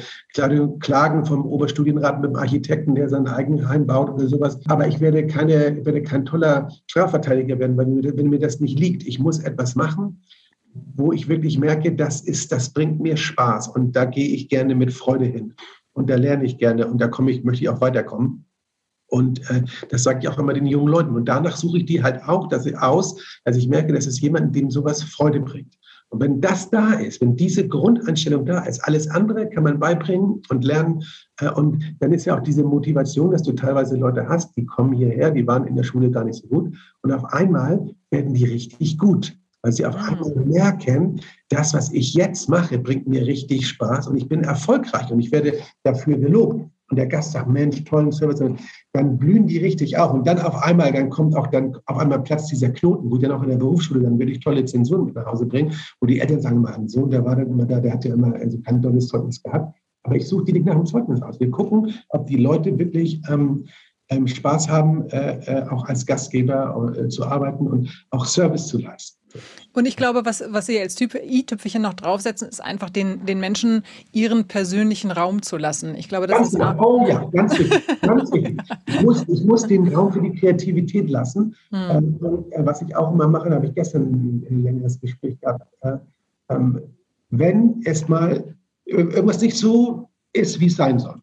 Klagen 0.80 1.24
vom 1.26 1.44
Oberstudienrat 1.44 2.20
mit 2.20 2.30
dem 2.30 2.36
Architekten, 2.36 2.94
der 2.94 3.08
sein 3.08 3.26
eigenes 3.26 3.66
Heim 3.66 3.86
baut 3.86 4.10
oder 4.10 4.26
sowas. 4.26 4.58
Aber 4.68 4.86
ich 4.86 5.00
werde, 5.00 5.26
keine, 5.26 5.84
werde 5.84 6.02
kein 6.02 6.24
toller 6.24 6.68
Strafverteidiger 6.86 7.58
werden, 7.58 7.76
weil 7.76 7.86
mir, 7.86 8.16
wenn 8.16 8.30
mir 8.30 8.38
das 8.38 8.60
nicht 8.60 8.78
liegt. 8.78 9.06
Ich 9.06 9.18
muss 9.18 9.40
etwas 9.40 9.74
machen, 9.74 10.22
wo 10.94 11.12
ich 11.12 11.28
wirklich 11.28 11.58
merke, 11.58 11.94
das 11.94 12.20
ist, 12.20 12.52
das 12.52 12.70
bringt 12.70 13.00
mir 13.00 13.16
Spaß 13.16 13.68
und 13.68 13.94
da 13.96 14.04
gehe 14.04 14.28
ich 14.28 14.48
gerne 14.48 14.74
mit 14.74 14.92
Freude 14.92 15.24
hin 15.24 15.54
und 15.92 16.10
da 16.10 16.16
lerne 16.16 16.44
ich 16.44 16.58
gerne 16.58 16.86
und 16.86 17.00
da 17.00 17.08
komme 17.08 17.30
ich, 17.30 17.44
möchte 17.44 17.64
ich 17.64 17.68
auch 17.68 17.80
weiterkommen. 17.80 18.45
Und 19.08 19.48
äh, 19.50 19.62
das 19.88 20.02
sage 20.02 20.20
ich 20.22 20.28
auch 20.28 20.38
immer 20.38 20.52
den 20.52 20.66
jungen 20.66 20.88
Leuten. 20.88 21.14
Und 21.14 21.26
danach 21.26 21.56
suche 21.56 21.78
ich 21.78 21.86
die 21.86 22.02
halt 22.02 22.22
auch 22.24 22.48
dass 22.48 22.66
ich 22.66 22.76
aus, 22.78 23.16
dass 23.44 23.56
ich 23.56 23.68
merke, 23.68 23.92
dass 23.92 24.06
es 24.06 24.20
jemanden, 24.20 24.52
dem 24.52 24.70
sowas 24.70 25.02
Freude 25.02 25.40
bringt. 25.40 25.74
Und 26.08 26.20
wenn 26.20 26.40
das 26.40 26.70
da 26.70 26.92
ist, 26.92 27.20
wenn 27.20 27.36
diese 27.36 27.66
Grundeinstellung 27.66 28.46
da 28.46 28.60
ist, 28.60 28.84
alles 28.84 29.08
andere 29.10 29.48
kann 29.48 29.64
man 29.64 29.80
beibringen 29.80 30.40
und 30.48 30.64
lernen. 30.64 31.02
Äh, 31.40 31.50
und 31.50 31.82
dann 32.00 32.12
ist 32.12 32.24
ja 32.24 32.36
auch 32.36 32.42
diese 32.42 32.64
Motivation, 32.64 33.30
dass 33.30 33.42
du 33.42 33.52
teilweise 33.52 33.96
Leute 33.96 34.28
hast, 34.28 34.56
die 34.56 34.66
kommen 34.66 34.92
hierher, 34.92 35.30
die 35.30 35.46
waren 35.46 35.66
in 35.66 35.76
der 35.76 35.84
Schule 35.84 36.10
gar 36.10 36.24
nicht 36.24 36.42
so 36.42 36.48
gut. 36.48 36.76
Und 37.02 37.12
auf 37.12 37.24
einmal 37.26 37.94
werden 38.10 38.34
die 38.34 38.44
richtig 38.44 38.98
gut 38.98 39.36
weil 39.62 39.72
sie 39.72 39.84
auf 39.84 39.96
einmal 39.96 40.32
merken, 40.44 41.20
das, 41.48 41.74
was 41.74 41.90
ich 41.90 42.14
jetzt 42.14 42.48
mache, 42.48 42.78
bringt 42.78 43.08
mir 43.08 43.26
richtig 43.26 43.66
Spaß 43.66 44.06
und 44.06 44.16
ich 44.16 44.28
bin 44.28 44.44
erfolgreich 44.44 45.10
und 45.10 45.18
ich 45.18 45.32
werde 45.32 45.54
dafür 45.82 46.18
gelobt 46.18 46.70
und 46.88 46.96
der 46.96 47.06
Gast 47.06 47.32
sagt, 47.32 47.48
Mensch, 47.48 47.82
tollen 47.84 48.12
Service, 48.12 48.40
dann 48.92 49.18
blühen 49.18 49.46
die 49.46 49.58
richtig 49.58 49.98
auf. 49.98 50.12
Und 50.12 50.26
dann 50.26 50.38
auf 50.38 50.62
einmal, 50.62 50.92
dann 50.92 51.10
kommt 51.10 51.36
auch 51.36 51.48
dann 51.48 51.76
auf 51.86 51.98
einmal 51.98 52.22
Platz 52.22 52.46
dieser 52.46 52.70
Knoten, 52.70 53.10
wo 53.10 53.18
dann 53.18 53.32
auch 53.32 53.42
in 53.42 53.50
der 53.50 53.56
Berufsschule 53.56 54.00
dann 54.00 54.18
wirklich 54.18 54.40
tolle 54.40 54.64
Zensuren 54.64 55.06
mit 55.06 55.14
nach 55.14 55.26
Hause 55.26 55.46
bringen, 55.46 55.72
wo 56.00 56.06
die 56.06 56.20
Eltern 56.20 56.40
sagen, 56.40 56.60
mein 56.60 56.88
Sohn, 56.88 57.10
der 57.10 57.24
war 57.24 57.36
dann 57.36 57.48
immer 57.48 57.66
da, 57.66 57.80
der 57.80 57.94
hat 57.94 58.04
ja 58.04 58.14
immer 58.14 58.34
also 58.34 58.58
kein 58.58 58.80
tolles 58.80 59.08
Zeugnis 59.08 59.42
gehabt. 59.42 59.76
Aber 60.04 60.14
ich 60.14 60.28
suche 60.28 60.44
die 60.44 60.52
nicht 60.52 60.66
nach 60.66 60.76
dem 60.76 60.86
Zeugnis 60.86 61.20
aus. 61.20 61.40
Wir 61.40 61.50
gucken, 61.50 61.92
ob 62.10 62.26
die 62.28 62.36
Leute 62.36 62.78
wirklich 62.78 63.20
ähm, 63.28 63.64
ähm, 64.08 64.28
Spaß 64.28 64.68
haben, 64.68 65.08
äh, 65.10 65.38
äh, 65.40 65.68
auch 65.68 65.84
als 65.86 66.06
Gastgeber 66.06 66.94
äh, 66.96 67.08
zu 67.08 67.26
arbeiten 67.26 67.66
und 67.66 68.06
auch 68.10 68.24
Service 68.24 68.68
zu 68.68 68.78
leisten. 68.78 69.18
Und 69.72 69.86
ich 69.86 69.96
glaube, 69.96 70.24
was, 70.24 70.42
was 70.48 70.66
Sie 70.66 70.80
als 70.80 71.00
i-Tüpfelchen 71.00 71.82
noch 71.82 71.94
draufsetzen, 71.94 72.48
ist 72.48 72.62
einfach 72.62 72.90
den, 72.90 73.26
den 73.26 73.40
Menschen 73.40 73.82
ihren 74.12 74.46
persönlichen 74.46 75.10
Raum 75.10 75.42
zu 75.42 75.56
lassen. 75.56 75.94
Ich 75.94 76.08
glaube, 76.08 76.26
das 76.26 76.36
ganz 76.36 76.48
ist 76.48 76.58
genau. 76.58 76.82
Oh 76.82 77.06
ja, 77.06 77.24
ganz 77.32 77.58
wichtig. 77.58 78.00
Ganz 78.00 78.32
wichtig. 78.32 78.60
Ich, 78.86 79.02
muss, 79.02 79.28
ich 79.28 79.44
muss 79.44 79.66
den 79.66 79.88
Raum 79.94 80.12
für 80.12 80.22
die 80.22 80.32
Kreativität 80.32 81.10
lassen. 81.10 81.54
Hm. 81.70 81.90
Ähm, 81.90 82.16
und, 82.20 82.52
äh, 82.52 82.64
was 82.64 82.82
ich 82.82 82.94
auch 82.96 83.12
immer 83.12 83.28
mache, 83.28 83.50
da 83.50 83.56
habe 83.56 83.66
ich 83.66 83.74
gestern 83.74 84.02
ein, 84.02 84.62
längeres 84.62 85.00
Gespräch 85.00 85.38
gehabt. 85.40 85.66
Äh, 85.82 85.98
ähm, 86.48 86.80
wenn 87.30 87.82
es 87.84 88.08
mal 88.08 88.54
irgendwas 88.84 89.40
nicht 89.40 89.56
so 89.56 90.08
ist, 90.32 90.60
wie 90.60 90.66
es 90.66 90.76
sein 90.76 90.98
soll, 90.98 91.20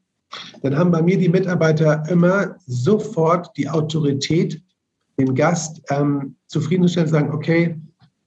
dann 0.61 0.77
haben 0.77 0.91
bei 0.91 1.01
mir 1.01 1.17
die 1.17 1.29
Mitarbeiter 1.29 2.03
immer 2.09 2.55
sofort 2.65 3.55
die 3.57 3.69
Autorität, 3.69 4.61
den 5.17 5.35
Gast 5.35 5.81
ähm, 5.89 6.35
zufriedenzustellen, 6.47 7.09
sagen, 7.09 7.31
okay, 7.33 7.79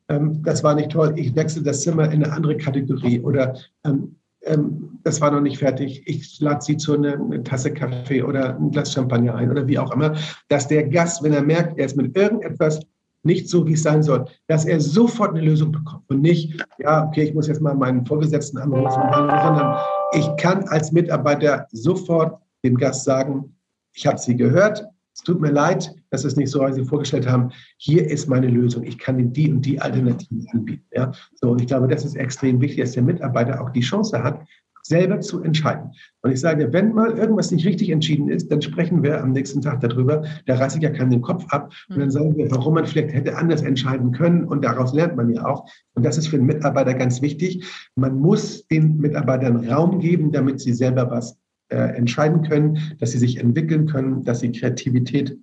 ähm, 0.09 0.43
das 0.43 0.63
war 0.63 0.75
nicht 0.75 0.91
toll, 0.91 1.15
ich 1.17 1.35
wechsle 1.35 1.63
das 1.63 1.83
Zimmer 1.83 2.11
in 2.11 2.25
eine 2.25 2.33
andere 2.33 2.57
Kategorie 2.57 3.21
oder 3.21 3.57
ähm, 3.85 4.17
ähm, 4.43 4.99
das 5.03 5.21
war 5.21 5.31
noch 5.31 5.41
nicht 5.41 5.59
fertig, 5.59 6.03
ich 6.07 6.41
lade 6.41 6.63
Sie 6.63 6.77
zu 6.77 6.95
einer 6.95 7.15
eine 7.15 7.43
Tasse 7.43 7.73
Kaffee 7.73 8.23
oder 8.23 8.57
ein 8.57 8.71
Glas 8.71 8.93
Champagner 8.93 9.35
ein 9.35 9.51
oder 9.51 9.67
wie 9.67 9.79
auch 9.79 9.93
immer, 9.93 10.17
dass 10.49 10.69
der 10.69 10.85
Gast, 10.89 11.23
wenn 11.23 11.33
er 11.33 11.43
merkt, 11.43 11.79
er 11.79 11.87
ist 11.87 11.97
mit 11.97 12.17
irgendetwas 12.17 12.81
nicht 13.23 13.49
so, 13.49 13.67
wie 13.67 13.73
es 13.73 13.83
sein 13.83 14.03
soll, 14.03 14.25
dass 14.47 14.65
er 14.65 14.81
sofort 14.81 15.31
eine 15.31 15.45
Lösung 15.45 15.73
bekommt 15.73 16.05
und 16.09 16.23
nicht, 16.23 16.65
ja, 16.79 17.07
okay, 17.07 17.25
ich 17.25 17.35
muss 17.35 17.49
jetzt 17.49 17.61
mal 17.61 17.75
meinen 17.75 18.07
Vorgesetzten 18.07 18.59
anrufen, 18.59 19.03
sondern 19.13 19.77
ich 20.13 20.29
kann 20.37 20.63
als 20.69 20.93
Mitarbeiter 20.93 21.67
sofort 21.73 22.41
dem 22.65 22.77
Gast 22.77 23.05
sagen, 23.05 23.57
ich 23.93 24.07
habe 24.07 24.19
Sie 24.19 24.37
gehört, 24.37 24.87
es 25.17 25.23
tut 25.23 25.41
mir 25.41 25.51
leid, 25.51 25.95
dass 26.11 26.25
es 26.25 26.37
nicht 26.37 26.51
so, 26.51 26.61
wie 26.61 26.73
Sie 26.75 26.85
vorgestellt 26.85 27.27
haben. 27.27 27.51
Hier 27.79 28.07
ist 28.07 28.29
meine 28.29 28.49
Lösung. 28.49 28.85
Ich 28.85 28.99
kann 28.99 29.19
Ihnen 29.19 29.33
die 29.33 29.51
und 29.51 29.63
die 29.63 29.81
Alternativen 29.81 30.47
anbieten. 30.53 30.85
Ja? 30.93 31.11
So, 31.37 31.53
und 31.53 31.61
ich 31.63 31.67
glaube, 31.67 31.89
das 31.89 32.05
ist 32.05 32.17
extrem 32.17 32.61
wichtig, 32.61 32.81
dass 32.81 32.93
der 32.93 33.03
Mitarbeiter 33.03 33.63
auch 33.63 33.71
die 33.71 33.81
Chance 33.81 34.23
hat, 34.23 34.47
selber 34.83 35.21
zu 35.21 35.43
entscheiden. 35.43 35.93
Und 36.21 36.33
ich 36.33 36.41
sage, 36.41 36.71
wenn 36.71 36.93
mal 36.93 37.17
irgendwas 37.17 37.51
nicht 37.51 37.65
richtig 37.67 37.89
entschieden 37.89 38.29
ist, 38.29 38.53
dann 38.53 38.61
sprechen 38.61 39.03
wir 39.03 39.23
am 39.23 39.33
nächsten 39.33 39.63
Tag 39.63 39.81
darüber. 39.81 40.23
Da 40.45 40.57
reiße 40.57 40.77
ich 40.77 40.83
ja 40.83 40.91
keinen 40.91 41.11
den 41.11 41.23
Kopf 41.23 41.47
ab. 41.49 41.73
Und 41.89 41.99
dann 41.99 42.11
sagen 42.11 42.37
wir, 42.37 42.51
warum 42.51 42.75
man 42.75 42.85
vielleicht 42.85 43.15
hätte 43.15 43.39
anders 43.39 43.63
entscheiden 43.63 44.13
können. 44.13 44.45
Und 44.45 44.67
daraus 44.67 44.93
lernt 44.93 45.17
man 45.17 45.31
ja 45.31 45.47
auch. 45.47 45.67
Und 45.95 46.05
das 46.05 46.19
ist 46.19 46.29
für 46.29 46.37
den 46.37 46.47
Mitarbeiter 46.47 46.93
ganz 46.93 47.23
wichtig. 47.23 47.65
Man 47.95 48.21
muss 48.21 48.67
den 48.69 48.99
Mitarbeitern 48.99 49.67
Raum 49.67 49.99
geben, 49.99 50.31
damit 50.31 50.61
sie 50.61 50.75
selber 50.75 51.11
was 51.11 51.39
äh, 51.69 51.97
entscheiden 51.97 52.43
können, 52.43 52.79
dass 52.99 53.13
sie 53.13 53.19
sich 53.19 53.39
entwickeln 53.39 53.87
können, 53.87 54.25
dass 54.25 54.41
sie 54.41 54.53
Kreativität 54.53 55.37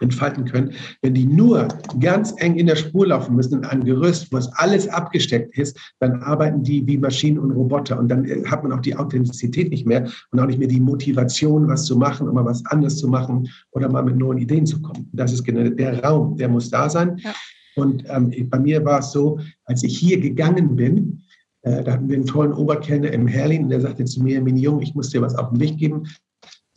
entfalten 0.00 0.44
können. 0.44 0.72
Wenn 1.00 1.14
die 1.14 1.26
nur 1.26 1.68
ganz 2.00 2.34
eng 2.38 2.56
in 2.56 2.66
der 2.66 2.76
Spur 2.76 3.06
laufen 3.06 3.34
müssen, 3.34 3.58
in 3.58 3.64
einem 3.64 3.84
Gerüst, 3.84 4.30
wo 4.32 4.36
es 4.36 4.48
alles 4.54 4.88
abgesteckt 4.88 5.56
ist, 5.56 5.78
dann 6.00 6.22
arbeiten 6.22 6.62
die 6.62 6.86
wie 6.86 6.98
Maschinen 6.98 7.38
und 7.38 7.52
Roboter. 7.52 7.98
Und 7.98 8.08
dann 8.08 8.24
äh, 8.24 8.44
hat 8.44 8.62
man 8.62 8.72
auch 8.72 8.80
die 8.80 8.96
Authentizität 8.96 9.70
nicht 9.70 9.86
mehr 9.86 10.08
und 10.30 10.40
auch 10.40 10.46
nicht 10.46 10.58
mehr 10.58 10.68
die 10.68 10.80
Motivation, 10.80 11.68
was 11.68 11.84
zu 11.84 11.96
machen, 11.96 12.28
um 12.28 12.34
mal 12.34 12.44
was 12.44 12.64
anderes 12.66 12.98
zu 12.98 13.08
machen 13.08 13.48
oder 13.72 13.88
mal 13.88 14.02
mit 14.02 14.16
neuen 14.16 14.38
Ideen 14.38 14.66
zu 14.66 14.80
kommen. 14.82 15.08
Das 15.12 15.32
ist 15.32 15.44
genau 15.44 15.68
der 15.70 16.02
Raum, 16.04 16.36
der 16.36 16.48
muss 16.48 16.70
da 16.70 16.90
sein. 16.90 17.18
Ja. 17.18 17.34
Und 17.76 18.04
ähm, 18.08 18.32
bei 18.48 18.58
mir 18.58 18.84
war 18.84 19.00
es 19.00 19.12
so, 19.12 19.38
als 19.64 19.82
ich 19.82 19.98
hier 19.98 20.18
gegangen 20.18 20.76
bin, 20.76 21.22
äh, 21.66 21.84
da 21.84 21.92
hatten 21.92 22.08
wir 22.08 22.16
einen 22.16 22.26
tollen 22.26 22.52
Oberkellner 22.52 23.12
im 23.12 23.26
Herlin, 23.26 23.68
der 23.68 23.80
sagte 23.80 24.04
zu 24.04 24.22
mir, 24.22 24.40
Mini 24.40 24.66
ich 24.80 24.94
muss 24.94 25.10
dir 25.10 25.20
was 25.20 25.34
auf 25.34 25.50
den 25.50 25.60
Weg 25.60 25.76
geben 25.76 26.04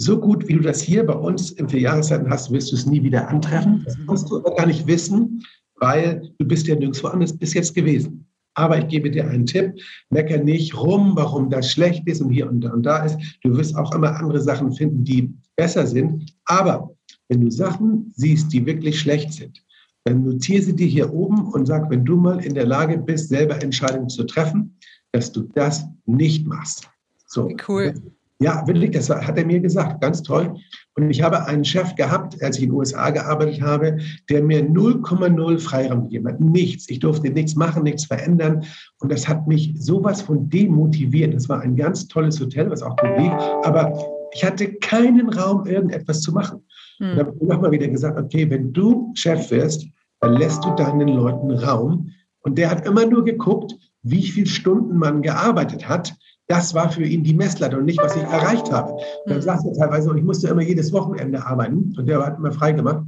so 0.02 0.18
gut, 0.18 0.48
wie 0.48 0.54
du 0.54 0.62
das 0.62 0.82
hier 0.82 1.06
bei 1.06 1.14
uns 1.14 1.52
in 1.52 1.68
vier 1.68 1.82
Jahreszeiten 1.82 2.30
hast, 2.30 2.52
wirst 2.52 2.72
du 2.72 2.78
es 2.78 2.86
nie 2.86 3.04
wieder 3.04 3.28
antreffen. 3.28 3.84
Das 3.86 3.98
musst 4.08 4.32
du 4.32 4.38
aber 4.38 4.56
gar 4.56 4.66
nicht 4.66 4.88
wissen, 4.88 5.44
weil 5.76 6.32
du 6.40 6.48
bist 6.48 6.68
ja 6.68 6.76
nirgendwo 6.76 7.10
anders 7.10 7.38
bis 7.38 7.54
jetzt 7.54 7.76
gewesen. 7.76 8.26
Aber 8.54 8.78
ich 8.78 8.88
gebe 8.88 9.12
dir 9.12 9.28
einen 9.28 9.46
Tipp, 9.46 9.74
mecker 10.10 10.38
nicht 10.38 10.76
rum, 10.76 11.12
warum 11.16 11.50
das 11.50 11.72
schlecht 11.72 12.08
ist 12.08 12.22
und 12.22 12.30
hier 12.30 12.50
und 12.50 12.62
da 12.62 12.72
und 12.72 12.84
da 12.84 13.04
ist. 13.04 13.18
Du 13.44 13.56
wirst 13.58 13.76
auch 13.76 13.94
immer 13.94 14.16
andere 14.16 14.40
Sachen 14.40 14.72
finden, 14.72 15.04
die 15.04 15.34
besser 15.58 15.86
sind. 15.86 16.34
Aber 16.46 16.96
wenn 17.28 17.42
du 17.42 17.52
Sachen 17.52 18.14
siehst, 18.16 18.54
die 18.54 18.66
wirklich 18.66 19.02
schlecht 19.02 19.34
sind, 19.34 19.62
dann 20.06 20.24
notiere 20.24 20.64
sie 20.64 20.76
dir 20.76 20.88
hier 20.88 21.14
oben 21.14 21.46
und 21.52 21.66
sag, 21.66 21.90
wenn 21.90 22.06
du 22.06 22.16
mal 22.16 22.44
in 22.44 22.54
der 22.54 22.66
Lage 22.66 22.98
bist, 22.98 23.28
selber 23.28 23.62
Entscheidungen 23.62 24.08
zu 24.08 24.24
treffen, 24.24 24.78
dass 25.12 25.32
du 25.32 25.44
das 25.54 25.86
nicht 26.06 26.46
machst. 26.48 26.90
So. 27.26 27.52
Cool. 27.68 27.94
Ja, 28.42 28.66
wirklich, 28.66 28.92
das 28.92 29.10
hat 29.10 29.38
er 29.38 29.46
mir 29.46 29.60
gesagt. 29.60 30.00
Ganz 30.00 30.24
toll. 30.24 30.56
Und 30.96 31.10
ich 31.10 31.22
habe 31.22 31.46
einen 31.46 31.66
Chef 31.66 31.94
gehabt, 31.96 32.42
als 32.42 32.58
ich 32.58 32.64
in 32.64 32.70
den 32.70 32.78
USA 32.78 33.10
gearbeitet 33.10 33.62
habe, 33.62 33.98
der 34.30 34.42
mir 34.42 34.64
0,0 34.64 35.60
Freiraum 35.60 36.04
gegeben 36.04 36.30
hat. 36.30 36.40
Nichts. 36.40 36.90
Ich 36.90 37.00
durfte 37.00 37.30
nichts 37.30 37.56
machen, 37.56 37.84
nichts 37.84 38.06
verändern. 38.06 38.64
Und 39.00 39.12
das 39.12 39.28
hat 39.28 39.46
mich 39.46 39.74
sowas 39.78 40.22
von 40.22 40.50
demotiviert. 40.50 41.34
Das 41.34 41.50
war 41.50 41.60
ein 41.60 41.76
ganz 41.76 42.08
tolles 42.08 42.40
Hotel, 42.40 42.70
was 42.70 42.82
auch 42.82 42.96
gut 42.96 43.18
lief. 43.18 43.34
Aber 43.64 43.94
ich 44.34 44.44
hatte 44.46 44.74
keinen 44.76 45.28
Raum, 45.30 45.66
irgendetwas 45.66 46.22
zu 46.22 46.32
machen. 46.32 46.62
Hm. 47.00 47.12
Und 47.12 47.18
dann 47.18 47.28
habe 47.28 47.38
ich 47.42 47.48
nochmal 47.48 47.72
wieder 47.72 47.88
gesagt, 47.90 48.18
okay, 48.18 48.50
wenn 48.50 48.72
du 48.72 49.12
Chef 49.16 49.52
wirst, 49.52 49.86
dann 50.22 50.34
lässt 50.36 50.64
du 50.64 50.74
deinen 50.76 51.10
Leuten 51.10 51.52
Raum. 51.52 52.12
Und 52.42 52.58
der 52.58 52.72
hat 52.72 52.86
immer 52.86 53.06
nur 53.06 53.26
geguckt, 53.26 53.76
wie 54.02 54.24
viele 54.24 54.48
Stunden 54.48 54.98
man 54.98 55.22
gearbeitet 55.22 55.88
hat 55.88 56.16
das 56.50 56.74
war 56.74 56.92
für 56.92 57.04
ihn 57.04 57.24
die 57.24 57.36
Messlatte 57.36 57.78
und 57.78 57.86
nicht, 57.86 58.02
was 58.02 58.16
ich 58.16 58.24
erreicht 58.24 58.72
habe. 58.72 58.94
Und 58.94 59.04
dann 59.28 59.38
mhm. 59.38 59.42
sagte 59.44 59.68
er 59.70 59.74
teilweise, 59.76 60.18
ich 60.18 60.24
musste 60.24 60.48
immer 60.48 60.64
jedes 60.64 60.92
Wochenende 60.92 61.46
arbeiten 61.46 61.94
und 61.96 62.08
der 62.08 62.26
hat 62.26 62.38
immer 62.38 62.52
frei 62.52 62.72
gemacht. 62.72 63.06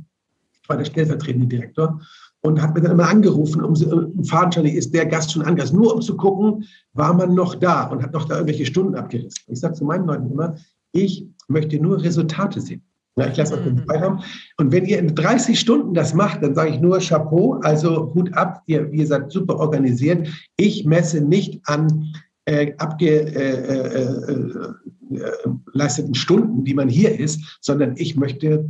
Ich 0.62 0.70
war 0.70 0.78
der 0.78 0.86
stellvertretende 0.86 1.48
Direktor 1.48 2.00
und 2.42 2.62
hat 2.62 2.76
mir 2.76 2.82
dann 2.82 2.92
immer 2.92 3.10
angerufen, 3.10 3.64
um 3.64 4.24
fadenscheinlich 4.26 4.76
ist 4.76 4.94
der 4.94 5.08
Gast 5.08 5.32
schon 5.32 5.42
angast, 5.42 5.74
nur 5.74 5.94
um 5.96 6.02
zu 6.02 6.16
gucken, 6.16 6.66
war 6.94 7.16
man 7.16 7.34
noch 7.34 7.56
da 7.56 7.86
und 7.86 8.04
hat 8.04 8.14
noch 8.14 8.26
da 8.26 8.36
irgendwelche 8.36 8.68
Stunden 8.68 8.94
abgerissen. 8.94 9.44
Ich 9.48 9.60
sage 9.60 9.74
zu 9.74 9.86
meinen 9.86 10.06
Leuten 10.06 10.30
immer, 10.30 10.56
ich 10.92 11.28
möchte 11.48 11.80
nur 11.80 12.02
Resultate 12.02 12.62
sehen. 12.62 12.84
Ja, 13.18 13.28
ich 13.28 13.36
lasse 13.38 13.56
euch 13.56 13.64
den 13.64 13.80
Freiraum. 13.86 14.24
Und 14.58 14.72
wenn 14.72 14.86
ihr 14.86 14.98
in 15.00 15.14
30 15.14 15.60
Stunden 15.60 15.94
das 15.94 16.14
macht, 16.14 16.42
dann 16.44 16.56
sage 16.56 16.72
ich 16.72 16.80
nur 16.80 17.00
Chapeau, 17.00 17.60
also 17.62 18.14
Hut 18.14 18.34
ab, 18.34 18.64
ihr, 18.68 18.90
ihr 18.92 19.06
seid 19.06 19.32
super 19.32 19.58
organisiert. 19.58 20.30
Ich 20.56 20.86
messe 20.86 21.20
nicht 21.22 21.60
an 21.66 22.14
äh, 22.46 22.74
abgeleisteten 22.78 23.74
äh, 25.14 25.84
äh, 25.84 26.12
äh 26.12 26.16
Stunden, 26.16 26.64
die 26.64 26.74
man 26.74 26.88
hier 26.88 27.20
ist, 27.20 27.60
sondern 27.60 27.96
ich 27.98 28.16
möchte 28.16 28.70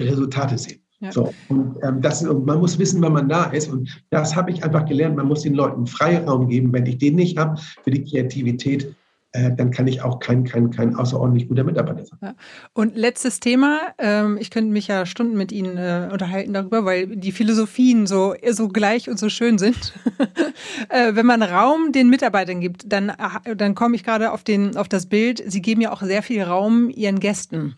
Resultate 0.00 0.56
sehen. 0.56 0.80
Ja. 1.00 1.12
So, 1.12 1.34
und, 1.48 1.76
ähm, 1.82 2.00
das, 2.00 2.24
und 2.24 2.46
man 2.46 2.60
muss 2.60 2.78
wissen, 2.78 3.02
wann 3.02 3.12
man 3.12 3.28
da 3.28 3.44
ist. 3.44 3.68
Und 3.68 4.02
das 4.10 4.36
habe 4.36 4.52
ich 4.52 4.64
einfach 4.64 4.86
gelernt. 4.86 5.16
Man 5.16 5.26
muss 5.26 5.42
den 5.42 5.54
Leuten 5.54 5.86
Freiraum 5.86 6.48
geben. 6.48 6.72
Wenn 6.72 6.86
ich 6.86 6.98
den 6.98 7.16
nicht 7.16 7.36
habe 7.36 7.60
für 7.82 7.90
die 7.90 8.04
Kreativität, 8.04 8.94
dann 9.32 9.70
kann 9.70 9.86
ich 9.86 10.02
auch 10.02 10.18
kein, 10.18 10.44
kein, 10.44 10.70
kein 10.70 10.94
außerordentlich 10.94 11.48
guter 11.48 11.64
Mitarbeiter 11.64 12.04
sein. 12.04 12.18
Ja. 12.22 12.34
Und 12.74 12.96
letztes 12.96 13.40
Thema, 13.40 13.80
ähm, 13.98 14.36
ich 14.38 14.50
könnte 14.50 14.70
mich 14.70 14.88
ja 14.88 15.06
Stunden 15.06 15.36
mit 15.36 15.52
Ihnen 15.52 15.78
äh, 15.78 16.08
unterhalten 16.12 16.52
darüber, 16.52 16.84
weil 16.84 17.06
die 17.06 17.32
Philosophien 17.32 18.06
so, 18.06 18.34
so 18.50 18.68
gleich 18.68 19.08
und 19.08 19.18
so 19.18 19.30
schön 19.30 19.56
sind. 19.56 19.94
äh, 20.90 21.14
wenn 21.14 21.24
man 21.24 21.42
Raum 21.42 21.92
den 21.92 22.10
Mitarbeitern 22.10 22.60
gibt, 22.60 22.92
dann, 22.92 23.08
äh, 23.08 23.56
dann 23.56 23.74
komme 23.74 23.96
ich 23.96 24.04
gerade 24.04 24.32
auf, 24.32 24.42
auf 24.76 24.88
das 24.88 25.06
Bild, 25.06 25.42
Sie 25.46 25.62
geben 25.62 25.80
ja 25.80 25.92
auch 25.92 26.02
sehr 26.02 26.22
viel 26.22 26.42
Raum 26.42 26.90
Ihren 26.90 27.18
Gästen. 27.18 27.76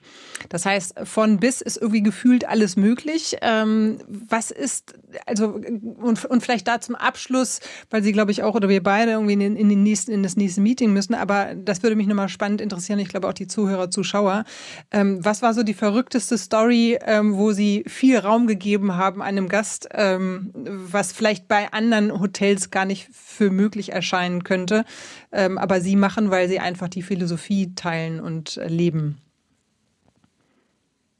Das 0.48 0.66
heißt, 0.66 1.00
von 1.04 1.38
bis 1.38 1.60
ist 1.60 1.76
irgendwie 1.76 2.02
gefühlt 2.02 2.48
alles 2.48 2.76
möglich. 2.76 3.36
Ähm, 3.42 3.98
was 4.08 4.50
ist, 4.50 4.94
also, 5.26 5.60
und, 6.00 6.24
und 6.24 6.42
vielleicht 6.42 6.66
da 6.66 6.80
zum 6.80 6.96
Abschluss, 6.96 7.60
weil 7.90 8.02
Sie, 8.02 8.12
glaube 8.12 8.32
ich, 8.32 8.42
auch 8.42 8.54
oder 8.54 8.68
wir 8.68 8.82
beide 8.82 9.12
irgendwie 9.12 9.34
in, 9.34 9.56
in, 9.56 9.68
den 9.68 9.82
nächsten, 9.82 10.10
in 10.10 10.22
das 10.22 10.36
nächste 10.36 10.60
Meeting 10.60 10.92
müssen, 10.92 11.14
aber 11.14 11.43
das 11.54 11.82
würde 11.82 11.96
mich 11.96 12.06
nochmal 12.06 12.28
spannend 12.28 12.60
interessieren. 12.60 12.98
Ich 12.98 13.08
glaube 13.08 13.28
auch 13.28 13.32
die 13.32 13.46
Zuhörer, 13.46 13.90
Zuschauer. 13.90 14.44
Ähm, 14.90 15.24
was 15.24 15.42
war 15.42 15.54
so 15.54 15.62
die 15.62 15.74
verrückteste 15.74 16.38
Story, 16.38 16.98
ähm, 17.04 17.36
wo 17.36 17.52
Sie 17.52 17.84
viel 17.86 18.18
Raum 18.18 18.46
gegeben 18.46 18.96
haben 18.96 19.22
einem 19.22 19.48
Gast, 19.48 19.88
ähm, 19.92 20.52
was 20.54 21.12
vielleicht 21.12 21.48
bei 21.48 21.72
anderen 21.72 22.20
Hotels 22.20 22.70
gar 22.70 22.84
nicht 22.84 23.08
für 23.12 23.50
möglich 23.50 23.92
erscheinen 23.92 24.44
könnte, 24.44 24.84
ähm, 25.32 25.58
aber 25.58 25.80
Sie 25.80 25.96
machen, 25.96 26.30
weil 26.30 26.48
Sie 26.48 26.60
einfach 26.60 26.88
die 26.88 27.02
Philosophie 27.02 27.74
teilen 27.74 28.20
und 28.20 28.60
leben? 28.66 29.18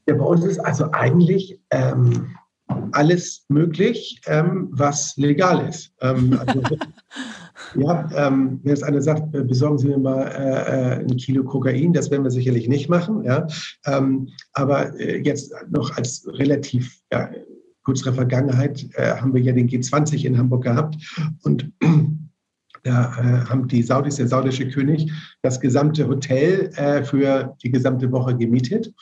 Ja, 0.06 0.14
bei 0.14 0.24
uns 0.24 0.44
ist 0.44 0.58
also 0.58 0.90
eigentlich 0.92 1.58
ähm, 1.70 2.36
alles 2.92 3.44
möglich, 3.48 4.20
ähm, 4.26 4.68
was 4.70 5.16
legal 5.16 5.68
ist. 5.68 5.92
Ähm, 6.00 6.38
also, 6.46 6.62
ja, 7.76 8.08
ähm, 8.14 8.60
wenn 8.62 8.70
jetzt 8.70 8.84
einer 8.84 9.02
sagt, 9.02 9.32
besorgen 9.32 9.78
Sie 9.78 9.88
mir 9.88 9.98
mal 9.98 10.26
äh, 10.26 11.00
äh, 11.00 11.00
ein 11.00 11.16
Kilo 11.16 11.44
Kokain, 11.44 11.92
das 11.92 12.10
werden 12.10 12.24
wir 12.24 12.30
sicherlich 12.30 12.68
nicht 12.68 12.88
machen. 12.88 13.24
Ja? 13.24 13.46
Ähm, 13.86 14.28
aber 14.52 14.98
äh, 14.98 15.22
jetzt 15.22 15.52
noch 15.70 15.96
als 15.96 16.26
relativ 16.26 17.00
ja, 17.12 17.30
kürzere 17.84 18.14
Vergangenheit 18.14 18.86
äh, 18.94 19.16
haben 19.16 19.34
wir 19.34 19.42
ja 19.42 19.52
den 19.52 19.68
G20 19.68 20.24
in 20.24 20.38
Hamburg 20.38 20.64
gehabt 20.64 20.96
und 21.42 21.70
da 22.82 23.12
äh, 23.16 23.48
haben 23.48 23.66
die 23.68 23.82
Saudis, 23.82 24.16
der 24.16 24.28
saudische 24.28 24.68
König, 24.68 25.10
das 25.42 25.60
gesamte 25.60 26.06
Hotel 26.06 26.70
äh, 26.76 27.02
für 27.02 27.56
die 27.62 27.70
gesamte 27.70 28.10
Woche 28.12 28.36
gemietet. 28.36 28.92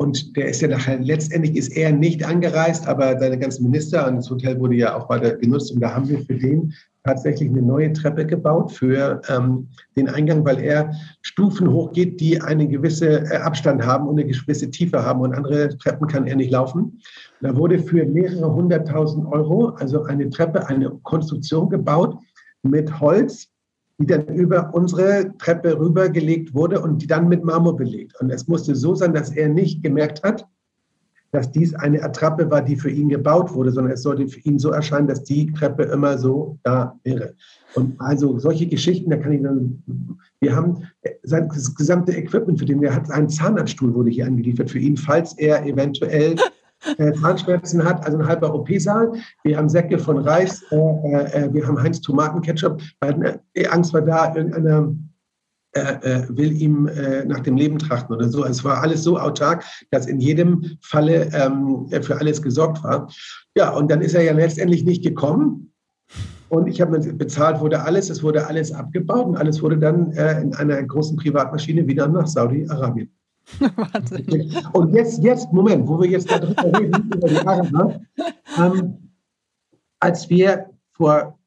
Und 0.00 0.34
der 0.34 0.48
ist 0.48 0.62
ja 0.62 0.68
nachher, 0.68 0.98
letztendlich 0.98 1.54
ist 1.56 1.76
er 1.76 1.92
nicht 1.92 2.24
angereist, 2.24 2.88
aber 2.88 3.18
seine 3.18 3.38
ganzen 3.38 3.64
Minister 3.64 4.08
und 4.08 4.16
das 4.16 4.30
Hotel 4.30 4.58
wurde 4.58 4.76
ja 4.76 4.96
auch 4.96 5.10
weiter 5.10 5.36
genutzt. 5.36 5.72
Und 5.72 5.80
da 5.80 5.94
haben 5.94 6.08
wir 6.08 6.20
für 6.20 6.36
den 6.36 6.72
tatsächlich 7.04 7.50
eine 7.50 7.60
neue 7.60 7.92
Treppe 7.92 8.24
gebaut 8.24 8.72
für 8.72 9.20
ähm, 9.28 9.68
den 9.96 10.08
Eingang, 10.08 10.42
weil 10.42 10.58
er 10.62 10.90
Stufen 11.20 11.70
hochgeht, 11.70 12.18
die 12.18 12.40
einen 12.40 12.70
gewissen 12.70 13.26
äh, 13.26 13.36
Abstand 13.42 13.84
haben 13.84 14.08
und 14.08 14.18
eine 14.18 14.30
gewisse 14.30 14.70
Tiefe 14.70 15.04
haben 15.04 15.20
und 15.20 15.34
andere 15.34 15.76
Treppen 15.76 16.06
kann 16.06 16.26
er 16.26 16.36
nicht 16.36 16.50
laufen. 16.50 16.98
Da 17.42 17.54
wurde 17.54 17.78
für 17.78 18.06
mehrere 18.06 18.54
hunderttausend 18.54 19.26
Euro 19.26 19.74
also 19.80 20.04
eine 20.04 20.30
Treppe, 20.30 20.66
eine 20.66 20.88
Konstruktion 21.02 21.68
gebaut 21.68 22.16
mit 22.62 23.00
Holz, 23.00 23.50
die 24.00 24.06
dann 24.06 24.26
über 24.28 24.70
unsere 24.72 25.36
Treppe 25.36 25.78
rübergelegt 25.78 26.54
wurde 26.54 26.80
und 26.80 27.02
die 27.02 27.06
dann 27.06 27.28
mit 27.28 27.44
Marmor 27.44 27.76
belegt. 27.76 28.18
Und 28.20 28.30
es 28.30 28.48
musste 28.48 28.74
so 28.74 28.94
sein, 28.94 29.12
dass 29.12 29.30
er 29.30 29.48
nicht 29.48 29.82
gemerkt 29.82 30.22
hat, 30.22 30.48
dass 31.32 31.52
dies 31.52 31.74
eine 31.74 32.02
Attrappe 32.02 32.50
war, 32.50 32.62
die 32.62 32.76
für 32.76 32.90
ihn 32.90 33.10
gebaut 33.10 33.52
wurde, 33.52 33.70
sondern 33.70 33.92
es 33.92 34.02
sollte 34.02 34.26
für 34.26 34.40
ihn 34.40 34.58
so 34.58 34.70
erscheinen, 34.70 35.06
dass 35.06 35.22
die 35.22 35.52
Treppe 35.52 35.84
immer 35.84 36.18
so 36.18 36.58
da 36.62 36.98
wäre. 37.04 37.34
Und 37.74 38.00
also 38.00 38.38
solche 38.38 38.66
Geschichten, 38.66 39.10
da 39.10 39.16
kann 39.16 39.32
ich 39.32 39.42
dann, 39.42 39.82
wir 40.40 40.56
haben 40.56 40.82
sein 41.22 41.48
gesamte 41.48 42.12
Equipment 42.12 42.58
für 42.58 42.64
den, 42.64 42.82
er 42.82 42.96
hat 42.96 43.10
einen 43.10 43.28
Zahnarztstuhl 43.28 43.94
wurde 43.94 44.10
hier 44.10 44.26
angeliefert 44.26 44.70
für 44.70 44.78
ihn, 44.78 44.96
falls 44.96 45.34
er 45.38 45.64
eventuell 45.66 46.36
äh, 46.98 47.12
Zahnschmerzen 47.12 47.84
hat, 47.84 48.04
also 48.04 48.18
ein 48.18 48.26
halber 48.26 48.54
OP-Saal. 48.54 49.12
Wir 49.44 49.56
haben 49.56 49.68
Säcke 49.68 49.98
von 49.98 50.18
Reis, 50.18 50.62
äh, 50.70 50.76
äh, 50.76 51.52
wir 51.52 51.66
haben 51.66 51.80
Heinz 51.82 52.00
Tomatenketchup, 52.00 52.80
weil 53.00 53.40
äh, 53.54 53.66
Angst 53.68 53.92
war 53.92 54.02
da, 54.02 54.34
irgendeiner 54.34 54.94
äh, 55.72 56.22
will 56.28 56.52
ihm 56.52 56.88
äh, 56.88 57.24
nach 57.24 57.40
dem 57.40 57.56
Leben 57.56 57.78
trachten 57.78 58.14
oder 58.14 58.28
so. 58.28 58.44
Es 58.44 58.64
war 58.64 58.82
alles 58.82 59.04
so 59.04 59.18
autark, 59.18 59.64
dass 59.90 60.06
in 60.06 60.20
jedem 60.20 60.78
Falle 60.80 61.30
ähm, 61.32 61.86
für 62.02 62.18
alles 62.18 62.42
gesorgt 62.42 62.82
war. 62.82 63.08
Ja, 63.54 63.70
und 63.70 63.90
dann 63.90 64.00
ist 64.00 64.14
er 64.14 64.22
ja 64.22 64.32
letztendlich 64.32 64.84
nicht 64.84 65.04
gekommen. 65.04 65.72
Und 66.48 66.66
ich 66.66 66.80
habe 66.80 66.98
bezahlt, 66.98 67.60
wurde 67.60 67.84
alles, 67.84 68.10
es 68.10 68.24
wurde 68.24 68.48
alles 68.48 68.72
abgebaut 68.72 69.26
und 69.26 69.36
alles 69.36 69.62
wurde 69.62 69.78
dann 69.78 70.10
äh, 70.12 70.40
in 70.40 70.52
einer 70.54 70.82
großen 70.82 71.16
Privatmaschine 71.16 71.86
wieder 71.86 72.08
nach 72.08 72.26
Saudi-Arabien. 72.26 73.08
Wahnsinn. 73.76 74.52
Und 74.72 74.94
jetzt, 74.94 75.22
jetzt, 75.22 75.52
Moment, 75.52 75.88
wo 75.88 76.00
wir 76.00 76.08
jetzt 76.08 76.30
darüber 76.30 76.78
reden, 76.78 77.10
über 77.14 77.28
die 77.28 77.36
Araber, 77.36 78.00
ähm, 78.58 79.10
als 80.00 80.28
wir 80.30 80.70
vor 80.92 81.38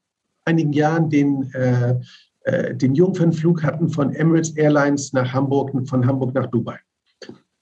einigen 0.45 0.73
Jahren 0.73 1.09
den, 1.09 1.51
äh, 1.53 1.95
äh, 2.41 2.75
den 2.75 2.95
Jungfernflug 2.95 3.63
hatten 3.63 3.89
von 3.89 4.13
Emirates 4.13 4.51
Airlines 4.51 5.13
nach 5.13 5.31
Hamburg, 5.33 5.71
von 5.87 6.05
Hamburg 6.05 6.33
nach 6.33 6.47
Dubai, 6.47 6.77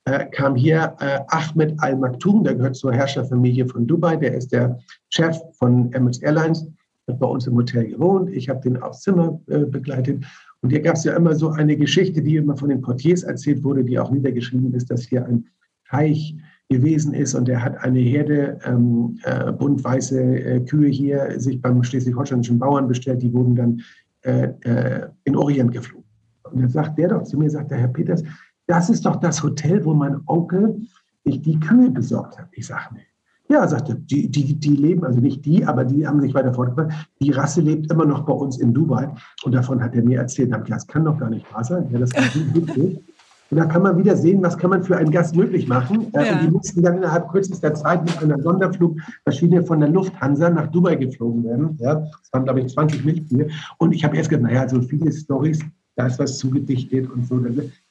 äh, 0.05 0.25
kam 0.27 0.55
hier 0.55 0.95
äh, 0.99 1.19
Ahmed 1.27 1.75
Al 1.79 1.95
Maktoum, 1.97 2.43
der 2.43 2.55
gehört 2.55 2.75
zur 2.75 2.93
Herrscherfamilie 2.93 3.67
von 3.67 3.85
Dubai, 3.85 4.15
der 4.15 4.33
ist 4.33 4.51
der 4.51 4.79
Chef 5.09 5.37
von 5.53 5.91
Emirates 5.93 6.21
Airlines, 6.21 6.67
hat 7.07 7.19
bei 7.19 7.27
uns 7.27 7.47
im 7.47 7.55
Hotel 7.55 7.87
gewohnt. 7.87 8.29
Ich 8.31 8.49
habe 8.49 8.61
den 8.61 8.81
aufs 8.81 9.01
Zimmer 9.01 9.39
äh, 9.47 9.59
begleitet 9.59 10.23
und 10.61 10.69
hier 10.69 10.81
gab 10.81 10.95
es 10.95 11.03
ja 11.03 11.15
immer 11.15 11.35
so 11.35 11.49
eine 11.49 11.75
Geschichte, 11.75 12.21
die 12.21 12.35
immer 12.35 12.55
von 12.55 12.69
den 12.69 12.81
Portiers 12.81 13.23
erzählt 13.23 13.63
wurde, 13.63 13.83
die 13.83 13.97
auch 13.97 14.11
niedergeschrieben 14.11 14.73
ist, 14.73 14.91
dass 14.91 15.03
hier 15.03 15.25
ein 15.25 15.45
Teich 15.89 16.35
gewesen 16.69 17.13
ist 17.13 17.33
und 17.33 17.49
er 17.49 17.63
hat 17.63 17.77
eine 17.79 17.99
Herde 17.99 18.59
ähm, 18.63 19.19
äh, 19.23 19.51
bunt-weiße 19.51 20.21
äh, 20.21 20.59
Kühe 20.61 20.89
hier 20.89 21.39
sich 21.39 21.61
beim 21.61 21.83
schleswig-holsteinischen 21.83 22.59
Bauern 22.59 22.87
bestellt, 22.87 23.21
die 23.21 23.33
wurden 23.33 23.55
dann 23.55 23.81
äh, 24.21 24.49
äh, 24.61 25.09
in 25.25 25.35
Orient 25.35 25.71
geflogen. 25.71 26.07
Und 26.43 26.61
dann 26.61 26.69
sagt 26.69 26.97
der 26.97 27.09
doch 27.09 27.23
zu 27.23 27.37
mir, 27.37 27.49
sagt 27.49 27.71
der 27.71 27.79
Herr 27.79 27.87
Peters, 27.87 28.23
das 28.67 28.89
ist 28.89 29.05
doch 29.05 29.17
das 29.17 29.43
Hotel, 29.43 29.83
wo 29.83 29.93
mein 29.93 30.21
Onkel 30.27 30.81
sich 31.25 31.41
die 31.41 31.59
Kühe 31.59 31.89
besorgt 31.89 32.37
hat. 32.37 32.47
Ich 32.53 32.67
sage, 32.67 32.85
nee. 32.93 33.10
Ja, 33.51 33.67
sagte, 33.67 33.95
die, 33.95 34.31
die, 34.31 34.57
die 34.57 34.77
leben, 34.77 35.03
also 35.03 35.19
nicht 35.19 35.43
die, 35.43 35.65
aber 35.65 35.83
die 35.83 36.07
haben 36.07 36.21
sich 36.21 36.33
weiter 36.33 36.53
fortgebracht. 36.53 37.09
Die 37.21 37.31
Rasse 37.31 37.59
lebt 37.59 37.91
immer 37.91 38.05
noch 38.05 38.21
bei 38.21 38.31
uns 38.31 38.57
in 38.57 38.73
Dubai. 38.73 39.09
Und 39.43 39.53
davon 39.53 39.83
hat 39.83 39.93
er 39.93 40.03
mir 40.03 40.19
erzählt. 40.19 40.53
Da 40.53 40.59
das 40.59 40.87
kann 40.87 41.03
doch 41.03 41.17
gar 41.19 41.29
nicht 41.29 41.53
wahr 41.53 41.65
sein. 41.65 41.89
Ja, 41.91 41.99
das 41.99 42.11
kann 42.11 42.23
nicht 42.53 42.77
Und 42.77 43.57
da 43.57 43.65
kann 43.65 43.81
man 43.81 43.97
wieder 43.97 44.15
sehen, 44.15 44.41
was 44.41 44.57
kann 44.57 44.69
man 44.69 44.83
für 44.83 44.95
einen 44.95 45.11
Gast 45.11 45.35
möglich 45.35 45.67
machen. 45.67 46.13
Äh, 46.13 46.27
ja. 46.27 46.33
Und 46.33 46.45
die 46.45 46.51
mussten 46.51 46.81
dann 46.81 46.95
innerhalb 46.95 47.27
kürzester 47.27 47.73
Zeit 47.73 48.05
mit 48.05 48.23
einer 48.23 48.41
Sonderflugmaschine 48.41 49.63
von 49.63 49.81
der 49.81 49.89
Lufthansa 49.89 50.49
nach 50.49 50.67
Dubai 50.67 50.95
geflogen 50.95 51.43
werden. 51.43 51.77
Ja, 51.81 51.95
das 51.95 52.31
waren, 52.31 52.45
glaube 52.45 52.61
ich, 52.61 52.69
20 52.69 53.03
Mitglieder. 53.03 53.47
Und 53.79 53.91
ich 53.91 54.05
habe 54.05 54.15
erst 54.15 54.29
gedacht, 54.29 54.49
naja, 54.49 54.69
so 54.69 54.81
viele 54.81 55.11
Stories, 55.11 55.59
da 55.97 56.07
ist 56.07 56.19
was 56.19 56.37
zugedichtet 56.37 57.11
und 57.11 57.27
so. 57.27 57.43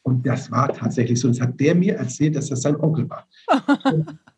Und 0.05 0.27
das 0.27 0.51
war 0.51 0.73
tatsächlich 0.73 1.21
so. 1.21 1.29
Und 1.29 1.39
das 1.39 1.47
hat 1.47 1.61
der 1.61 1.75
mir 1.75 1.97
erzählt, 1.97 2.35
dass 2.35 2.49
das 2.49 2.63
sein 2.63 2.81
Onkel 2.81 3.11
war. 3.11 3.27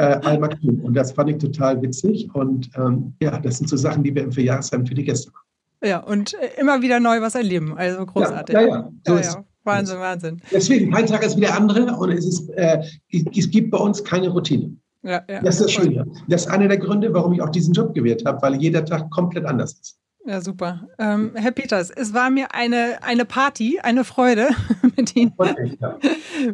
äh, 0.00 0.20
Al-Maktoum. 0.24 0.80
Und 0.80 0.94
das 0.94 1.12
fand 1.12 1.30
ich 1.30 1.38
total 1.38 1.80
witzig. 1.82 2.34
Und 2.34 2.70
ähm, 2.76 3.12
ja, 3.20 3.38
das 3.38 3.58
sind 3.58 3.68
so 3.68 3.76
Sachen, 3.76 4.02
die 4.02 4.14
wir 4.14 4.22
im 4.22 4.32
Vierjahresheim 4.32 4.86
für 4.86 4.94
die 4.94 5.04
Gäste 5.04 5.30
machen. 5.30 5.44
Ja, 5.82 5.98
und 6.00 6.34
immer 6.58 6.82
wieder 6.82 7.00
neu 7.00 7.20
was 7.20 7.34
erleben. 7.34 7.76
Also 7.76 8.04
großartig. 8.04 8.54
Ja, 8.54 8.60
ja, 8.60 8.68
ja. 8.68 8.90
So 9.06 9.14
ja, 9.14 9.20
ja. 9.20 9.44
Wahnsinn, 9.64 9.98
Wahnsinn. 9.98 10.42
Deswegen, 10.50 10.90
kein 10.90 11.06
Tag 11.06 11.24
ist 11.24 11.36
wie 11.36 11.42
der 11.42 11.56
andere 11.56 11.94
und 11.96 12.10
es, 12.10 12.26
ist, 12.26 12.48
äh, 12.50 12.82
es 13.10 13.50
gibt 13.50 13.70
bei 13.70 13.78
uns 13.78 14.02
keine 14.02 14.30
Routine. 14.30 14.74
Ja, 15.02 15.22
ja. 15.28 15.40
Das 15.42 15.56
ist 15.56 15.64
das 15.64 15.72
Schöne. 15.72 16.06
Das 16.28 16.42
ist 16.42 16.48
einer 16.48 16.68
der 16.68 16.78
Gründe, 16.78 17.12
warum 17.12 17.32
ich 17.32 17.42
auch 17.42 17.50
diesen 17.50 17.72
Job 17.72 17.94
gewählt 17.94 18.24
habe, 18.26 18.40
weil 18.42 18.56
jeder 18.56 18.84
Tag 18.84 19.10
komplett 19.10 19.44
anders 19.44 19.72
ist. 19.72 19.99
Ja, 20.26 20.42
super. 20.42 20.86
Ähm, 20.98 21.32
Herr 21.34 21.50
Peters, 21.50 21.90
es 21.90 22.12
war 22.12 22.28
mir 22.28 22.54
eine, 22.54 23.02
eine 23.02 23.24
Party, 23.24 23.80
eine 23.82 24.04
Freude, 24.04 24.50
mit 24.96 25.16
Ihnen 25.16 25.32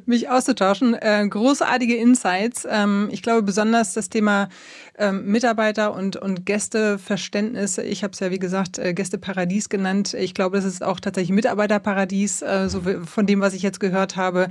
mich 0.07 0.29
auszutauschen. 0.29 0.95
Äh, 0.95 1.27
großartige 1.29 1.97
Insights. 1.97 2.67
Ähm, 2.71 3.09
ich 3.11 3.23
glaube 3.23 3.43
besonders 3.43 3.93
das 3.93 4.09
Thema 4.09 4.49
ähm, 4.99 5.27
Mitarbeiter 5.27 5.95
und, 5.95 6.17
und 6.17 6.47
Gästeverständnis. 6.47 7.79
Ich 7.79 8.03
habe 8.03 8.13
es 8.13 8.21
ja, 8.21 8.31
wie 8.31 8.39
gesagt, 8.39 8.79
äh, 8.79 8.95
Gästeparadies 8.95 9.69
genannt. 9.69 10.15
Ich 10.15 10.35
glaube, 10.35 10.57
das 10.57 10.65
ist 10.65 10.83
auch 10.83 11.01
tatsächlich 11.01 11.35
Mitarbeiterparadies, 11.35 12.43
äh, 12.43 12.69
so 12.69 12.83
von 13.05 13.27
dem, 13.27 13.41
was 13.41 13.55
ich 13.55 13.63
jetzt 13.63 13.81
gehört 13.81 14.17
habe. 14.17 14.49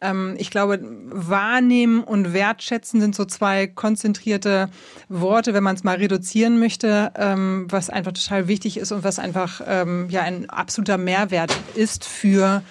Ähm, 0.00 0.34
ich 0.38 0.50
glaube, 0.50 0.80
wahrnehmen 0.82 2.04
und 2.04 2.32
wertschätzen 2.32 3.00
sind 3.00 3.14
so 3.14 3.24
zwei 3.24 3.66
konzentrierte 3.66 4.68
Worte, 5.08 5.54
wenn 5.54 5.62
man 5.62 5.76
es 5.76 5.84
mal 5.84 5.96
reduzieren 5.96 6.58
möchte, 6.58 7.12
ähm, 7.16 7.66
was 7.70 7.90
einfach 7.90 8.12
total 8.12 8.48
wichtig 8.48 8.76
ist 8.76 8.92
und 8.92 9.04
was 9.04 9.18
einfach 9.18 9.60
ähm, 9.66 10.08
ja 10.10 10.22
ein 10.22 10.50
absoluter 10.50 10.98
Mehrwert 10.98 11.56
ist 11.74 12.04
für 12.04 12.62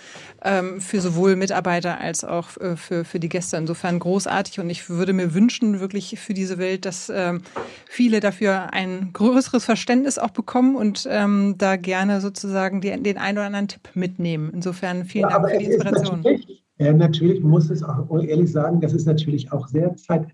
ähm, 0.46 0.80
für 0.80 1.02
sowohl 1.02 1.36
Mitarbeiter 1.36 2.00
als 2.00 2.24
auch 2.24 2.56
äh, 2.58 2.76
für, 2.76 3.04
für 3.04 3.20
die 3.20 3.30
Gäste. 3.30 3.58
Insofern 3.58 4.00
großartig 4.00 4.60
und 4.60 4.70
ich 4.70 4.90
würde 4.90 5.12
mir 5.12 5.34
wünschen, 5.34 5.80
wirklich 5.80 6.20
für 6.20 6.34
diese 6.34 6.58
Welt, 6.58 6.86
dass 6.86 7.12
ähm, 7.14 7.42
viele 7.88 8.20
dafür 8.20 8.74
ein 8.74 9.10
größeres 9.12 9.66
Verständnis 9.66 10.18
auch 10.18 10.32
bekommen 10.32 10.76
und 10.76 11.08
ähm, 11.10 11.56
da 11.58 11.76
gerne 11.76 12.22
sozusagen 12.22 12.82
die, 12.82 12.92
den 13.02 13.18
einen 13.18 13.38
oder 13.38 13.48
anderen 13.48 13.68
Tipp 13.68 13.90
mitnehmen. 13.96 14.52
Insofern 14.54 15.06
vielen 15.06 15.30
ja, 15.30 15.40
Dank 15.40 15.50
für 15.50 15.58
die 15.58 15.66
Inspiration. 15.66 16.22
Natürlich, 16.22 16.64
äh, 16.78 16.94
natürlich 16.94 17.42
muss 17.42 17.70
es 17.70 17.84
auch 17.84 18.24
ehrlich 18.24 18.52
sagen, 18.52 18.80
das 18.82 18.94
ist 18.94 19.06
natürlich 19.06 19.52
auch 19.52 19.68
sehr 19.68 19.96
zeit 19.96 20.28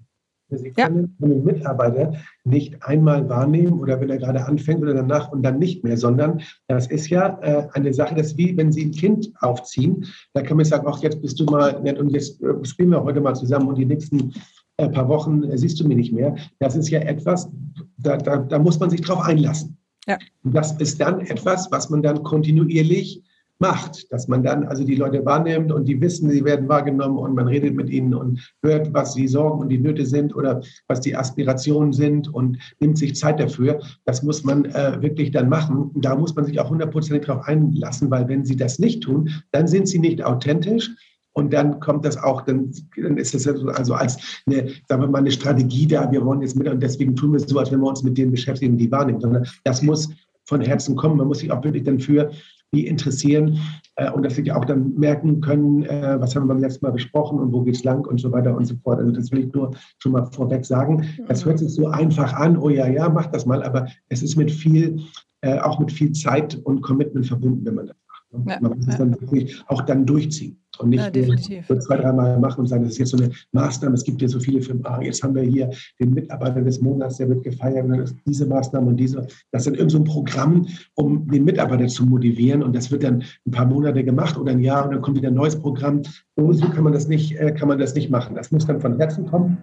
Sie 0.58 0.72
können 0.72 1.16
ja. 1.20 1.26
einen 1.26 1.44
Mitarbeiter 1.44 2.14
nicht 2.44 2.84
einmal 2.84 3.28
wahrnehmen 3.30 3.80
oder 3.80 4.00
wenn 4.00 4.10
er 4.10 4.18
gerade 4.18 4.46
anfängt 4.46 4.82
oder 4.82 4.94
danach 4.94 5.32
und 5.32 5.44
dann 5.44 5.60
nicht 5.60 5.84
mehr, 5.84 5.98
sondern 5.98 6.42
das 6.68 6.88
ist 6.88 7.10
ja 7.10 7.40
äh, 7.42 7.68
eine 7.74 7.94
Sache, 7.94 8.16
das 8.16 8.28
ist 8.28 8.38
wie 8.38 8.56
wenn 8.58 8.72
Sie 8.72 8.86
ein 8.86 8.92
Kind 8.92 9.32
aufziehen. 9.40 10.06
Da 10.34 10.42
kann 10.42 10.58
man 10.58 10.66
sagen, 10.66 10.86
ach, 10.88 11.02
jetzt 11.02 11.22
bist 11.22 11.40
du 11.40 11.46
mal 11.46 11.82
nett 11.82 12.00
und 12.00 12.10
jetzt 12.10 12.42
äh, 12.42 12.54
spielen 12.64 12.90
wir 12.90 13.04
heute 13.04 13.22
mal 13.22 13.36
zusammen 13.36 13.68
und 13.70 13.78
die 13.78 13.86
nächsten 13.86 14.34
äh, 14.78 14.90
paar 14.90 15.08
Wochen 15.08 15.44
äh, 15.44 15.58
siehst 15.58 15.80
du 15.80 15.88
mich 15.88 15.98
nicht 15.98 16.14
mehr. 16.14 16.36
Das 16.60 16.76
ist 16.76 16.90
ja 16.90 17.00
etwas, 17.00 17.50
da, 17.98 18.18
da, 18.18 18.38
da 18.38 18.60
muss 18.60 18.80
man 18.80 18.90
sich 18.90 19.02
drauf 19.02 19.22
einlassen. 19.22 19.78
Ja. 20.08 20.18
Und 20.44 20.56
das 20.56 20.74
ist 20.80 21.00
dann 21.00 21.22
etwas, 21.22 21.72
was 21.72 21.90
man 21.90 22.02
dann 22.02 22.24
kontinuierlich 22.24 23.22
macht, 23.62 24.12
dass 24.12 24.28
man 24.28 24.44
dann 24.44 24.66
also 24.66 24.84
die 24.84 24.96
Leute 24.96 25.24
wahrnimmt 25.24 25.72
und 25.72 25.88
die 25.88 26.02
wissen, 26.02 26.30
sie 26.30 26.44
werden 26.44 26.68
wahrgenommen 26.68 27.18
und 27.18 27.36
man 27.36 27.48
redet 27.48 27.76
mit 27.76 27.90
ihnen 27.90 28.14
und 28.14 28.54
hört, 28.64 28.94
was 28.94 29.14
die 29.14 29.28
Sorgen 29.28 29.62
und 29.62 29.70
die 29.70 29.78
Nöte 29.78 30.06
sind 30.06 30.36
oder 30.36 30.62
was 30.88 31.00
die 31.00 31.16
Aspirationen 31.16 31.94
sind 31.94 32.34
und 32.34 32.58
nimmt 32.80 32.98
sich 32.98 33.16
Zeit 33.16 33.40
dafür. 33.40 33.80
Das 34.06 34.24
muss 34.24 34.44
man 34.44 34.66
äh, 34.66 35.02
wirklich 35.02 35.32
dann 35.32 35.48
machen. 35.48 35.92
Da 35.96 36.16
muss 36.16 36.36
man 36.36 36.46
sich 36.46 36.60
auch 36.60 36.70
hundertprozentig 36.70 37.28
darauf 37.28 37.48
einlassen, 37.48 38.10
weil 38.12 38.28
wenn 38.28 38.44
sie 38.44 38.56
das 38.56 38.80
nicht 38.80 39.04
tun, 39.04 39.30
dann 39.52 39.68
sind 39.68 39.88
sie 39.88 40.00
nicht 40.00 40.24
authentisch. 40.24 40.90
Und 41.34 41.54
dann 41.54 41.80
kommt 41.80 42.04
das 42.04 42.18
auch, 42.18 42.42
dann, 42.42 42.72
dann 42.98 43.16
ist 43.16 43.34
das 43.34 43.48
also 43.48 43.94
als 43.94 44.44
eine, 44.48 44.68
sagen 44.90 45.02
wir 45.02 45.08
mal, 45.08 45.20
eine 45.20 45.32
Strategie 45.32 45.88
da, 45.88 46.12
wir 46.12 46.26
wollen 46.26 46.42
jetzt 46.42 46.58
mit 46.58 46.68
und 46.68 46.84
deswegen 46.84 47.16
tun 47.16 47.32
wir 47.32 47.38
es 47.38 47.44
so, 47.44 47.58
als 47.58 47.72
wenn 47.72 47.80
wir 47.80 47.88
uns 47.88 48.04
mit 48.04 48.18
denen 48.18 48.32
beschäftigen, 48.32 48.78
die 48.78 48.92
wahrnehmen, 48.92 49.22
sondern 49.22 49.46
das 49.64 49.82
muss 49.82 50.10
von 50.44 50.60
Herzen 50.60 50.98
kommen. 50.98 51.18
Man 51.18 51.28
muss 51.28 51.40
sich 51.40 51.52
auch 51.52 51.64
wirklich 51.64 51.84
dann 51.84 52.00
für 52.00 52.32
die 52.74 52.88
interessieren 52.88 53.60
äh, 53.96 54.10
und 54.12 54.24
dass 54.24 54.36
sie 54.36 54.52
auch 54.52 54.66
dann 54.66 54.94
merken 54.96 55.42
können, 55.42 55.84
äh, 55.84 56.18
was 56.20 56.36
haben 56.36 56.44
wir 56.44 56.54
beim 56.54 56.62
letzten 56.62 56.86
Mal 56.86 56.92
besprochen 56.92 57.40
und 57.40 57.52
wo 57.52 57.62
geht 57.62 57.76
es 57.76 57.84
lang 57.84 58.06
und 58.06 58.20
so 58.20 58.32
weiter 58.32 58.56
und 58.56 58.66
so 58.66 58.76
fort. 58.84 59.00
Also 59.00 59.12
das 59.12 59.32
will 59.32 59.46
ich 59.46 59.54
nur 59.54 59.72
schon 60.00 60.14
mal 60.14 60.26
vorweg 60.32 60.66
sagen. 60.66 61.06
Das 61.28 61.46
hört 61.46 61.60
sich 61.60 61.74
so 61.74 61.88
einfach 61.88 62.34
an, 62.34 62.58
oh 62.58 62.70
ja, 62.70 62.88
ja, 62.88 63.10
mach 63.10 63.28
das 63.28 63.46
mal, 63.46 63.62
aber 63.64 63.88
es 64.10 64.24
ist 64.24 64.36
mit 64.38 64.52
viel, 64.52 65.02
äh, 65.42 65.60
auch 65.60 65.80
mit 65.80 65.92
viel 65.92 66.12
Zeit 66.14 66.56
und 66.64 66.82
Commitment 66.82 67.26
verbunden, 67.26 67.66
wenn 67.66 67.76
man 67.76 67.88
das 67.88 67.98
macht. 68.08 68.46
Ne? 68.46 68.58
Man 68.62 68.78
muss 68.78 68.88
es 68.88 68.98
dann 68.98 69.20
wirklich 69.20 69.64
auch 69.68 69.82
dann 69.82 70.06
durchziehen. 70.06 70.61
Und 70.82 70.90
nicht 70.90 71.16
ja, 71.16 71.62
nur 71.68 71.80
zwei, 71.80 71.98
dreimal 71.98 72.40
machen 72.40 72.62
und 72.62 72.68
sagen, 72.68 72.84
das 72.84 72.94
ist 72.94 73.00
jetzt 73.00 73.12
so 73.12 73.18
eine 73.18 73.32
Maßnahme. 73.52 73.96
Es 73.96 74.04
gibt 74.04 74.22
ja 74.22 74.28
so 74.28 74.40
viele 74.40 74.62
Firmen, 74.62 74.86
ah, 74.86 75.02
jetzt 75.02 75.24
haben 75.24 75.36
wir 75.36 75.44
hier 75.44 75.70
den 76.00 76.14
Mitarbeiter 76.14 76.62
des 76.62 76.82
Monats, 76.82 77.18
der 77.18 77.30
wird 77.30 77.44
gefeiert 77.44 77.86
und 77.86 77.92
dann 77.92 78.02
ist 78.02 78.16
diese 78.26 78.46
Maßnahme 78.46 78.88
und 78.88 78.98
diese. 78.98 79.28
Das 79.52 79.62
ist 79.62 79.68
dann 79.68 79.76
irgend 79.76 79.92
so 79.92 80.00
ein 80.00 80.04
Programm, 80.04 80.66
um 80.96 81.28
den 81.28 81.44
Mitarbeiter 81.44 81.88
zu 81.88 82.06
motivieren 82.06 82.64
und 82.64 82.76
das 82.76 82.92
wird 82.92 83.04
dann 83.04 83.24
ein 83.46 83.52
paar 83.52 83.66
Monate 83.66 84.04
gemacht 84.04 84.38
oder 84.38 84.52
ein 84.52 84.60
Jahr 84.60 84.86
und 84.86 84.94
dann 84.94 85.02
kommt 85.02 85.18
wieder 85.18 85.30
ein 85.30 85.36
neues 85.36 85.58
Programm. 85.58 86.02
So 86.36 86.70
kann 86.70 86.84
man 86.84 86.94
das 86.94 87.08
nicht, 87.08 87.40
äh, 87.40 87.52
kann 87.52 87.68
man 87.68 87.80
das 87.80 87.94
nicht 87.96 88.10
machen. 88.10 88.36
Das 88.36 88.52
muss 88.52 88.66
dann 88.66 88.80
von 88.82 88.98
Herzen 88.98 89.26
kommen. 89.26 89.58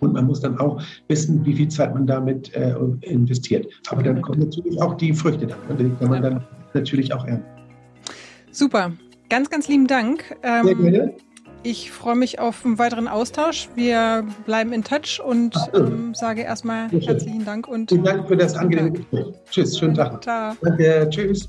Und 0.00 0.14
man 0.14 0.26
muss 0.26 0.40
dann 0.40 0.58
auch 0.58 0.82
wissen, 1.08 1.44
wie 1.44 1.54
viel 1.54 1.68
Zeit 1.68 1.92
man 1.94 2.06
damit 2.06 2.54
äh, 2.54 2.74
investiert. 3.02 3.66
Aber 3.90 4.02
dann 4.02 4.22
kommen 4.22 4.40
natürlich 4.40 4.80
auch 4.80 4.94
die 4.94 5.12
Früchte 5.12 5.46
davon. 5.46 5.76
Die 5.76 5.90
kann 5.98 6.08
man 6.08 6.22
dann 6.22 6.44
natürlich 6.72 7.12
auch 7.12 7.26
ernten. 7.26 7.44
Super. 8.50 8.92
Ganz, 9.30 9.48
ganz 9.48 9.68
lieben 9.68 9.86
Dank. 9.86 10.36
Ähm, 10.42 10.66
Sehr 10.66 10.74
gerne. 10.74 11.14
Ich 11.62 11.90
freue 11.92 12.16
mich 12.16 12.38
auf 12.38 12.64
einen 12.64 12.78
weiteren 12.78 13.06
Austausch. 13.06 13.68
Wir 13.74 14.26
bleiben 14.44 14.72
in 14.72 14.82
Touch 14.82 15.20
und 15.24 15.54
ähm, 15.74 16.14
sage 16.14 16.42
erstmal 16.42 16.88
herzlichen 16.90 17.44
Dank. 17.44 17.68
Und 17.68 17.90
Vielen 17.90 18.04
Dank 18.04 18.28
für 18.28 18.36
das 18.36 18.56
angenehme 18.56 18.92
Gespräch. 18.92 19.26
Tschüss, 19.50 19.78
schönen 19.78 19.94
Tag. 19.94 20.22
Ciao. 20.22 20.54
Danke, 20.62 21.08
tschüss. 21.10 21.48